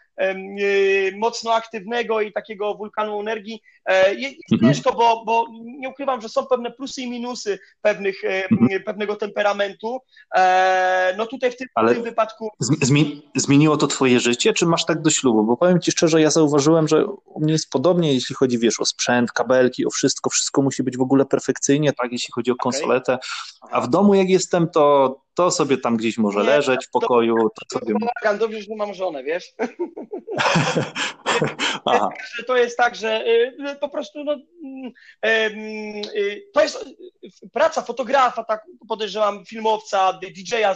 mocno 1.15 1.53
aktywnego 1.53 2.21
i 2.21 2.31
takiego 2.31 2.75
wulkanu 2.75 3.19
energii. 3.19 3.61
E, 3.85 4.15
jest 4.15 4.35
mhm. 4.51 4.73
ciężko, 4.73 4.93
bo, 4.93 5.23
bo 5.25 5.45
nie 5.63 5.89
ukrywam, 5.89 6.21
że 6.21 6.29
są 6.29 6.45
pewne 6.45 6.71
plusy 6.71 7.01
i 7.01 7.09
minusy 7.09 7.59
pewnych, 7.81 8.23
e, 8.23 8.47
mhm. 8.51 8.83
pewnego 8.83 9.15
temperamentu. 9.15 9.99
No 11.17 11.25
tutaj 11.25 11.51
w 11.51 11.57
tym, 11.57 11.67
w 11.87 11.93
tym 11.93 12.03
wypadku... 12.03 12.49
Zmi 12.59 13.31
zmieniło 13.35 13.77
to 13.77 13.87
twoje 13.87 14.19
życie, 14.19 14.53
czy 14.53 14.65
masz 14.65 14.85
tak 14.85 15.01
do 15.01 15.09
ślubu? 15.09 15.43
Bo 15.43 15.57
powiem 15.57 15.81
ci 15.81 15.91
szczerze, 15.91 16.21
ja 16.21 16.29
zauważyłem, 16.29 16.87
że 16.87 17.05
u 17.05 17.39
mnie 17.39 17.53
jest 17.53 17.69
podobnie, 17.69 18.13
jeśli 18.13 18.35
chodzi, 18.35 18.59
wiesz, 18.59 18.79
o 18.79 18.85
sprzęt, 18.85 19.31
kabelki, 19.31 19.85
o 19.85 19.89
wszystko, 19.89 20.29
wszystko 20.29 20.61
musi 20.61 20.83
być 20.83 20.97
w 20.97 21.01
ogóle 21.01 21.25
perfekcyjnie, 21.25 21.93
tak, 21.93 22.11
jeśli 22.11 22.31
chodzi 22.31 22.51
o 22.51 22.55
konsoletę, 22.55 23.13
okay. 23.61 23.77
a 23.77 23.81
w 23.81 23.89
domu 23.89 24.13
jak 24.13 24.29
jestem, 24.29 24.69
to 24.69 25.25
to 25.35 25.51
sobie 25.51 25.77
tam 25.77 25.97
gdzieś 25.97 26.17
może 26.17 26.39
nie, 26.39 26.45
leżeć 26.45 26.85
w 26.85 26.89
pokoju. 26.89 27.35
To, 27.35 27.49
to 27.69 27.79
sobie... 27.79 27.93
Dobrze, 28.39 28.61
że 28.61 28.75
mam 28.75 28.93
żonę, 28.93 29.23
wiesz? 29.23 29.53
To 32.47 32.57
jest 32.57 32.77
tak, 32.77 32.95
że 32.95 33.27
y, 33.27 33.75
po 33.81 33.89
prostu 33.89 34.23
no, 34.23 34.37
mm, 34.63 34.91
y, 36.15 36.43
to 36.53 36.61
jest 36.61 36.85
praca 37.53 37.81
fotografa, 37.81 38.43
tak 38.43 38.65
podejrzewam, 38.87 39.45
filmowca, 39.45 40.13
DJ-a, 40.13 40.75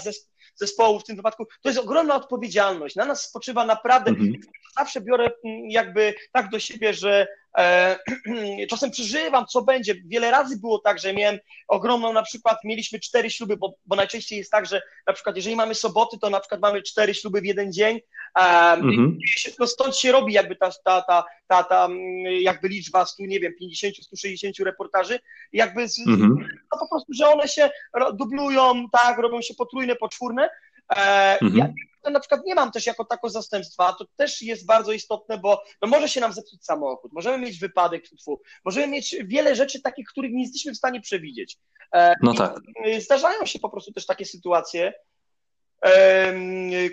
zespołu 0.56 1.00
w 1.00 1.04
tym 1.04 1.16
wypadku, 1.16 1.46
to 1.62 1.70
jest 1.70 1.80
ogromna 1.80 2.16
odpowiedzialność. 2.16 2.96
Na 2.96 3.06
nas 3.06 3.22
spoczywa 3.22 3.66
naprawdę, 3.66 4.10
mhm. 4.10 4.34
zawsze 4.78 5.02
biorę 5.02 5.32
mm, 5.46 5.70
jakby 5.70 6.14
tak 6.32 6.50
do 6.50 6.60
siebie, 6.60 6.94
że 6.94 7.28
czasem 8.70 8.92
przeżywam, 8.92 9.46
co 9.46 9.62
będzie. 9.62 9.96
Wiele 10.06 10.32
razy 10.32 10.60
było 10.60 10.80
tak, 10.80 11.00
że 11.00 11.14
miałem 11.14 11.40
ogromną, 11.68 12.14
na 12.14 12.24
przykład 12.24 12.58
mieliśmy 12.64 13.00
cztery 13.00 13.32
śluby, 13.32 13.58
bo, 13.58 13.74
bo 13.86 13.96
najczęściej 13.96 14.38
jest 14.38 14.52
tak, 14.52 14.66
że 14.66 14.82
na 15.08 15.14
przykład 15.14 15.36
jeżeli 15.36 15.56
mamy 15.56 15.76
soboty, 15.76 16.18
to 16.22 16.30
na 16.30 16.40
przykład 16.40 16.62
mamy 16.62 16.82
cztery 16.82 17.14
śluby 17.14 17.42
w 17.42 17.46
jeden 17.46 17.74
dzień. 17.74 18.00
E, 18.40 18.42
mhm. 18.72 19.18
no 19.60 19.68
stąd 19.68 19.98
się 19.98 20.12
robi 20.12 20.34
jakby 20.34 20.56
ta, 20.56 20.72
ta, 20.86 21.02
ta, 21.02 21.26
ta, 21.48 21.64
ta 21.64 21.86
mm, 21.86 22.00
jakby 22.42 22.68
liczba 22.68 23.06
100, 23.06 23.24
nie 23.24 23.40
wiem, 23.40 23.54
50, 23.60 23.96
160 23.98 24.60
reportaży, 24.60 25.20
jakby 25.54 25.88
z, 25.88 26.00
mhm. 26.00 26.36
no 26.72 26.80
po 26.80 26.88
prostu, 26.90 27.14
że 27.14 27.28
one 27.28 27.48
się 27.48 27.70
dublują, 28.14 28.90
tak, 28.92 29.18
robią 29.18 29.42
się 29.42 29.54
potrójne, 29.54 29.96
poczwórne. 29.96 30.50
E, 30.96 31.38
mhm. 31.42 31.58
Ja 31.58 32.12
na 32.12 32.20
przykład 32.20 32.42
nie 32.46 32.56
mam 32.56 32.72
też 32.72 32.86
jako 32.86 33.06
tako 33.06 33.30
zastępstwa, 33.30 33.94
to 33.94 34.06
też 34.16 34.42
jest 34.42 34.66
bardzo 34.66 34.92
istotne, 34.92 35.38
bo 35.38 35.64
no 35.82 35.88
może 35.88 36.10
się 36.10 36.22
nam 36.22 36.34
zepsuć 36.34 36.66
samochód, 36.66 37.14
możemy 37.14 37.38
mieć 37.38 37.60
wypadek, 37.60 38.04
tfu, 38.04 38.42
możemy 38.66 38.88
mieć 38.88 39.16
wiele 39.24 39.56
rzeczy 39.56 39.82
takich, 39.82 40.08
których 40.08 40.32
nie 40.32 40.44
jesteśmy 40.44 40.74
w 40.74 40.78
stanie 40.78 41.02
przewidzieć. 41.02 41.58
E, 41.94 42.16
no 42.22 42.34
tak. 42.34 42.56
Zdarzają 43.00 43.46
się 43.46 43.60
po 43.60 43.70
prostu 43.70 43.94
też 43.94 44.06
takie 44.06 44.26
sytuacje, 44.26 44.94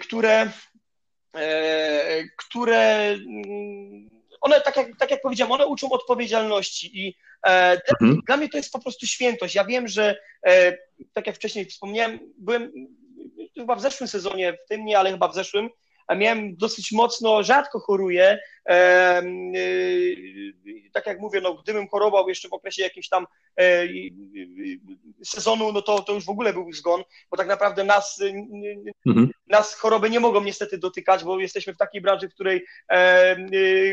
które, 0.00 0.50
e, 1.34 2.24
które 2.36 3.08
mm, 3.08 4.10
one, 4.40 4.60
tak 4.60 4.76
jak, 4.76 4.96
tak 4.98 5.10
jak 5.10 5.22
powiedziałem, 5.22 5.52
one 5.52 5.66
uczą 5.66 5.90
odpowiedzialności 5.90 7.06
i 7.06 7.16
e, 7.46 7.80
mhm. 8.00 8.20
dla 8.26 8.36
mnie 8.36 8.48
to 8.48 8.56
jest 8.56 8.72
po 8.72 8.78
prostu 8.78 9.06
świętość. 9.06 9.54
Ja 9.54 9.64
wiem, 9.64 9.88
że 9.88 10.16
e, 10.46 10.76
tak 11.12 11.26
jak 11.26 11.36
wcześniej 11.36 11.64
wspomniałem, 11.64 12.20
byłem 12.38 12.72
chyba 13.60 13.74
w 13.74 13.80
zeszłym 13.80 14.08
sezonie, 14.08 14.52
w 14.52 14.68
tym 14.68 14.84
nie, 14.84 14.98
ale 14.98 15.10
chyba 15.10 15.28
w 15.28 15.34
zeszłym, 15.34 15.70
miałem 16.14 16.56
dosyć 16.56 16.92
mocno, 16.92 17.42
rzadko 17.42 17.80
choruję. 17.80 18.38
E, 18.68 19.22
tak 20.92 21.06
jak 21.06 21.20
mówię, 21.20 21.40
no, 21.40 21.54
gdybym 21.54 21.88
chorował 21.88 22.28
jeszcze 22.28 22.48
w 22.48 22.52
okresie 22.52 22.82
jakimś 22.82 23.08
tam 23.08 23.26
e, 23.60 23.86
sezonu, 25.24 25.72
no 25.72 25.82
to, 25.82 26.02
to 26.02 26.12
już 26.12 26.24
w 26.24 26.30
ogóle 26.30 26.52
był 26.52 26.72
zgon, 26.72 27.02
bo 27.30 27.36
tak 27.36 27.46
naprawdę 27.46 27.84
nas, 27.84 28.20
mhm. 29.06 29.30
nas 29.46 29.74
choroby 29.74 30.10
nie 30.10 30.20
mogą 30.20 30.44
niestety 30.44 30.78
dotykać, 30.78 31.24
bo 31.24 31.40
jesteśmy 31.40 31.74
w 31.74 31.78
takiej 31.78 32.00
branży, 32.00 32.28
w 32.28 32.34
której, 32.34 32.66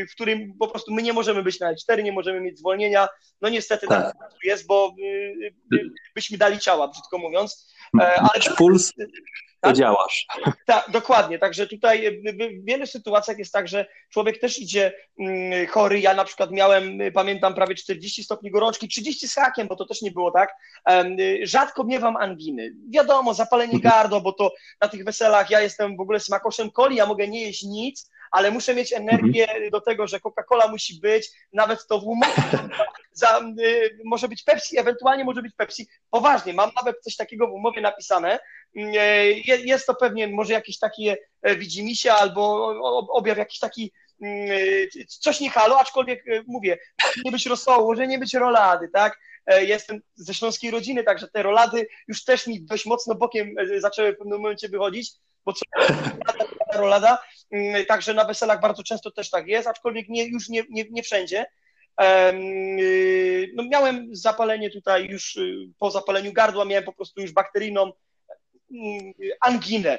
w 0.08 0.12
którym 0.12 0.54
po 0.58 0.68
prostu 0.68 0.94
my 0.94 1.02
nie 1.02 1.12
możemy 1.12 1.42
być 1.42 1.60
na 1.60 1.74
L4, 1.74 2.02
nie 2.02 2.12
możemy 2.12 2.40
mieć 2.40 2.58
zwolnienia. 2.58 3.08
No 3.40 3.48
niestety 3.48 3.86
tak, 3.86 4.18
tak 4.18 4.30
jest, 4.44 4.66
bo 4.66 4.94
byśmy 6.14 6.38
dali 6.38 6.58
ciała, 6.58 6.88
brzydko 6.88 7.18
mówiąc. 7.18 7.74
Ale 8.00 8.56
puls, 8.56 8.92
to 9.64 9.70
tak? 9.70 9.76
działasz. 9.76 10.26
Tak, 10.66 10.90
dokładnie. 10.90 11.38
Także 11.38 11.66
tutaj 11.66 12.22
w 12.62 12.64
wielu 12.64 12.86
sytuacjach 12.86 13.38
jest 13.38 13.52
tak, 13.52 13.68
że 13.68 13.86
człowiek 14.10 14.40
też 14.40 14.58
idzie 14.58 14.92
mm, 15.18 15.66
chory. 15.66 16.00
Ja 16.00 16.14
na 16.14 16.24
przykład 16.24 16.50
miałem, 16.50 16.98
pamiętam, 17.14 17.54
prawie 17.54 17.74
40 17.74 18.24
stopni 18.24 18.50
gorączki, 18.50 18.88
30 18.88 19.28
z 19.28 19.34
hakiem, 19.34 19.68
bo 19.68 19.76
to 19.76 19.86
też 19.86 20.02
nie 20.02 20.10
było 20.10 20.30
tak. 20.30 20.54
Rzadko 21.42 21.84
miewam 21.84 22.16
anginy. 22.16 22.74
Wiadomo, 22.90 23.34
zapalenie 23.34 23.80
gardła, 23.90 24.20
bo 24.20 24.32
to 24.32 24.52
na 24.80 24.88
tych 24.88 25.04
weselach 25.04 25.50
ja 25.50 25.60
jestem 25.60 25.96
w 25.96 26.00
ogóle 26.00 26.20
smakoszem 26.20 26.70
coli, 26.72 26.96
ja 26.96 27.06
mogę 27.06 27.28
nie 27.28 27.42
jeść 27.42 27.62
nic, 27.62 28.10
ale 28.34 28.50
muszę 28.50 28.74
mieć 28.74 28.92
energię 28.92 29.48
mhm. 29.48 29.70
do 29.70 29.80
tego, 29.80 30.06
że 30.06 30.20
Coca-Cola 30.20 30.70
musi 30.70 31.00
być, 31.00 31.30
nawet 31.52 31.86
to 31.86 32.00
w 32.00 32.04
umowie 32.04 32.32
za, 33.12 33.40
y, 33.60 33.98
może 34.04 34.28
być 34.28 34.42
Pepsi, 34.42 34.78
ewentualnie 34.78 35.24
może 35.24 35.42
być 35.42 35.54
Pepsi. 35.56 35.88
Poważnie, 36.10 36.54
mam 36.54 36.70
nawet 36.76 37.00
coś 37.00 37.16
takiego 37.16 37.48
w 37.48 37.52
umowie 37.52 37.80
napisane. 37.80 38.38
Y, 38.76 38.80
jest 39.46 39.86
to 39.86 39.94
pewnie 39.94 40.28
może 40.28 40.52
jakiś 40.52 40.78
taki 40.78 41.08
e, 41.08 41.56
widzimisię 41.56 42.14
albo 42.14 42.68
objaw 43.12 43.38
jakiś 43.38 43.58
taki 43.58 43.92
y, 44.24 44.88
coś 45.08 45.40
nie 45.40 45.50
halo, 45.50 45.80
aczkolwiek 45.80 46.28
e, 46.28 46.42
mówię, 46.46 46.78
nie 47.24 47.32
być 47.32 47.46
rosołu, 47.46 47.88
może 47.88 48.06
nie 48.06 48.18
być 48.18 48.34
rolady, 48.34 48.88
tak? 48.88 49.18
E, 49.46 49.64
jestem 49.64 50.00
ze 50.14 50.34
śląskiej 50.34 50.70
rodziny, 50.70 51.04
także 51.04 51.28
te 51.28 51.42
rolady 51.42 51.86
już 52.08 52.24
też 52.24 52.46
mi 52.46 52.62
dość 52.62 52.86
mocno 52.86 53.14
bokiem 53.14 53.54
zaczęły 53.78 54.12
w 54.12 54.18
pewnym 54.18 54.40
momencie 54.40 54.68
wychodzić, 54.68 55.10
bo 55.46 55.52
co 55.52 55.64
rolada, 56.80 57.18
mm, 57.50 57.86
także 57.86 58.14
na 58.14 58.24
weselach 58.24 58.60
bardzo 58.60 58.82
często 58.82 59.10
też 59.10 59.30
tak 59.30 59.46
jest, 59.46 59.68
aczkolwiek 59.68 60.08
nie, 60.08 60.26
już 60.26 60.48
nie, 60.48 60.62
nie, 60.70 60.84
nie 60.90 61.02
wszędzie. 61.02 61.46
Y, 62.02 63.52
no 63.54 63.64
miałem 63.70 64.08
zapalenie 64.16 64.70
tutaj 64.70 65.06
już 65.06 65.36
y, 65.36 65.70
po 65.78 65.90
zapaleniu 65.90 66.32
gardła, 66.32 66.64
miałem 66.64 66.84
po 66.84 66.92
prostu 66.92 67.20
już 67.20 67.32
bakteryjną 67.32 67.92
mm, 68.72 69.12
anginę. 69.40 69.98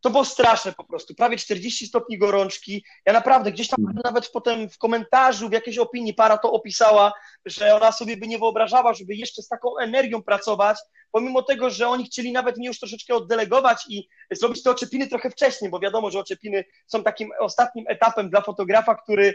To 0.00 0.10
było 0.10 0.24
straszne 0.24 0.72
po 0.72 0.84
prostu, 0.84 1.14
prawie 1.14 1.36
40 1.36 1.86
stopni 1.86 2.18
gorączki. 2.18 2.84
Ja 3.06 3.12
naprawdę 3.12 3.52
gdzieś 3.52 3.68
tam 3.68 3.84
hmm. 3.84 4.02
nawet 4.04 4.28
potem 4.28 4.70
w 4.70 4.78
komentarzu, 4.78 5.48
w 5.48 5.52
jakiejś 5.52 5.78
opinii 5.78 6.14
para 6.14 6.38
to 6.38 6.52
opisała, 6.52 7.12
że 7.44 7.74
ona 7.74 7.92
sobie 7.92 8.16
by 8.16 8.26
nie 8.28 8.38
wyobrażała, 8.38 8.94
żeby 8.94 9.14
jeszcze 9.14 9.42
z 9.42 9.48
taką 9.48 9.78
energią 9.78 10.22
pracować, 10.22 10.78
pomimo 11.14 11.42
tego, 11.42 11.70
że 11.70 11.88
oni 11.88 12.04
chcieli 12.04 12.32
nawet 12.32 12.56
mnie 12.56 12.68
już 12.68 12.78
troszeczkę 12.78 13.14
oddelegować 13.14 13.84
i 13.88 14.08
zrobić 14.30 14.62
te 14.62 14.70
oczepiny 14.70 15.06
trochę 15.06 15.30
wcześniej, 15.30 15.70
bo 15.70 15.80
wiadomo, 15.80 16.10
że 16.10 16.18
oczepiny 16.18 16.64
są 16.86 17.02
takim 17.02 17.30
ostatnim 17.40 17.84
etapem 17.88 18.30
dla 18.30 18.40
fotografa, 18.40 18.94
który 18.94 19.34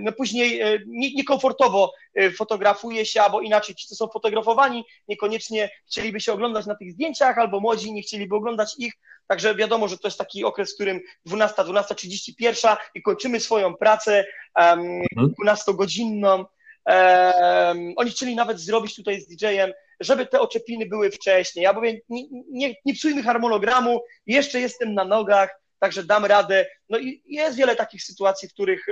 no 0.00 0.12
później 0.12 0.60
e, 0.60 0.78
niekomfortowo 1.16 1.92
e, 2.14 2.30
fotografuje 2.30 3.06
się, 3.06 3.22
albo 3.22 3.40
inaczej 3.40 3.74
ci, 3.74 3.86
co 3.86 3.94
są 3.94 4.08
fotografowani, 4.08 4.84
niekoniecznie 5.08 5.70
chcieliby 5.86 6.20
się 6.20 6.32
oglądać 6.32 6.66
na 6.66 6.74
tych 6.74 6.92
zdjęciach, 6.92 7.38
albo 7.38 7.60
młodzi 7.60 7.92
nie 7.92 8.02
chcieliby 8.02 8.36
oglądać 8.36 8.74
ich, 8.78 8.92
Także 9.26 9.54
wiadomo, 9.54 9.88
że 9.88 9.98
to 9.98 10.08
jest 10.08 10.18
taki 10.18 10.44
okres, 10.44 10.72
w 10.72 10.74
którym 10.74 11.00
12, 11.26 11.62
12.31 11.62 12.76
i 12.94 13.02
kończymy 13.02 13.40
swoją 13.40 13.74
pracę 13.74 14.24
um, 14.56 15.02
12-godzinną. 15.44 16.44
Um, 16.86 17.92
oni 17.96 18.10
chcieli 18.10 18.34
nawet 18.34 18.60
zrobić 18.60 18.96
tutaj 18.96 19.20
z 19.20 19.28
DJ-em, 19.28 19.72
żeby 20.04 20.26
te 20.26 20.40
oczepiny 20.40 20.86
były 20.86 21.10
wcześniej. 21.10 21.62
Ja 21.62 21.72
mówię, 21.72 22.00
nie, 22.08 22.22
nie, 22.50 22.74
nie 22.84 22.94
psujmy 22.94 23.22
harmonogramu, 23.22 24.00
jeszcze 24.26 24.60
jestem 24.60 24.94
na 24.94 25.04
nogach, 25.04 25.64
także 25.78 26.04
dam 26.04 26.24
radę. 26.24 26.66
no 26.88 26.98
i 26.98 27.22
jest 27.26 27.56
wiele 27.56 27.76
takich 27.76 28.02
sytuacji, 28.02 28.48
w 28.48 28.52
których, 28.52 28.86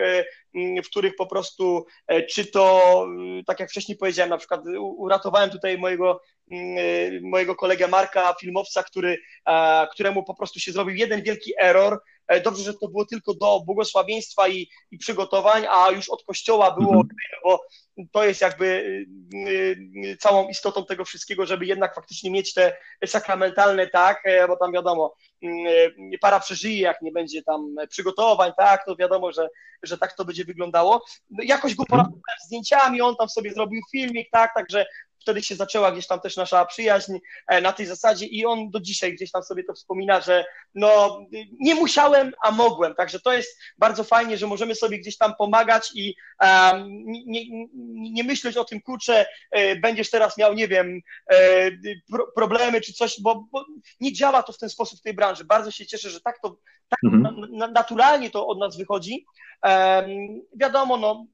w 0.55 0.87
których 0.91 1.17
po 1.17 1.27
prostu, 1.27 1.87
czy 2.31 2.47
to, 2.47 3.07
tak 3.47 3.61
jak 3.61 3.71
wcześniej 3.71 3.99
powiedziałem, 3.99 4.31
na 4.31 4.39
przykład 4.39 4.61
uratowałem 4.79 5.51
tutaj 5.51 5.79
mojego, 5.79 6.21
mojego 7.23 7.55
kolegę 7.55 7.89
Marka, 7.89 8.35
filmowca, 8.41 8.83
który, 8.83 9.19
któremu 9.93 10.25
po 10.25 10.35
prostu 10.35 10.61
się 10.61 10.73
zrobił 10.73 10.95
jeden 10.95 11.23
wielki 11.23 11.53
error, 11.61 11.93
E, 11.95 12.12
dobrze, 12.45 12.63
że 12.63 12.75
to 12.75 12.89
było 12.89 13.07
tylko 13.07 13.35
do 13.35 13.61
błogosławieństwa 13.61 14.49
i, 14.49 14.69
i 14.91 14.99
przygotowań, 14.99 15.67
a 15.71 15.91
już 15.91 16.09
od 16.09 16.25
kościoła 16.25 16.71
było, 16.71 16.95
mhm. 16.95 17.09
bo 17.45 17.61
to 18.13 18.25
jest 18.25 18.41
jakby 18.41 18.67
y, 18.67 20.07
y, 20.07 20.17
całą 20.17 20.49
istotą 20.49 20.85
tego 20.85 21.05
wszystkiego, 21.05 21.47
żeby 21.47 21.67
jednak 21.67 21.95
faktycznie 21.95 22.31
mieć 22.31 22.55
te 22.55 22.77
sakramentalne, 23.07 23.87
tak, 23.87 24.21
e, 24.25 24.49
bo 24.49 24.57
tam 24.57 24.73
wiadomo, 24.73 25.15
y, 25.45 26.19
para 26.21 26.41
przeżyje, 26.41 26.81
jak 26.81 27.03
nie 27.03 27.13
będzie 27.13 27.43
tam 27.43 27.75
przygotowań, 27.89 28.53
tak, 28.57 28.87
to 28.87 28.97
wiadomo, 28.97 29.33
że, 29.33 29.49
że 29.83 29.99
tak 29.99 30.17
to 30.17 30.25
będzie 30.25 30.45
wyglądało. 30.45 31.05
Jakoś 31.43 31.75
go 31.75 31.85
poradziłem 31.85 32.21
zdjęciami, 32.47 33.01
on 33.01 33.17
tam 33.17 33.29
sobie 33.29 33.53
zrobił 33.53 33.81
filmik, 33.93 34.29
tak, 34.33 34.55
także 34.55 34.87
wtedy 35.23 35.43
się 35.43 35.55
zaczęła 35.55 35.93
gdzieś 35.93 36.07
tam 36.07 36.21
też 36.21 36.37
nasza 36.37 36.65
przyjaźń 36.65 37.13
e, 37.49 37.61
na 37.61 37.73
tej 37.73 37.87
zasadzie 37.87 38.27
i 38.27 38.47
on 38.47 38.71
do 38.71 38.81
dzisiaj 38.81 39.15
gdzieś 39.15 39.31
tam 39.31 39.43
sobie 39.43 39.65
to 39.65 39.75
wspomina, 39.75 40.21
że 40.21 40.45
no 40.75 41.21
nie 41.61 41.75
musiałem, 41.75 42.33
a 42.43 42.51
mogłem, 42.51 42.95
także 42.95 43.21
to 43.21 43.33
jest 43.33 43.61
bardzo 43.79 44.05
fajnie, 44.05 44.39
że 44.39 44.47
możemy 44.47 44.75
sobie 44.75 44.99
gdzieś 44.99 45.17
tam 45.17 45.35
pomagać 45.39 45.91
i 45.95 46.15
um, 46.41 46.87
nie, 47.07 47.45
nie, 48.13 48.25
myśleć 48.25 48.57
o 48.57 48.65
tym, 48.65 48.81
kurczę, 48.81 49.27
e, 49.51 49.77
będziesz 49.77 50.11
teraz 50.11 50.39
miał, 50.39 50.55
nie 50.55 50.69
wiem, 50.69 51.01
e, 51.33 51.71
pro, 52.13 52.27
problemy 52.37 52.81
czy 52.81 52.93
coś, 52.93 53.21
bo, 53.21 53.45
bo, 53.53 53.65
nie 54.01 54.13
działa 54.13 54.43
to 54.43 54.53
w 54.53 54.59
ten 54.59 54.69
sposób 54.69 54.99
w 54.99 55.03
tej 55.03 55.15
branży. 55.15 55.45
Bardzo 55.45 55.71
się 55.71 55.87
cieszę, 55.87 56.11
że 56.11 56.21
tak 56.21 56.41
to 56.43 56.57
tak 56.89 57.13
mhm. 57.13 57.51
na, 57.51 57.67
naturalnie 57.67 58.31
to 58.31 58.47
od 58.47 58.59
nas 58.59 58.77
wychodzi. 58.77 59.27
Um, 59.63 60.07
wiadomo, 60.57 60.97
no 60.97 61.27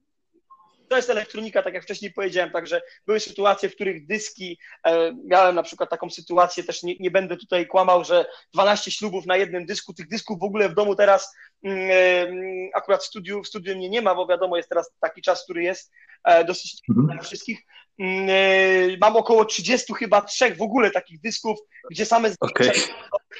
to 0.89 0.95
jest 0.95 1.09
elektronika, 1.09 1.63
tak 1.63 1.73
jak 1.73 1.83
wcześniej 1.83 2.13
powiedziałem, 2.13 2.51
także 2.51 2.81
były 3.07 3.19
sytuacje, 3.19 3.69
w 3.69 3.75
których 3.75 4.07
dyski, 4.07 4.59
e, 4.87 5.13
miałem 5.25 5.55
na 5.55 5.63
przykład 5.63 5.89
taką 5.89 6.09
sytuację, 6.09 6.63
też 6.63 6.83
nie, 6.83 6.95
nie, 6.99 7.11
będę 7.11 7.37
tutaj 7.37 7.67
kłamał, 7.67 8.03
że 8.03 8.25
12 8.53 8.91
ślubów 8.91 9.25
na 9.25 9.37
jednym 9.37 9.65
dysku, 9.65 9.93
tych 9.93 10.07
dysków 10.07 10.39
w 10.39 10.43
ogóle 10.43 10.69
w 10.69 10.73
domu 10.73 10.95
teraz 10.95 11.35
mm, 11.63 11.89
e, 11.91 12.75
akurat 12.75 13.01
w 13.01 13.05
studiu, 13.05 13.43
w 13.43 13.47
studiu 13.47 13.75
mnie 13.75 13.89
nie 13.89 14.01
ma, 14.01 14.15
bo 14.15 14.27
wiadomo, 14.27 14.57
jest 14.57 14.69
teraz 14.69 14.91
taki 14.99 15.21
czas, 15.21 15.43
który 15.43 15.63
jest 15.63 15.91
e, 16.23 16.43
dosyć 16.45 16.81
mhm. 16.89 17.07
dla 17.07 17.23
wszystkich. 17.23 17.59
Mm, 17.99 18.29
e, 18.29 18.97
mam 19.01 19.15
około 19.15 19.45
30 19.45 19.93
chyba 19.93 20.21
trzech 20.21 20.57
w 20.57 20.61
ogóle 20.61 20.91
takich 20.91 21.21
dysków, 21.21 21.59
gdzie 21.91 22.05
same 22.05 22.29
okay 22.39 22.71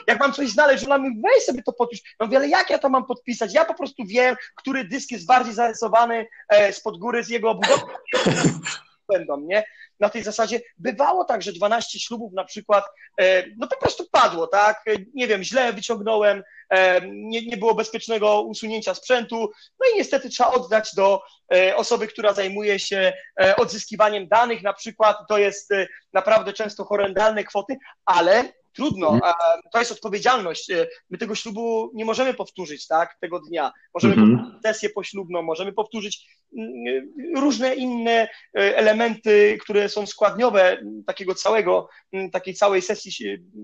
jak 0.08 0.20
mam 0.20 0.34
coś 0.34 0.50
znaleźć, 0.50 0.86
ona 0.86 0.98
mi 0.98 1.22
weź 1.22 1.44
sobie 1.44 1.64
to 1.64 1.74
podpisz. 1.74 2.02
No 2.20 2.28
wiele 2.28 2.48
jak 2.48 2.70
ja 2.70 2.80
to 2.80 2.90
mam 2.90 3.06
podpisać? 3.06 3.54
Ja 3.54 3.66
po 3.66 3.74
prostu 3.74 4.06
wiem, 4.06 4.36
który 4.56 4.84
dysk 4.84 5.12
jest 5.12 5.26
bardziej 5.26 5.54
zarysowany 5.54 6.28
e, 6.50 6.74
spod 6.74 6.98
góry 6.98 7.24
z 7.24 7.30
jego 7.30 7.50
obudowy. 7.50 7.82
Będą, 9.14 9.42
nie? 9.42 9.64
Na 10.00 10.10
tej 10.10 10.24
zasadzie. 10.24 10.62
Bywało 10.78 11.26
tak, 11.26 11.42
że 11.42 11.54
12 11.54 12.00
ślubów 12.00 12.34
na 12.34 12.44
przykład, 12.44 12.86
e, 13.22 13.44
no 13.58 13.68
po 13.68 13.78
prostu 13.78 14.08
padło, 14.12 14.48
tak? 14.48 14.86
Nie 15.14 15.28
wiem, 15.28 15.44
źle 15.44 15.74
wyciągnąłem, 15.74 16.44
e, 16.70 17.02
nie, 17.08 17.46
nie 17.46 17.58
było 17.58 17.76
bezpiecznego 17.76 18.42
usunięcia 18.42 18.94
sprzętu, 18.94 19.52
no 19.80 19.90
i 19.94 19.98
niestety 19.98 20.30
trzeba 20.30 20.52
oddać 20.52 20.96
do 20.96 21.22
e, 21.56 21.76
osoby, 21.76 22.08
która 22.08 22.34
zajmuje 22.34 22.80
się 22.80 23.14
e, 23.42 23.56
odzyskiwaniem 23.56 24.28
danych, 24.28 24.64
na 24.64 24.74
przykład. 24.74 25.18
To 25.30 25.38
jest 25.38 25.72
e, 25.72 25.88
naprawdę 26.14 26.54
często 26.54 26.86
horrendalne 26.86 27.44
kwoty, 27.44 27.78
ale 28.06 28.44
Trudno, 28.80 29.10
mhm. 29.10 29.34
to 29.72 29.80
jest 29.80 29.92
odpowiedzialność. 29.92 30.70
E, 30.70 30.88
my 31.10 31.18
tego 31.18 31.36
ślubu 31.36 31.92
nie 31.94 32.06
możemy 32.06 32.34
powtórzyć, 32.34 32.88
tak, 32.88 33.18
tego 33.22 33.40
dnia. 33.40 33.72
Możemy 33.94 34.14
mhm. 34.14 34.38
powtórzyć 34.38 34.62
sesję 34.64 34.90
poślubną, 34.90 35.42
możemy 35.42 35.74
powtórzyć 35.74 36.28
mm, 36.58 36.72
e, 37.36 37.40
różne 37.40 37.76
inne 37.76 38.12
e, 38.12 38.28
elementy, 38.54 39.58
które 39.62 39.90
są 39.90 40.06
składniowe 40.06 40.82
takiego 41.08 41.36
całego, 41.36 41.90
takiej 42.32 42.54
całej 42.54 42.82
sesji 42.82 43.12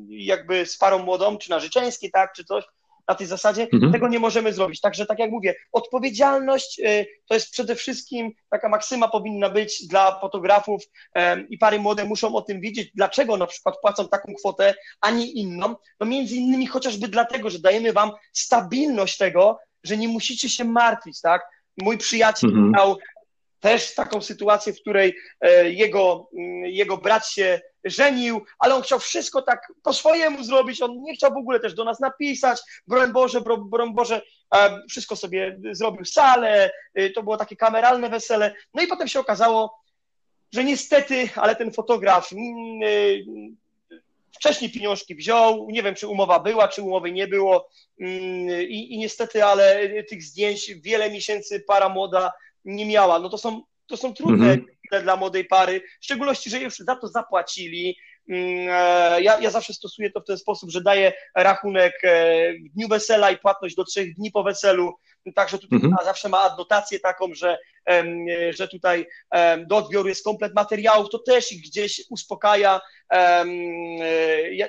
jakby 0.09 0.66
z 0.66 0.78
parą 0.78 0.99
młodą, 0.99 1.38
czy 1.38 1.49
narzeczeńskiej, 1.49 2.11
tak, 2.11 2.34
czy 2.34 2.43
coś 2.43 2.66
na 3.08 3.16
tej 3.16 3.28
zasadzie, 3.28 3.68
mhm. 3.74 3.91
tego 3.91 4.08
nie 4.08 4.20
możemy 4.20 4.53
zrobić. 4.53 4.82
Także 4.82 5.06
tak 5.06 5.20
jak 5.20 5.32
mówię, 5.32 5.56
odpowiedzialność 5.72 6.80
y, 6.80 7.06
to 7.28 7.34
jest 7.34 7.51
przede 7.51 7.76
wszystkim 7.76 8.32
taka 8.49 8.70
maksyma 8.70 9.08
powinna 9.08 9.49
być 9.49 9.88
dla 9.88 10.20
fotografów 10.20 10.84
i 11.49 11.58
pary 11.58 11.80
młode 11.80 12.06
muszą 12.06 12.36
o 12.36 12.41
tym 12.41 12.62
wiedzieć, 12.62 12.91
dlaczego 12.95 13.38
na 13.38 13.47
przykład 13.47 13.76
płacą 13.82 14.08
taką 14.08 14.34
kwotę, 14.39 14.74
a 15.01 15.12
nie 15.12 15.32
inną. 15.32 15.76
No 15.99 16.06
między 16.06 16.36
innymi 16.36 16.68
chociażby 16.68 17.08
dlatego, 17.08 17.49
że 17.49 17.60
dajemy 17.60 17.93
wam 17.93 18.12
stabilność 18.34 19.18
tego, 19.18 19.60
że 19.84 19.97
nie 19.97 20.08
musicie 20.08 20.49
się 20.49 20.64
martwić, 20.64 21.22
tak? 21.22 21.41
Mój 21.78 21.97
przyjaciel 21.97 22.49
mhm. 22.49 22.72
miał 22.72 22.97
też 23.60 23.95
taką 23.95 24.22
sytuację, 24.22 24.74
w 24.74 24.82
której 24.82 25.16
e, 25.41 25.70
jego, 25.70 26.30
mm, 26.38 26.66
jego 26.66 26.97
brat 26.97 27.28
się 27.28 27.62
żenił, 27.86 28.41
ale 28.59 28.75
on 28.75 28.81
chciał 28.81 28.99
wszystko 28.99 29.41
tak 29.41 29.73
po 29.83 29.93
swojemu 29.93 30.43
zrobić, 30.43 30.81
on 30.81 31.01
nie 31.01 31.15
chciał 31.15 31.33
w 31.33 31.38
ogóle 31.38 31.59
też 31.59 31.73
do 31.73 31.83
nas 31.83 31.99
napisać, 31.99 32.61
broń 32.88 33.11
Boże, 33.11 33.41
broń 33.41 33.93
Boże, 33.93 34.21
wszystko 34.89 35.15
sobie 35.15 35.59
zrobił. 35.71 36.05
Salę, 36.05 36.71
y, 36.99 37.09
to 37.09 37.23
było 37.23 37.38
takie 37.38 37.55
kameralne 37.55 38.09
wesele, 38.09 38.55
no 38.73 38.83
i 38.83 38.88
potem 38.88 39.07
się 39.07 39.19
okazało, 39.19 39.79
że 40.53 40.63
niestety, 40.63 41.29
ale 41.36 41.55
ten 41.55 41.71
fotograf 41.71 42.33
mm, 42.33 42.83
y, 42.83 43.25
wcześniej 44.36 44.71
pieniążki 44.71 45.15
wziął, 45.15 45.67
nie 45.69 45.83
wiem, 45.83 45.95
czy 45.95 46.07
umowa 46.07 46.39
była, 46.39 46.67
czy 46.67 46.81
umowy 46.81 47.11
nie 47.11 47.27
było. 47.27 47.69
Mm, 47.99 48.61
i, 48.61 48.93
i 48.93 48.97
niestety, 48.97 49.45
ale 49.45 49.89
tych 50.03 50.23
zdjęć 50.23 50.73
wiele 50.73 51.11
miesięcy 51.11 51.59
para 51.59 51.89
młoda 51.89 52.33
nie 52.65 52.86
miała. 52.86 53.19
No 53.19 53.29
to 53.29 53.38
są, 53.38 53.61
to 53.88 53.97
są 53.97 54.13
trudne 54.13 54.51
mhm. 54.51 54.74
Dla 55.03 55.15
młodej 55.15 55.45
pary, 55.45 55.81
w 56.01 56.05
szczególności, 56.05 56.49
że 56.49 56.59
już 56.59 56.77
za 56.77 56.95
to 56.95 57.07
zapłacili. 57.07 57.97
Mm, 58.29 58.67
e, 58.69 59.21
ja, 59.21 59.39
ja 59.39 59.49
zawsze 59.49 59.73
stosuję 59.73 60.11
to 60.11 60.21
w 60.21 60.25
ten 60.25 60.38
sposób, 60.38 60.69
że 60.69 60.81
daję 60.81 61.13
rachunek 61.36 61.93
e, 62.03 62.53
w 62.53 62.69
dniu 62.69 62.88
wesela 62.88 63.31
i 63.31 63.38
płatność 63.38 63.75
do 63.75 63.83
trzech 63.83 64.15
dni 64.15 64.31
po 64.31 64.43
weselu. 64.43 64.93
Także 65.36 65.57
tutaj 65.57 65.79
mhm. 65.79 66.05
zawsze 66.05 66.29
ma 66.29 66.41
adnotację 66.41 66.99
taką, 66.99 67.33
że, 67.33 67.57
że 68.49 68.67
tutaj 68.67 69.07
do 69.67 69.77
odbioru 69.77 70.09
jest 70.09 70.23
komplet 70.23 70.55
materiałów, 70.55 71.09
to 71.09 71.19
też 71.19 71.51
ich 71.51 71.61
gdzieś 71.61 72.03
uspokaja. 72.09 72.81
E, 73.11 73.45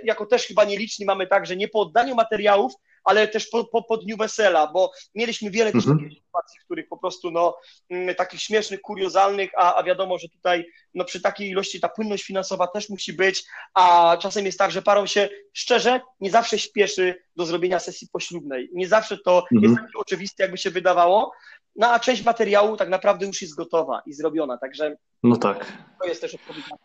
jako 0.05 0.27
też 0.27 0.47
chyba 0.47 0.65
nieliczni 0.65 1.07
mamy 1.07 1.27
tak, 1.27 1.47
że 1.47 1.57
nie 1.57 1.69
po 1.69 1.81
oddaniu 1.81 2.15
materiałów 2.15 2.73
ale 3.07 3.29
też 3.29 3.47
po, 3.47 3.65
po, 3.65 3.83
po 3.83 3.97
dniu 3.97 4.17
wesela, 4.17 4.67
bo 4.67 4.93
mieliśmy 5.15 5.51
wiele 5.51 5.71
mhm. 5.71 5.99
sytuacji, 5.99 6.61
w 6.61 6.65
których 6.65 6.89
po 6.89 6.99
prostu 6.99 7.31
no, 7.31 7.57
mm, 7.91 8.15
takich 8.15 8.43
śmiesznych, 8.43 8.81
kuriozalnych, 8.81 9.51
a, 9.57 9.75
a 9.75 9.83
wiadomo, 9.83 10.19
że 10.19 10.29
tutaj 10.29 10.67
no, 10.95 11.05
przy 11.05 11.21
takiej 11.21 11.51
ilości 11.51 11.81
ta 11.81 11.89
płynność 11.89 12.25
finansowa 12.25 12.67
też 12.67 12.89
musi 12.89 13.13
być, 13.13 13.45
a 13.75 14.17
czasem 14.21 14.47
jest 14.47 14.59
tak, 14.59 14.71
że 14.71 14.83
parą 14.83 15.07
się 15.07 15.29
szczerze 15.53 16.01
nie 16.21 16.31
zawsze 16.31 16.59
śpieszy 16.59 17.23
do 17.37 17.47
zrobienia 17.47 17.79
sesji 17.79 18.09
poślubnej. 18.13 18.71
Nie 18.73 18.89
zawsze 18.89 19.19
to 19.19 19.39
mhm. 19.53 19.63
jest 19.63 19.77
takie 19.77 19.99
oczywiste, 19.99 20.43
jakby 20.43 20.59
się 20.59 20.71
wydawało, 20.71 21.33
no 21.77 21.93
a 21.93 22.01
część 22.01 22.25
materiału 22.25 22.77
tak 22.77 22.89
naprawdę 22.89 23.27
już 23.27 23.43
jest 23.43 23.55
gotowa 23.55 24.03
i 24.07 24.13
zrobiona, 24.13 24.59
także 24.59 24.97
no 25.23 25.37
tak. 25.37 25.73
to 26.01 26.09
jest 26.09 26.21
też 26.21 26.35
odpowiedzialność, 26.35 26.83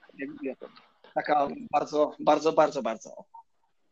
taka 1.13 1.47
bardzo, 1.71 2.15
bardzo, 2.19 2.53
bardzo, 2.53 2.83
bardzo 2.83 3.25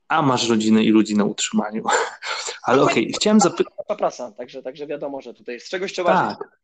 a 0.10 0.22
masz 0.22 0.50
rodzinę 0.50 0.84
i 0.84 0.90
ludzi 0.90 1.16
na 1.16 1.24
utrzymaniu. 1.24 1.84
Ale 2.64 2.82
okej, 2.82 3.04
okay, 3.04 3.14
chciałem 3.14 3.40
zapytać. 3.40 3.74
Prasa, 3.98 4.32
także, 4.32 4.64
także 4.64 4.88
wiadomo, 4.88 5.22
że 5.22 5.34
tutaj 5.34 5.60
z 5.60 5.70
czegoś 5.70 5.94
trzeba. 5.94 6.10
Tak. 6.10 6.60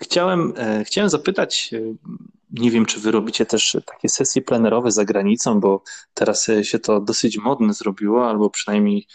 Chciałem, 0.00 0.52
e, 0.56 0.84
chciałem 0.84 1.10
zapytać, 1.10 1.70
e, 1.72 1.94
nie 2.50 2.70
wiem, 2.70 2.86
czy 2.86 3.00
wy 3.00 3.10
robicie 3.10 3.46
też 3.46 3.76
takie 3.86 4.08
sesje 4.08 4.42
plenerowe 4.42 4.90
za 4.90 5.04
granicą, 5.04 5.60
bo 5.60 5.82
teraz 6.14 6.48
e, 6.48 6.64
się 6.64 6.78
to 6.78 7.00
dosyć 7.00 7.38
modne 7.38 7.74
zrobiło, 7.74 8.28
albo 8.28 8.50
przynajmniej 8.50 9.06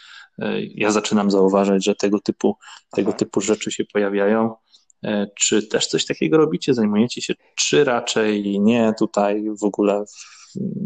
ja 0.76 0.92
zaczynam 0.92 1.32
zauważać, 1.32 1.86
że 1.86 1.96
tego 1.96 2.20
typu, 2.20 2.58
tego 2.92 3.14
typu 3.14 3.42
rzeczy 3.42 3.72
się 3.72 3.86
pojawiają. 3.86 4.56
Czy 5.36 5.68
też 5.68 5.88
coś 5.88 6.06
takiego 6.06 6.38
robicie? 6.38 6.74
Zajmujecie 6.74 7.22
się, 7.22 7.34
czy 7.56 7.84
raczej 7.84 8.60
nie 8.60 8.94
tutaj 9.00 9.44
w 9.62 9.64
ogóle 9.64 10.06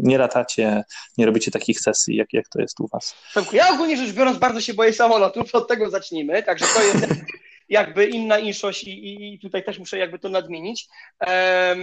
nie 0.02 0.18
latacie, 0.18 0.84
nie 1.18 1.26
robicie 1.26 1.50
takich 1.50 1.80
sesji, 1.80 2.16
jak, 2.16 2.32
jak 2.32 2.48
to 2.48 2.60
jest 2.60 2.80
u 2.80 2.88
was? 2.88 3.14
Ja 3.52 3.68
ogólnie 3.74 3.96
rzecz 3.96 4.12
biorąc 4.12 4.38
bardzo 4.38 4.60
się 4.60 4.74
boję 4.74 4.92
samolotów, 4.92 5.54
od 5.54 5.68
tego 5.68 5.90
zacznijmy, 5.90 6.42
także 6.42 6.66
to 6.74 6.82
jest 6.82 7.06
jakby 7.68 8.06
inna 8.06 8.38
inszość 8.38 8.84
i, 8.84 9.34
i 9.34 9.38
tutaj 9.38 9.64
też 9.64 9.78
muszę 9.78 9.98
jakby 9.98 10.18
to 10.18 10.28
nadmienić. 10.28 10.88
Um, 11.20 11.78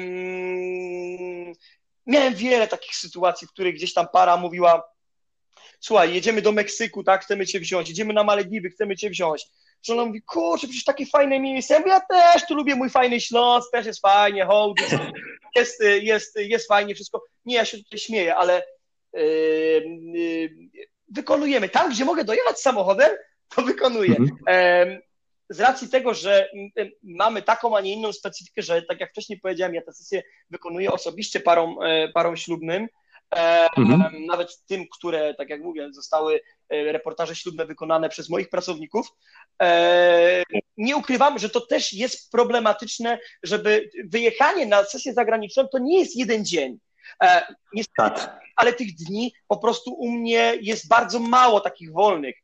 miałem 2.06 2.36
wiele 2.36 2.68
takich 2.68 2.96
sytuacji, 2.96 3.48
w 3.48 3.52
których 3.52 3.76
gdzieś 3.76 3.94
tam 3.94 4.08
para 4.14 4.38
mówiła 4.38 4.84
słuchaj, 5.80 6.14
jedziemy 6.14 6.42
do 6.42 6.52
Meksyku, 6.52 7.04
tak, 7.04 7.24
chcemy 7.24 7.46
cię 7.46 7.60
wziąć, 7.60 7.90
jedziemy 7.90 8.14
na 8.14 8.24
Malediwy, 8.24 8.70
chcemy 8.70 8.96
cię 8.96 9.10
wziąć. 9.10 9.46
Żona 9.84 10.06
mówi, 10.06 10.22
kurczę, 10.22 10.68
przecież 10.68 10.84
takie 10.84 11.06
fajne 11.06 11.40
miejsce. 11.40 11.74
Ja, 11.74 11.80
mówię, 11.80 11.92
ja 11.92 12.02
też 12.34 12.48
tu 12.48 12.56
lubię 12.56 12.76
mój 12.76 12.90
fajny 12.90 13.22
Śląsk, 13.22 13.72
też 13.72 13.86
jest 13.86 14.02
fajnie, 14.02 14.46
hołd, 14.46 14.82
jest, 15.56 15.84
jest, 16.02 16.36
jest 16.36 16.68
fajnie 16.68 16.96
wszystko. 16.96 17.24
Nie, 17.46 17.56
ja 17.56 17.66
się 17.66 17.78
tutaj 17.78 18.00
śmieję, 18.00 18.36
ale 18.36 18.64
yy, 19.14 19.22
yy, 20.14 20.50
wykonujemy 21.08 21.70
tam, 21.70 21.90
gdzie 21.92 22.06
mogę 22.06 22.24
dojechać 22.24 22.60
samochodem, 22.60 23.12
to 23.56 23.62
wykonuję. 23.62 24.16
Mhm. 24.20 25.02
Z 25.52 25.60
racji 25.60 25.90
tego, 25.90 26.14
że 26.14 26.50
mamy 27.04 27.42
taką, 27.42 27.78
a 27.78 27.82
nie 27.82 27.94
inną 27.94 28.14
specyfikę, 28.14 28.62
że 28.62 28.82
tak 28.82 29.00
jak 29.00 29.10
wcześniej 29.12 29.40
powiedziałem, 29.40 29.74
ja 29.74 29.82
tę 29.82 29.94
sesję 29.94 30.24
wykonuję 30.50 30.92
osobiście 30.92 31.40
parom, 31.40 31.78
parom 32.14 32.38
ślubnym, 32.38 32.88
mhm. 33.78 34.26
nawet 34.26 34.66
tym, 34.66 34.86
które, 34.92 35.34
tak 35.34 35.50
jak 35.50 35.62
mówię, 35.62 35.94
zostały 35.94 36.36
e, 36.36 36.40
reportaże 36.70 37.36
ślubne 37.36 37.66
wykonane 37.66 38.10
przez 38.10 38.30
moich 38.30 38.50
pracowników. 38.50 39.08
E, 39.62 40.44
nie 40.78 40.98
ukrywam, 40.98 41.40
że 41.40 41.50
to 41.50 41.62
też 41.62 41.94
jest 41.94 42.32
problematyczne, 42.32 43.20
żeby 43.44 43.90
wyjechanie 44.06 44.66
na 44.66 44.84
sesję 44.84 45.14
zagraniczną 45.14 45.68
to 45.68 45.80
nie 45.80 46.00
jest 46.00 46.16
jeden 46.16 46.46
dzień. 46.46 46.80
E, 47.24 47.56
niestety, 47.74 48.20
tak. 48.20 48.42
ale 48.56 48.74
tych 48.74 48.96
dni 48.96 49.34
po 49.48 49.58
prostu 49.58 49.94
u 49.94 50.12
mnie 50.12 50.54
jest 50.62 50.88
bardzo 50.88 51.20
mało 51.20 51.60
takich 51.60 51.92
wolnych. 51.94 52.36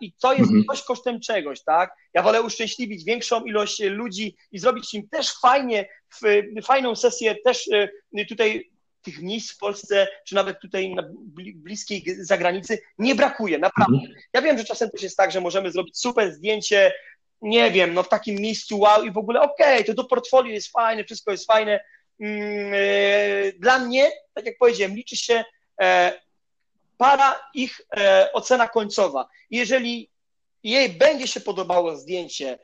I 0.00 0.12
to 0.12 0.32
jest 0.32 0.50
mhm. 0.50 0.64
coś 0.64 0.82
kosztem 0.82 1.20
czegoś, 1.20 1.62
tak? 1.62 1.96
Ja 2.14 2.22
wolę 2.22 2.42
uszczęśliwić 2.42 3.04
większą 3.04 3.44
ilość 3.44 3.80
ludzi 3.80 4.36
i 4.52 4.58
zrobić 4.58 4.94
im 4.94 5.08
też 5.08 5.32
fajnie, 5.40 5.88
fajną 6.64 6.96
sesję, 6.96 7.36
też 7.44 7.68
tutaj 8.28 8.71
tych 9.02 9.22
miejsc 9.22 9.52
w 9.52 9.58
Polsce, 9.58 10.08
czy 10.26 10.34
nawet 10.34 10.60
tutaj 10.60 10.94
na 10.94 11.02
bliskiej 11.54 12.04
zagranicy 12.18 12.78
nie 12.98 13.14
brakuje, 13.14 13.58
naprawdę. 13.58 13.98
Mhm. 13.98 14.14
Ja 14.32 14.42
wiem, 14.42 14.58
że 14.58 14.64
czasem 14.64 14.90
też 14.90 15.02
jest 15.02 15.16
tak, 15.16 15.32
że 15.32 15.40
możemy 15.40 15.72
zrobić 15.72 15.98
super 15.98 16.32
zdjęcie, 16.32 16.92
nie 17.42 17.70
wiem, 17.70 17.94
no 17.94 18.02
w 18.02 18.08
takim 18.08 18.36
miejscu 18.36 18.78
wow 18.78 19.04
i 19.04 19.10
w 19.10 19.18
ogóle 19.18 19.40
okej, 19.40 19.74
okay, 19.74 19.84
to 19.84 19.94
do 19.94 20.04
portfolio 20.04 20.52
jest 20.52 20.72
fajne, 20.72 21.04
wszystko 21.04 21.30
jest 21.30 21.46
fajne. 21.46 21.80
Mm, 22.20 22.72
e, 22.74 23.52
dla 23.52 23.78
mnie, 23.78 24.10
tak 24.34 24.46
jak 24.46 24.58
powiedziałem, 24.58 24.96
liczy 24.96 25.16
się 25.16 25.44
e, 25.80 26.12
para 26.98 27.40
ich 27.54 27.80
e, 27.96 28.32
ocena 28.32 28.68
końcowa. 28.68 29.28
Jeżeli 29.50 30.10
jej 30.62 30.88
będzie 30.88 31.26
się 31.26 31.40
podobało 31.40 31.96
zdjęcie, 31.96 32.58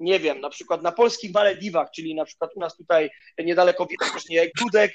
nie 0.00 0.20
wiem, 0.20 0.40
na 0.40 0.50
przykład 0.50 0.82
na 0.82 0.92
polskich 0.92 1.32
Malediwach, 1.34 1.90
czyli 1.90 2.14
na 2.14 2.24
przykład 2.24 2.50
u 2.54 2.60
nas 2.60 2.76
tutaj 2.76 3.10
niedaleko 3.38 3.86
właśnie 4.12 4.50
Gudek, 4.62 4.92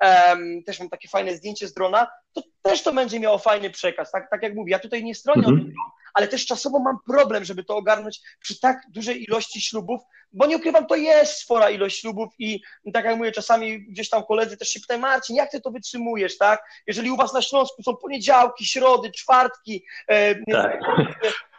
um, 0.00 0.62
też 0.62 0.80
mam 0.80 0.88
takie 0.88 1.08
fajne 1.08 1.36
zdjęcie 1.36 1.68
z 1.68 1.74
drona, 1.74 2.06
to 2.32 2.42
też 2.62 2.82
to 2.82 2.92
będzie 2.92 3.20
miało 3.20 3.38
fajny 3.38 3.70
przekaz. 3.70 4.10
Tak, 4.10 4.30
tak 4.30 4.42
jak 4.42 4.54
mówię, 4.54 4.70
ja 4.70 4.78
tutaj 4.78 5.04
nie 5.04 5.14
stronię 5.14 5.46
mhm. 5.46 5.72
ale 6.14 6.28
też 6.28 6.46
czasowo 6.46 6.78
mam 6.78 6.96
problem, 7.06 7.44
żeby 7.44 7.64
to 7.64 7.76
ogarnąć 7.76 8.20
przy 8.40 8.60
tak 8.60 8.82
dużej 8.90 9.24
ilości 9.24 9.60
ślubów, 9.60 10.00
bo 10.32 10.46
nie 10.46 10.56
ukrywam, 10.56 10.86
to 10.86 10.96
jest 10.96 11.32
spora 11.32 11.70
ilość 11.70 12.00
ślubów 12.00 12.34
i 12.38 12.62
tak 12.92 13.04
jak 13.04 13.16
mówię, 13.16 13.32
czasami 13.32 13.82
gdzieś 13.82 14.08
tam 14.08 14.22
koledzy 14.22 14.56
też 14.56 14.68
się 14.68 14.80
pytają, 14.80 15.00
Marcin, 15.00 15.36
jak 15.36 15.50
ty 15.50 15.60
to 15.60 15.70
wytrzymujesz, 15.70 16.38
tak? 16.38 16.62
Jeżeli 16.86 17.10
u 17.10 17.16
was 17.16 17.32
na 17.32 17.42
Śląsku 17.42 17.82
są 17.82 17.96
poniedziałki, 17.96 18.66
środy, 18.66 19.10
czwartki, 19.10 19.84
e, 20.08 20.34
tak 20.34 20.80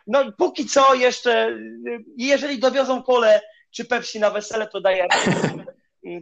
no 0.08 0.32
póki 0.38 0.66
co 0.66 0.94
jeszcze, 0.94 1.58
jeżeli 2.18 2.60
dowiozą 2.60 3.04
kole 3.04 3.42
czy 3.72 3.86
Pepsi 3.86 4.20
na 4.20 4.30
wesele, 4.30 4.68
to 4.68 4.82
daję. 4.82 5.08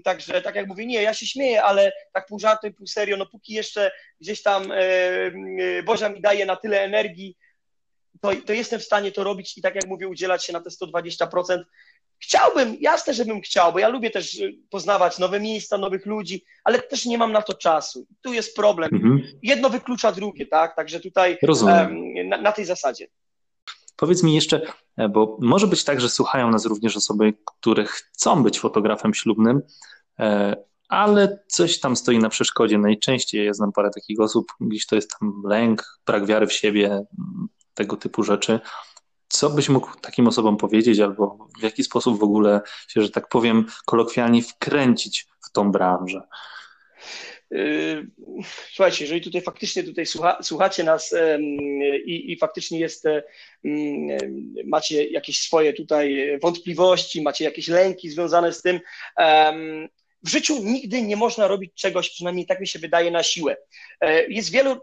Także 0.04 0.42
tak 0.42 0.56
jak 0.56 0.68
mówię, 0.68 0.86
nie, 0.86 1.02
ja 1.02 1.14
się 1.14 1.26
śmieję, 1.26 1.64
ale 1.64 1.92
tak 2.14 2.26
pół 2.26 2.40
żartem, 2.40 2.74
pół 2.74 2.88
serio, 2.88 3.18
no 3.18 3.26
póki 3.26 3.54
jeszcze 3.54 3.92
gdzieś 4.22 4.42
tam 4.42 4.72
e, 4.72 5.84
Bozia 5.84 6.10
mi 6.10 6.22
daje 6.22 6.46
na 6.46 6.56
tyle 6.56 6.82
energii, 6.82 7.38
to, 8.22 8.32
to 8.46 8.54
jestem 8.54 8.80
w 8.80 8.84
stanie 8.84 9.12
to 9.12 9.24
robić 9.24 9.58
i 9.58 9.62
tak 9.62 9.76
jak 9.76 9.88
mówię, 9.88 10.08
udzielać 10.08 10.46
się 10.46 10.54
na 10.54 10.62
te 10.62 10.70
120%. 10.70 11.64
Chciałbym, 12.20 12.78
jasne, 12.80 13.14
żebym 13.14 13.42
chciał, 13.42 13.74
bo 13.74 13.80
ja 13.80 13.90
lubię 13.90 14.12
też 14.12 14.42
poznawać 14.70 15.20
nowe 15.20 15.40
miejsca, 15.40 15.78
nowych 15.78 16.06
ludzi, 16.06 16.46
ale 16.64 16.80
też 16.80 17.06
nie 17.06 17.18
mam 17.18 17.32
na 17.32 17.42
to 17.42 17.54
czasu. 17.54 18.08
Tu 18.22 18.34
jest 18.34 18.56
problem. 18.56 18.90
Mhm. 18.94 19.24
Jedno 19.44 19.70
wyklucza 19.70 20.12
drugie, 20.12 20.46
tak? 20.46 20.76
Także 20.76 21.00
tutaj 21.00 21.38
na, 22.26 22.38
na 22.38 22.52
tej 22.52 22.66
zasadzie. 22.66 23.08
Powiedz 24.00 24.24
mi 24.24 24.36
jeszcze, 24.36 24.62
e, 24.98 25.10
bo 25.10 25.38
może 25.42 25.68
być 25.68 25.84
tak, 25.84 26.02
że 26.02 26.10
słuchają 26.10 26.52
nas 26.52 26.66
również 26.66 26.98
osoby, 26.98 27.34
które 27.46 27.86
chcą 27.86 28.44
być 28.44 28.60
fotografem 28.60 29.14
ślubnym, 29.14 29.62
e, 30.20 30.56
ale 30.90 31.44
coś 31.48 31.80
tam 31.80 31.96
stoi 31.96 32.20
na 32.20 32.30
przeszkodzie. 32.30 32.78
Najczęściej 32.78 33.46
ja 33.46 33.54
znam 33.54 33.72
parę 33.72 33.90
takich 33.90 34.20
osób, 34.20 34.48
gdzieś 34.62 34.86
to 34.86 34.96
jest 34.96 35.12
tam 35.20 35.42
lęk, 35.46 35.84
brak 36.06 36.26
wiary 36.26 36.48
w 36.48 36.54
siebie, 36.54 37.06
tego 37.74 37.98
typu 37.98 38.24
rzeczy. 38.24 38.60
Co 39.28 39.50
byś 39.50 39.70
mógł 39.70 40.00
takim 40.02 40.28
osobom 40.28 40.58
powiedzieć, 40.58 41.00
albo 41.00 41.48
w 41.60 41.64
jaki 41.64 41.84
sposób 41.84 42.20
w 42.20 42.24
ogóle 42.24 42.62
się, 42.88 43.02
że 43.02 43.10
tak 43.10 43.30
powiem, 43.30 43.66
kolokwialnie 43.86 44.42
wkręcić 44.42 45.28
w 45.42 45.52
tą 45.52 45.72
branżę? 45.72 46.22
Yy, 47.52 48.08
słuchajcie, 48.72 49.04
jeżeli 49.04 49.22
tutaj 49.22 49.42
faktycznie 49.42 49.84
tutaj 49.84 50.06
słucha, 50.06 50.38
słuchacie 50.44 50.84
nas 50.84 51.16
i, 52.06 52.32
i 52.32 52.38
faktycznie 52.38 52.80
jest, 52.80 53.06
macie 54.66 55.08
jakieś 55.08 55.40
swoje 55.40 55.74
tutaj 55.74 56.38
wątpliwości, 56.42 57.22
macie 57.22 57.46
jakieś 57.46 57.68
lęki 57.68 58.10
związane 58.10 58.54
z 58.54 58.62
tym, 58.62 58.80
w 60.24 60.30
życiu 60.30 60.64
nigdy 60.64 61.02
nie 61.02 61.16
można 61.16 61.48
robić 61.48 61.74
czegoś, 61.74 62.10
przynajmniej 62.10 62.46
tak 62.46 62.60
mi 62.60 62.68
się 62.68 62.80
wydaje, 62.80 63.12
na 63.12 63.24
siłę. 63.24 63.58
E, 64.02 64.28
jest 64.28 64.52
wielu 64.52 64.80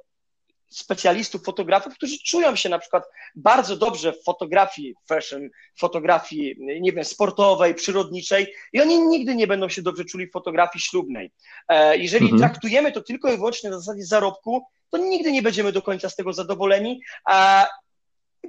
specjalistów, 0.68 1.44
fotografów, 1.44 1.94
którzy 1.94 2.18
czują 2.18 2.56
się 2.56 2.68
na 2.68 2.78
przykład 2.78 3.04
bardzo 3.34 3.76
dobrze 3.76 4.12
w 4.12 4.22
fotografii 4.22 4.94
fashion, 5.08 5.48
fotografii, 5.78 6.56
nie 6.80 6.92
wiem, 6.92 7.04
sportowej, 7.04 7.74
przyrodniczej 7.74 8.54
i 8.72 8.80
oni 8.80 8.98
nigdy 8.98 9.34
nie 9.34 9.46
będą 9.46 9.68
się 9.68 9.82
dobrze 9.82 10.04
czuli 10.04 10.26
w 10.26 10.32
fotografii 10.32 10.82
ślubnej. 10.82 11.32
E, 11.68 11.98
jeżeli 11.98 12.24
mhm. 12.24 12.40
traktujemy 12.40 12.92
to 12.92 13.02
tylko 13.02 13.32
i 13.32 13.36
wyłącznie 13.36 13.70
na 13.70 13.78
zasadzie 13.78 14.04
zarobku, 14.04 14.62
to 14.90 14.98
nigdy 14.98 15.32
nie 15.32 15.42
będziemy 15.42 15.72
do 15.72 15.82
końca 15.82 16.08
z 16.08 16.16
tego 16.16 16.32
zadowoleni, 16.32 17.00
a 17.24 17.66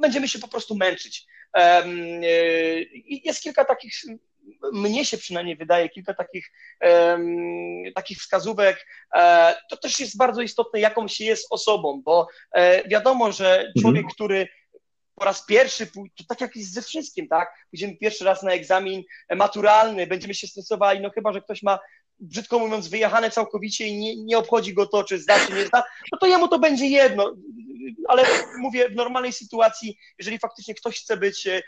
będziemy 0.01 0.28
się 0.28 0.39
po 0.39 0.47
prostu 0.47 0.76
męczyć. 0.76 1.26
E, 1.57 1.84
jest 3.24 3.41
kilka 3.41 3.65
takich 3.65 3.93
mnie 4.73 5.05
się 5.05 5.17
przynajmniej 5.17 5.55
wydaje 5.55 5.89
kilka 5.89 6.13
takich, 6.13 6.51
takich 7.95 8.17
wskazówek. 8.17 8.87
E, 9.15 9.55
to 9.69 9.77
też 9.77 9.99
jest 9.99 10.17
bardzo 10.17 10.41
istotne, 10.41 10.79
jaką 10.79 11.07
się 11.07 11.25
jest 11.25 11.47
osobą, 11.49 12.01
bo 12.05 12.27
e, 12.51 12.87
wiadomo, 12.87 13.31
że 13.31 13.51
mhm. 13.57 13.73
człowiek, 13.81 14.03
mhm. 14.03 14.13
który 14.13 14.47
po 15.15 15.25
raz 15.25 15.45
pierwszy, 15.45 15.87
to 15.87 16.23
tak 16.27 16.41
jak 16.41 16.55
jest 16.55 16.73
ze 16.73 16.81
wszystkim, 16.81 17.27
tak? 17.27 17.65
Pójdziemy 17.69 17.97
pierwszy 17.97 18.25
raz 18.25 18.43
na 18.43 18.51
egzamin 18.51 19.03
maturalny, 19.35 20.07
będziemy 20.07 20.33
się 20.33 20.47
stresowali, 20.47 21.01
no 21.01 21.09
chyba, 21.09 21.33
że 21.33 21.41
ktoś 21.41 21.63
ma 21.63 21.79
brzydko 22.19 22.59
mówiąc, 22.59 22.87
wyjechane 22.87 23.31
całkowicie 23.31 23.87
i 23.87 23.99
nie, 23.99 24.15
nie 24.15 24.37
obchodzi 24.37 24.73
go 24.73 24.85
to, 24.85 25.03
czy 25.03 25.19
zda, 25.19 25.39
czy 25.47 25.53
nie 25.53 25.65
zda, 25.65 25.83
no 26.11 26.17
to 26.17 26.27
jemu 26.27 26.47
to 26.47 26.59
będzie 26.59 26.87
jedno. 26.87 27.35
Ale 28.07 28.25
mówię, 28.59 28.89
w 28.89 28.95
normalnej 28.95 29.34
sytuacji, 29.34 29.97
jeżeli 30.19 30.39
faktycznie 30.39 30.75
ktoś 30.75 30.99
chce 30.99 31.17
być, 31.17 31.47
e, 31.47 31.61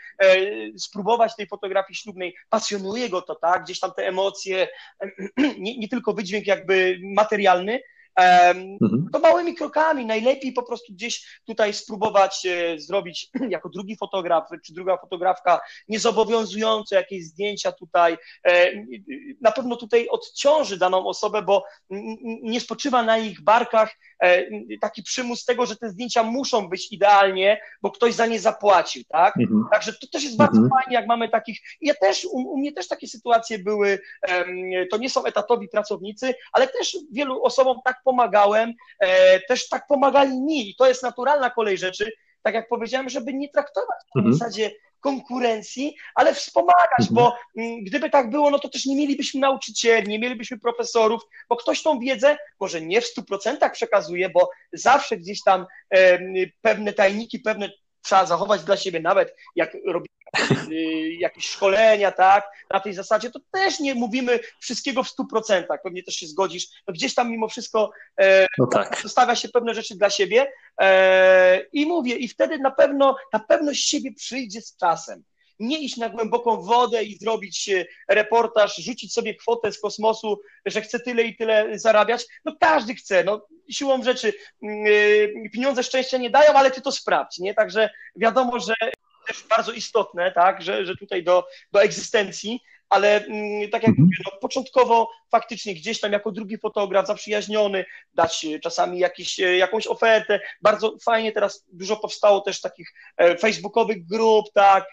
spróbować 0.78 1.36
tej 1.36 1.46
fotografii 1.46 1.96
ślubnej, 1.96 2.36
pasjonuje 2.48 3.08
go 3.08 3.22
to, 3.22 3.34
tak, 3.34 3.64
gdzieś 3.64 3.80
tam 3.80 3.92
te 3.96 4.06
emocje, 4.06 4.68
nie, 5.58 5.78
nie 5.78 5.88
tylko 5.88 6.12
wydźwięk 6.12 6.46
jakby 6.46 6.98
materialny, 7.02 7.80
Mhm. 8.16 9.08
To 9.12 9.18
małymi 9.18 9.54
krokami, 9.54 10.06
najlepiej 10.06 10.52
po 10.52 10.62
prostu 10.62 10.92
gdzieś 10.92 11.40
tutaj 11.46 11.74
spróbować 11.74 12.46
e, 12.46 12.78
zrobić 12.78 13.30
jako 13.48 13.68
drugi 13.68 13.96
fotograf, 13.96 14.48
czy 14.64 14.74
druga 14.74 14.96
fotografka, 14.96 15.60
niezobowiązujące 15.88 16.94
jakieś 16.96 17.24
zdjęcia 17.24 17.72
tutaj. 17.72 18.16
E, 18.46 18.72
na 19.40 19.52
pewno 19.52 19.76
tutaj 19.76 20.08
odciąży 20.08 20.78
daną 20.78 21.06
osobę, 21.06 21.42
bo 21.42 21.64
nie 22.42 22.60
spoczywa 22.60 23.02
na 23.02 23.18
ich 23.18 23.40
barkach 23.40 23.90
e, 23.90 23.94
taki 24.80 25.02
przymus 25.02 25.44
tego, 25.44 25.66
że 25.66 25.76
te 25.76 25.88
zdjęcia 25.88 26.22
muszą 26.22 26.68
być 26.68 26.92
idealnie, 26.92 27.60
bo 27.82 27.90
ktoś 27.90 28.14
za 28.14 28.26
nie 28.26 28.40
zapłacił, 28.40 29.04
tak? 29.08 29.36
Mhm. 29.36 29.64
Także 29.72 29.92
to 29.92 30.06
też 30.12 30.24
jest 30.24 30.36
bardzo 30.36 30.60
mhm. 30.60 30.70
fajnie, 30.70 30.94
jak 30.94 31.06
mamy 31.06 31.28
takich. 31.28 31.60
Ja 31.80 31.94
też, 31.94 32.24
u, 32.24 32.36
u 32.36 32.58
mnie 32.58 32.72
też 32.72 32.88
takie 32.88 33.08
sytuacje 33.08 33.58
były, 33.58 33.98
to 34.90 34.96
nie 34.96 35.10
są 35.10 35.24
etatowi 35.24 35.68
pracownicy, 35.68 36.34
ale 36.52 36.68
też 36.68 36.96
wielu 37.12 37.42
osobom 37.42 37.78
tak 37.84 38.00
pomagałem, 38.04 38.74
e, 38.98 39.40
też 39.40 39.68
tak 39.68 39.86
pomagali 39.86 40.40
mi 40.40 40.70
i 40.70 40.74
to 40.76 40.88
jest 40.88 41.02
naturalna 41.02 41.50
kolej 41.50 41.78
rzeczy, 41.78 42.12
tak 42.42 42.54
jak 42.54 42.68
powiedziałem, 42.68 43.08
żeby 43.08 43.34
nie 43.34 43.48
traktować 43.48 43.98
mhm. 44.16 44.34
w 44.34 44.38
zasadzie 44.38 44.70
konkurencji, 45.00 45.96
ale 46.14 46.34
wspomagać, 46.34 47.00
mhm. 47.00 47.14
bo 47.14 47.36
mm, 47.56 47.84
gdyby 47.84 48.10
tak 48.10 48.30
było, 48.30 48.50
no 48.50 48.58
to 48.58 48.68
też 48.68 48.86
nie 48.86 48.96
mielibyśmy 48.96 49.40
nauczycieli, 49.40 50.08
nie 50.08 50.18
mielibyśmy 50.18 50.58
profesorów, 50.58 51.22
bo 51.48 51.56
ktoś 51.56 51.82
tą 51.82 51.98
wiedzę 51.98 52.36
może 52.60 52.80
nie 52.80 53.00
w 53.00 53.06
stu 53.06 53.22
procentach 53.22 53.72
przekazuje, 53.72 54.30
bo 54.30 54.50
zawsze 54.72 55.16
gdzieś 55.16 55.42
tam 55.42 55.66
pewne 56.62 56.92
tajniki, 56.92 57.38
pewne 57.38 57.70
trzeba 58.02 58.26
zachować 58.26 58.64
dla 58.64 58.76
siebie, 58.76 59.00
nawet 59.00 59.36
jak 59.56 59.76
robimy 59.86 60.20
y, 60.70 61.12
jakieś 61.12 61.46
szkolenia, 61.48 62.12
tak, 62.12 62.50
na 62.70 62.80
tej 62.80 62.94
zasadzie, 62.94 63.30
to 63.30 63.40
też 63.50 63.80
nie 63.80 63.94
mówimy 63.94 64.40
wszystkiego 64.60 65.02
w 65.02 65.08
stu 65.08 65.26
procentach, 65.26 65.82
pewnie 65.82 66.02
też 66.02 66.14
się 66.14 66.26
zgodzisz, 66.26 66.66
no 66.88 66.94
gdzieś 66.94 67.14
tam 67.14 67.30
mimo 67.30 67.48
wszystko 67.48 67.90
e, 68.20 68.46
no 68.58 68.66
tak. 68.66 69.00
zostawia 69.02 69.34
się 69.34 69.48
pewne 69.48 69.74
rzeczy 69.74 69.96
dla 69.96 70.10
siebie 70.10 70.52
e, 70.80 71.60
i 71.72 71.86
mówię, 71.86 72.16
i 72.16 72.28
wtedy 72.28 72.58
na 72.58 72.70
pewno 72.70 73.16
ta 73.32 73.38
pewność 73.38 73.88
siebie 73.88 74.12
przyjdzie 74.14 74.62
z 74.62 74.76
czasem. 74.76 75.22
Nie 75.60 75.78
iść 75.78 75.96
na 75.96 76.08
głęboką 76.08 76.62
wodę 76.62 77.04
i 77.04 77.18
zrobić 77.18 77.68
e, 77.68 77.86
reportaż, 78.08 78.76
rzucić 78.76 79.12
sobie 79.12 79.34
kwotę 79.34 79.72
z 79.72 79.80
kosmosu, 79.80 80.40
że 80.66 80.80
chce 80.80 81.00
tyle 81.00 81.22
i 81.22 81.36
tyle 81.36 81.78
zarabiać. 81.78 82.26
No 82.44 82.56
każdy 82.60 82.94
chce, 82.94 83.24
no 83.24 83.46
siłą 83.70 84.02
rzeczy 84.02 84.32
mm, 84.62 84.84
e, 85.46 85.50
pieniądze 85.50 85.82
szczęścia 85.82 86.18
nie 86.18 86.30
dają, 86.30 86.52
ale 86.52 86.70
ty 86.70 86.80
to 86.80 86.92
sprawdź, 86.92 87.38
nie? 87.38 87.54
Także 87.54 87.90
wiadomo, 88.16 88.60
że 88.60 88.74
też 89.26 89.44
bardzo 89.48 89.72
istotne, 89.72 90.32
tak, 90.32 90.62
że, 90.62 90.86
że 90.86 90.96
tutaj 90.96 91.24
do, 91.24 91.46
do 91.72 91.82
egzystencji, 91.82 92.60
ale 92.90 93.24
mm, 93.24 93.70
tak 93.70 93.82
jak 93.82 93.88
mhm. 93.88 94.04
mówię, 94.04 94.16
no, 94.24 94.38
początkowo 94.40 95.10
faktycznie 95.30 95.74
gdzieś 95.74 96.00
tam 96.00 96.12
jako 96.12 96.32
drugi 96.32 96.58
fotograf 96.58 97.06
zaprzyjaźniony, 97.06 97.84
dać 98.14 98.44
e, 98.44 98.60
czasami 98.60 98.98
jakiś, 98.98 99.40
e, 99.40 99.56
jakąś 99.56 99.86
ofertę. 99.86 100.40
Bardzo 100.62 100.96
fajnie 101.04 101.32
teraz 101.32 101.64
dużo 101.72 101.96
powstało 101.96 102.40
też 102.40 102.60
takich 102.60 102.92
e, 103.16 103.36
facebookowych 103.36 104.06
grup, 104.06 104.46
tak, 104.54 104.84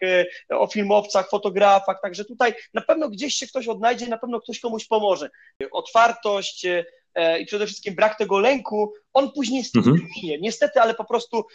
o 0.50 0.68
filmowcach, 0.68 1.30
fotografach, 1.30 2.02
także 2.02 2.26
tutaj 2.26 2.54
na 2.74 2.82
pewno 2.82 3.10
gdzieś 3.10 3.34
się 3.34 3.48
ktoś 3.48 3.68
odnajdzie, 3.68 4.08
na 4.08 4.18
pewno 4.18 4.42
ktoś 4.42 4.60
komuś 4.60 4.88
pomoże. 4.88 5.30
Otwartość, 5.72 6.66
i 7.42 7.46
przede 7.46 7.66
wszystkim 7.66 7.96
brak 7.96 8.18
tego 8.18 8.40
lęku, 8.40 8.94
on 9.14 9.32
później 9.32 9.64
mhm. 9.76 10.08
minie. 10.16 10.38
Niestety, 10.40 10.82
ale 10.82 10.94
po 10.94 11.06
prostu 11.06 11.46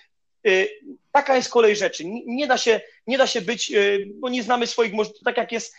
taka 1.12 1.36
jest 1.36 1.50
kolej 1.50 1.76
rzeczy. 1.76 2.04
Nie 2.26 2.46
da 2.46 2.58
się, 2.58 2.80
nie 3.06 3.18
da 3.18 3.26
się 3.26 3.40
być, 3.40 3.72
bo 4.14 4.28
nie 4.28 4.42
znamy 4.42 4.66
swoich 4.66 4.92
możliwości, 4.92 5.24
tak 5.24 5.36
jak 5.36 5.52
jest 5.52 5.74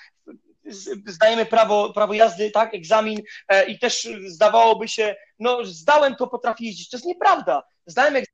zdajemy 1.07 1.45
prawo, 1.45 1.93
prawo 1.93 2.13
jazdy, 2.13 2.51
tak, 2.51 2.73
egzamin 2.73 3.21
e, 3.47 3.65
i 3.65 3.79
też 3.79 4.07
zdawałoby 4.27 4.87
się, 4.87 5.15
no 5.39 5.65
zdałem 5.65 6.15
to, 6.15 6.27
potrafię 6.27 6.65
jeździć. 6.65 6.89
To 6.89 6.97
jest 6.97 7.05
nieprawda. 7.05 7.63
Zdałem 7.85 8.15
egzamin. 8.15 8.33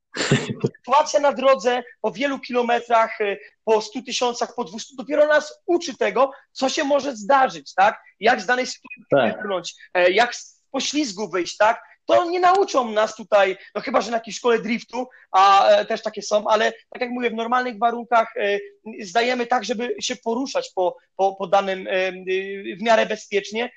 Sytuacja 0.77 1.19
na 1.19 1.33
drodze 1.33 1.83
po 2.01 2.11
wielu 2.11 2.39
kilometrach, 2.39 3.21
e, 3.21 3.37
po 3.63 3.81
100 3.81 4.01
tysiącach, 4.01 4.55
po 4.55 4.63
200, 4.63 4.95
dopiero 4.97 5.27
nas 5.27 5.59
uczy 5.65 5.97
tego, 5.97 6.31
co 6.51 6.69
się 6.69 6.83
może 6.83 7.15
zdarzyć, 7.15 7.73
tak? 7.73 8.01
Jak 8.19 8.41
z 8.41 8.45
danej 8.45 8.67
sytuacji 8.67 9.33
wybrnąć, 9.33 9.75
tak. 9.93 10.09
jak 10.09 10.35
z 10.35 10.63
poślizgu 10.71 11.29
wyjść, 11.29 11.57
tak? 11.57 11.88
To 12.09 12.25
nie 12.25 12.39
nauczą 12.39 12.91
nas 12.91 13.15
tutaj, 13.15 13.57
no 13.75 13.81
chyba, 13.81 14.01
że 14.01 14.11
na 14.11 14.17
jakiejś 14.17 14.37
szkole 14.37 14.59
driftu, 14.59 15.07
a 15.31 15.67
e, 15.67 15.85
też 15.85 16.03
takie 16.03 16.21
są, 16.21 16.47
ale 16.47 16.71
tak 16.71 17.01
jak 17.01 17.09
mówię, 17.09 17.29
w 17.29 17.33
normalnych 17.33 17.77
warunkach 17.77 18.37
e, 18.37 18.59
zdajemy 19.01 19.47
tak, 19.47 19.65
żeby 19.65 19.95
się 20.01 20.15
poruszać 20.15 20.71
po, 20.75 20.97
po, 21.15 21.35
po 21.35 21.47
danym 21.47 21.87
e, 21.87 22.11
w 22.77 22.81
miarę 22.81 23.05
bezpiecznie. 23.05 23.71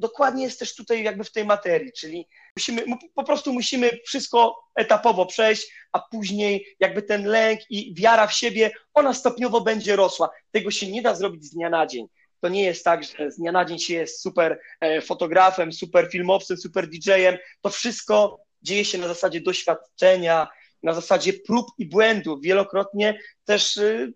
Dokładnie 0.00 0.44
jest 0.44 0.58
też 0.58 0.74
tutaj 0.74 1.02
jakby 1.02 1.24
w 1.24 1.32
tej 1.32 1.44
materii, 1.44 1.92
czyli 1.92 2.28
musimy, 2.56 2.82
po 3.14 3.24
prostu 3.24 3.52
musimy 3.52 3.90
wszystko 4.06 4.56
etapowo 4.76 5.26
przejść, 5.26 5.72
a 5.92 5.98
później 5.98 6.66
jakby 6.80 7.02
ten 7.02 7.24
lęk 7.24 7.60
i 7.70 7.94
wiara 7.94 8.26
w 8.26 8.32
siebie, 8.32 8.70
ona 8.94 9.14
stopniowo 9.14 9.60
będzie 9.60 9.96
rosła. 9.96 10.30
Tego 10.50 10.70
się 10.70 10.90
nie 10.90 11.02
da 11.02 11.14
zrobić 11.14 11.44
z 11.44 11.50
dnia 11.50 11.70
na 11.70 11.86
dzień. 11.86 12.06
To 12.40 12.48
nie 12.48 12.64
jest 12.64 12.84
tak, 12.84 13.04
że 13.04 13.30
z 13.30 13.36
dnia 13.36 13.52
na 13.52 13.64
dzień 13.64 13.78
się 13.78 13.94
jest 13.94 14.22
super 14.22 14.60
e, 14.80 15.00
fotografem, 15.00 15.72
super 15.72 16.10
filmowcem, 16.10 16.56
super 16.56 16.88
DJ-em. 16.88 17.36
To 17.60 17.70
wszystko 17.70 18.40
dzieje 18.62 18.84
się 18.84 18.98
na 18.98 19.08
zasadzie 19.08 19.40
doświadczenia, 19.40 20.48
na 20.82 20.92
zasadzie 20.92 21.32
prób 21.32 21.66
i 21.78 21.86
błędów. 21.86 22.42
Wielokrotnie 22.42 23.18
też 23.44 23.76
y, 23.76 24.12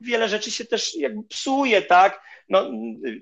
wiele 0.00 0.28
rzeczy 0.28 0.50
się 0.50 0.64
też 0.64 0.96
jakby 0.96 1.22
psuje, 1.28 1.82
tak? 1.82 2.20
No, 2.48 2.70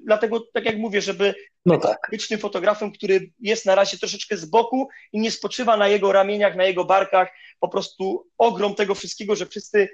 dlatego, 0.04 0.40
tak 0.52 0.64
jak 0.64 0.76
mówię, 0.76 1.00
żeby 1.00 1.34
no 1.66 1.78
tak. 1.78 1.98
być 2.10 2.28
tym 2.28 2.38
fotografem, 2.38 2.92
który 2.92 3.30
jest 3.40 3.66
na 3.66 3.74
razie 3.74 3.98
troszeczkę 3.98 4.36
z 4.36 4.44
boku 4.44 4.88
i 5.12 5.20
nie 5.20 5.30
spoczywa 5.30 5.76
na 5.76 5.88
jego 5.88 6.12
ramieniach, 6.12 6.56
na 6.56 6.64
jego 6.64 6.84
barkach, 6.84 7.28
po 7.60 7.68
prostu 7.68 8.26
ogrom 8.38 8.74
tego 8.74 8.94
wszystkiego, 8.94 9.36
że 9.36 9.46
wszyscy 9.46 9.88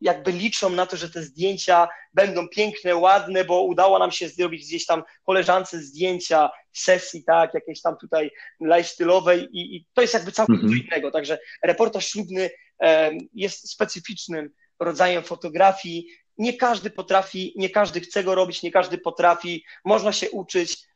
jakby 0.00 0.32
liczą 0.32 0.70
na 0.70 0.86
to, 0.86 0.96
że 0.96 1.10
te 1.10 1.22
zdjęcia 1.22 1.88
będą 2.14 2.48
piękne, 2.48 2.96
ładne, 2.96 3.44
bo 3.44 3.62
udało 3.62 3.98
nam 3.98 4.10
się 4.10 4.28
zrobić 4.28 4.66
gdzieś 4.66 4.86
tam 4.86 5.02
koleżance 5.26 5.80
zdjęcia 5.80 6.50
sesji, 6.72 7.24
tak, 7.24 7.54
jakiejś 7.54 7.80
tam 7.82 7.96
tutaj 8.00 8.30
lifestyle'owej 8.62 9.46
i, 9.52 9.76
i 9.76 9.86
to 9.94 10.02
jest 10.02 10.14
jakby 10.14 10.32
całkiem 10.32 10.54
mm 10.54 10.66
-hmm. 10.66 10.70
co 10.70 10.84
innego. 10.84 11.10
Także 11.10 11.38
reportaż 11.62 12.06
ślubny 12.08 12.50
e, 12.82 13.10
jest 13.34 13.70
specyficznym 13.70 14.50
rodzajem 14.80 15.22
fotografii. 15.22 16.06
Nie 16.38 16.52
każdy 16.52 16.90
potrafi, 16.90 17.52
nie 17.56 17.70
każdy 17.70 18.00
chce 18.00 18.24
go 18.24 18.34
robić, 18.34 18.62
nie 18.62 18.70
każdy 18.70 18.98
potrafi, 18.98 19.64
można 19.84 20.12
się 20.12 20.30
uczyć. 20.30 20.88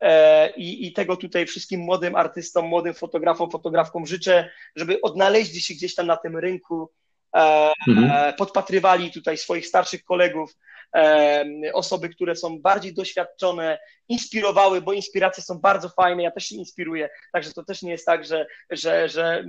E, 0.00 0.50
I, 0.50 0.86
I 0.86 0.92
tego 0.92 1.16
tutaj 1.16 1.46
wszystkim 1.46 1.80
młodym 1.80 2.16
artystom, 2.16 2.66
młodym 2.66 2.94
fotografom, 2.94 3.50
fotografkom 3.50 4.06
życzę, 4.06 4.50
żeby 4.76 5.00
odnaleźli 5.00 5.60
się 5.60 5.74
gdzieś 5.74 5.94
tam 5.94 6.06
na 6.06 6.16
tym 6.16 6.36
rynku, 6.36 6.90
mhm. 7.32 8.34
podpatrywali 8.34 9.10
tutaj 9.10 9.38
swoich 9.38 9.66
starszych 9.66 10.04
kolegów, 10.04 10.56
e, 10.96 11.44
osoby, 11.74 12.08
które 12.08 12.36
są 12.36 12.58
bardziej 12.58 12.94
doświadczone, 12.94 13.78
inspirowały, 14.08 14.82
bo 14.82 14.92
inspiracje 14.92 15.42
są 15.42 15.58
bardzo 15.58 15.88
fajne, 15.88 16.22
ja 16.22 16.30
też 16.30 16.46
się 16.46 16.56
inspiruję, 16.56 17.08
także 17.32 17.52
to 17.52 17.64
też 17.64 17.82
nie 17.82 17.90
jest 17.90 18.06
tak, 18.06 18.24
że, 18.24 18.46
że, 18.70 19.08
że, 19.08 19.44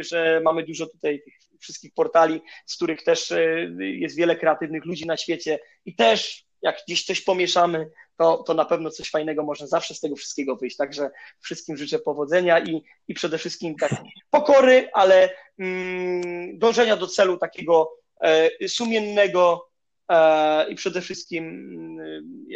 że 0.00 0.40
mamy 0.44 0.62
dużo 0.62 0.86
tutaj 0.86 1.22
tych 1.24 1.34
wszystkich 1.60 1.94
portali, 1.94 2.40
z 2.66 2.76
których 2.76 3.02
też 3.02 3.32
e, 3.32 3.40
jest 3.80 4.16
wiele 4.16 4.36
kreatywnych 4.36 4.84
ludzi 4.84 5.06
na 5.06 5.16
świecie 5.16 5.58
i 5.84 5.94
też 5.94 6.46
jak 6.62 6.76
gdzieś 6.86 7.04
coś 7.04 7.20
pomieszamy, 7.20 7.90
to, 8.16 8.42
to 8.42 8.54
na 8.54 8.64
pewno 8.64 8.90
coś 8.90 9.10
fajnego 9.10 9.42
można 9.42 9.66
zawsze 9.66 9.94
z 9.94 10.00
tego 10.00 10.16
wszystkiego 10.16 10.56
wyjść. 10.56 10.76
Także 10.76 11.10
wszystkim 11.40 11.76
życzę 11.76 11.98
powodzenia 11.98 12.60
i, 12.60 12.82
i 13.08 13.14
przede 13.14 13.38
wszystkim 13.38 13.74
tak 13.76 13.92
pokory, 14.30 14.88
ale 14.92 15.30
mm, 15.58 16.58
dążenia 16.58 16.96
do 16.96 17.06
celu 17.06 17.38
takiego 17.38 17.92
e, 18.20 18.68
sumiennego 18.68 19.68
e, 20.08 20.70
i 20.70 20.74
przede 20.74 21.00
wszystkim 21.00 21.44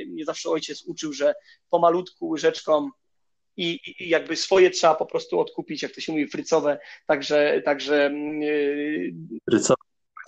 mnie 0.08 0.24
zawsze 0.24 0.50
ojciec 0.50 0.82
uczył, 0.86 1.12
że 1.12 1.34
pomalutku 1.70 2.28
łyżeczką 2.28 2.90
i, 3.56 3.80
i, 3.86 4.08
jakby 4.08 4.36
swoje 4.36 4.70
trzeba 4.70 4.94
po 4.94 5.06
prostu 5.06 5.40
odkupić, 5.40 5.82
jak 5.82 5.92
to 5.92 6.00
się 6.00 6.12
mówi, 6.12 6.26
frycowe, 6.26 6.78
także, 7.06 7.62
także 7.64 8.12
yy... 8.40 9.12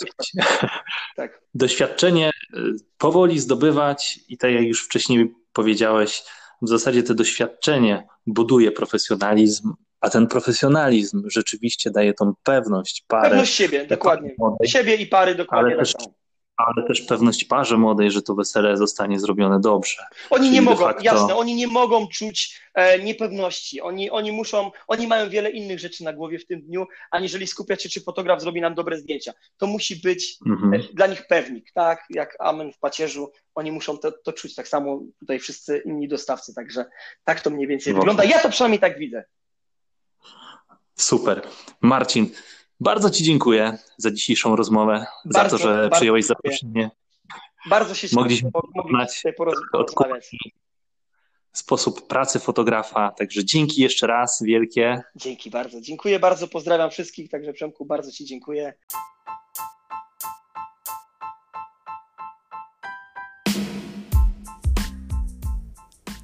frycowe 0.03 0.69
tak. 1.17 1.41
Doświadczenie 1.55 2.31
y, 2.55 2.59
powoli 2.99 3.39
zdobywać 3.39 4.21
i 4.29 4.39
tak 4.39 4.53
jak 4.53 4.65
już 4.65 4.85
wcześniej 4.85 5.35
powiedziałeś, 5.53 6.23
w 6.63 6.69
zasadzie 6.69 7.03
to 7.03 7.15
doświadczenie 7.15 8.07
buduje 8.27 8.73
profesjonalizm, 8.73 9.73
a 10.01 10.11
ten 10.11 10.27
profesjonalizm 10.27 11.23
rzeczywiście 11.31 11.91
daje 11.91 12.15
tą 12.15 12.33
pewność, 12.43 13.05
parę. 13.09 13.29
Pewność 13.29 13.55
siebie, 13.55 13.87
dokładnie. 13.87 14.35
Siebie 14.65 14.97
i 14.97 15.07
pary 15.07 15.35
dokładnie. 15.35 15.75
Ale 15.75 15.79
też, 15.79 15.95
ale 16.67 16.87
też 16.87 17.01
pewność 17.01 17.45
parze 17.45 17.79
młodej, 17.79 18.11
że 18.11 18.23
to 18.23 18.35
wesele 18.35 18.77
zostanie 18.77 19.21
zrobione 19.21 19.61
dobrze. 19.61 20.05
Oni 20.31 20.45
Czyli 20.45 20.55
nie 20.55 20.63
mogą, 20.63 20.85
facto... 20.85 21.05
jasne, 21.05 21.37
oni 21.37 21.55
nie 21.55 21.67
mogą 21.67 22.09
czuć 22.09 22.61
e, 22.75 22.99
niepewności. 22.99 23.81
Oni, 23.81 24.11
oni 24.11 24.33
muszą, 24.33 24.71
oni 24.89 25.07
mają 25.07 25.31
wiele 25.31 25.51
innych 25.51 25.79
rzeczy 25.79 26.05
na 26.05 26.13
głowie 26.13 26.39
w 26.39 26.47
tym 26.47 26.63
dniu, 26.63 26.87
aniżeli 27.11 27.47
skupiać 27.47 27.83
się, 27.83 27.89
czy 27.89 28.01
fotograf 28.01 28.41
zrobi 28.41 28.61
nam 28.61 28.75
dobre 28.75 28.99
zdjęcia. 28.99 29.33
To 29.57 29.67
musi 29.67 29.97
być 29.97 30.37
mhm. 30.47 30.75
e, 30.75 30.79
dla 30.79 31.07
nich 31.07 31.27
pewnik, 31.27 31.73
tak? 31.75 32.05
Jak 32.11 32.37
amen 32.41 32.73
w 32.73 32.79
pacierzu. 32.79 33.33
Oni 33.55 33.73
muszą 33.73 33.99
to, 33.99 34.13
to 34.25 34.33
czuć 34.33 34.55
tak 34.55 34.69
samo 34.69 35.01
tutaj 35.21 35.39
wszyscy 35.39 35.83
inni 35.87 36.09
dostawcy, 36.09 36.55
także 36.55 36.85
tak 37.25 37.41
to 37.41 37.51
mniej 37.51 37.67
więcej 37.67 37.95
wygląda. 37.95 38.25
Ja 38.25 38.39
to 38.39 38.51
przynajmniej 38.51 38.81
tak 38.81 38.99
widzę. 38.99 39.25
Super. 40.95 41.43
Marcin, 41.81 42.31
bardzo 42.83 43.11
Ci 43.11 43.25
dziękuję 43.25 43.79
za 43.97 44.11
dzisiejszą 44.11 44.57
rozmowę, 44.57 45.07
bardzo, 45.25 45.59
za 45.59 45.65
to, 45.65 45.71
że 45.71 45.91
przyjąłeś 45.91 46.27
zaproszenie. 46.27 46.91
Bardzo 47.71 47.95
się 47.95 48.09
Mogliśmy 48.13 48.51
poznać 48.53 49.23
porozmawiać. 49.37 50.31
Sposób 51.53 52.07
pracy 52.07 52.39
fotografa, 52.39 53.11
także 53.11 53.45
dzięki 53.45 53.83
jeszcze 53.83 54.07
raz 54.07 54.43
wielkie. 54.43 55.03
Dzięki 55.17 55.51
bardzo, 55.51 55.81
dziękuję 55.81 56.19
bardzo, 56.19 56.49
pozdrawiam 56.49 56.91
wszystkich, 56.91 57.31
także 57.31 57.53
Przemku 57.53 57.85
bardzo 57.85 58.13
Ci 58.13 58.25
dziękuję. 58.25 58.75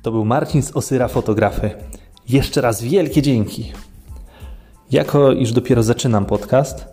To 0.02 0.11
był 0.11 0.24
Marcin 0.24 0.62
z 0.62 0.76
Osyra 0.76 1.09
Fotografy. 1.09 1.70
Jeszcze 2.28 2.61
raz 2.61 2.82
wielkie 2.82 3.22
dzięki. 3.22 3.72
Jako 4.91 5.32
iż 5.32 5.53
dopiero 5.53 5.82
zaczynam 5.82 6.26
podcast, 6.26 6.84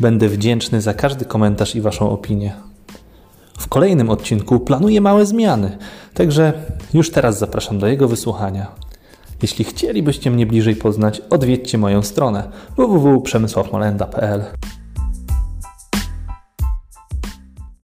będę 0.00 0.28
wdzięczny 0.28 0.80
za 0.80 0.94
każdy 0.94 1.24
komentarz 1.24 1.76
i 1.76 1.80
Waszą 1.80 2.10
opinię. 2.10 2.52
W 3.58 3.68
kolejnym 3.68 4.10
odcinku 4.10 4.60
planuję 4.60 5.00
małe 5.00 5.26
zmiany, 5.26 5.78
także 6.14 6.52
już 6.94 7.10
teraz 7.10 7.38
zapraszam 7.38 7.78
do 7.78 7.86
jego 7.86 8.08
wysłuchania. 8.08 8.66
Jeśli 9.42 9.64
chcielibyście 9.64 10.30
mnie 10.30 10.46
bliżej 10.46 10.76
poznać, 10.76 11.22
odwiedźcie 11.30 11.78
moją 11.78 12.02
stronę 12.02 12.50
www.przemysławmolenda.pl 12.76 14.44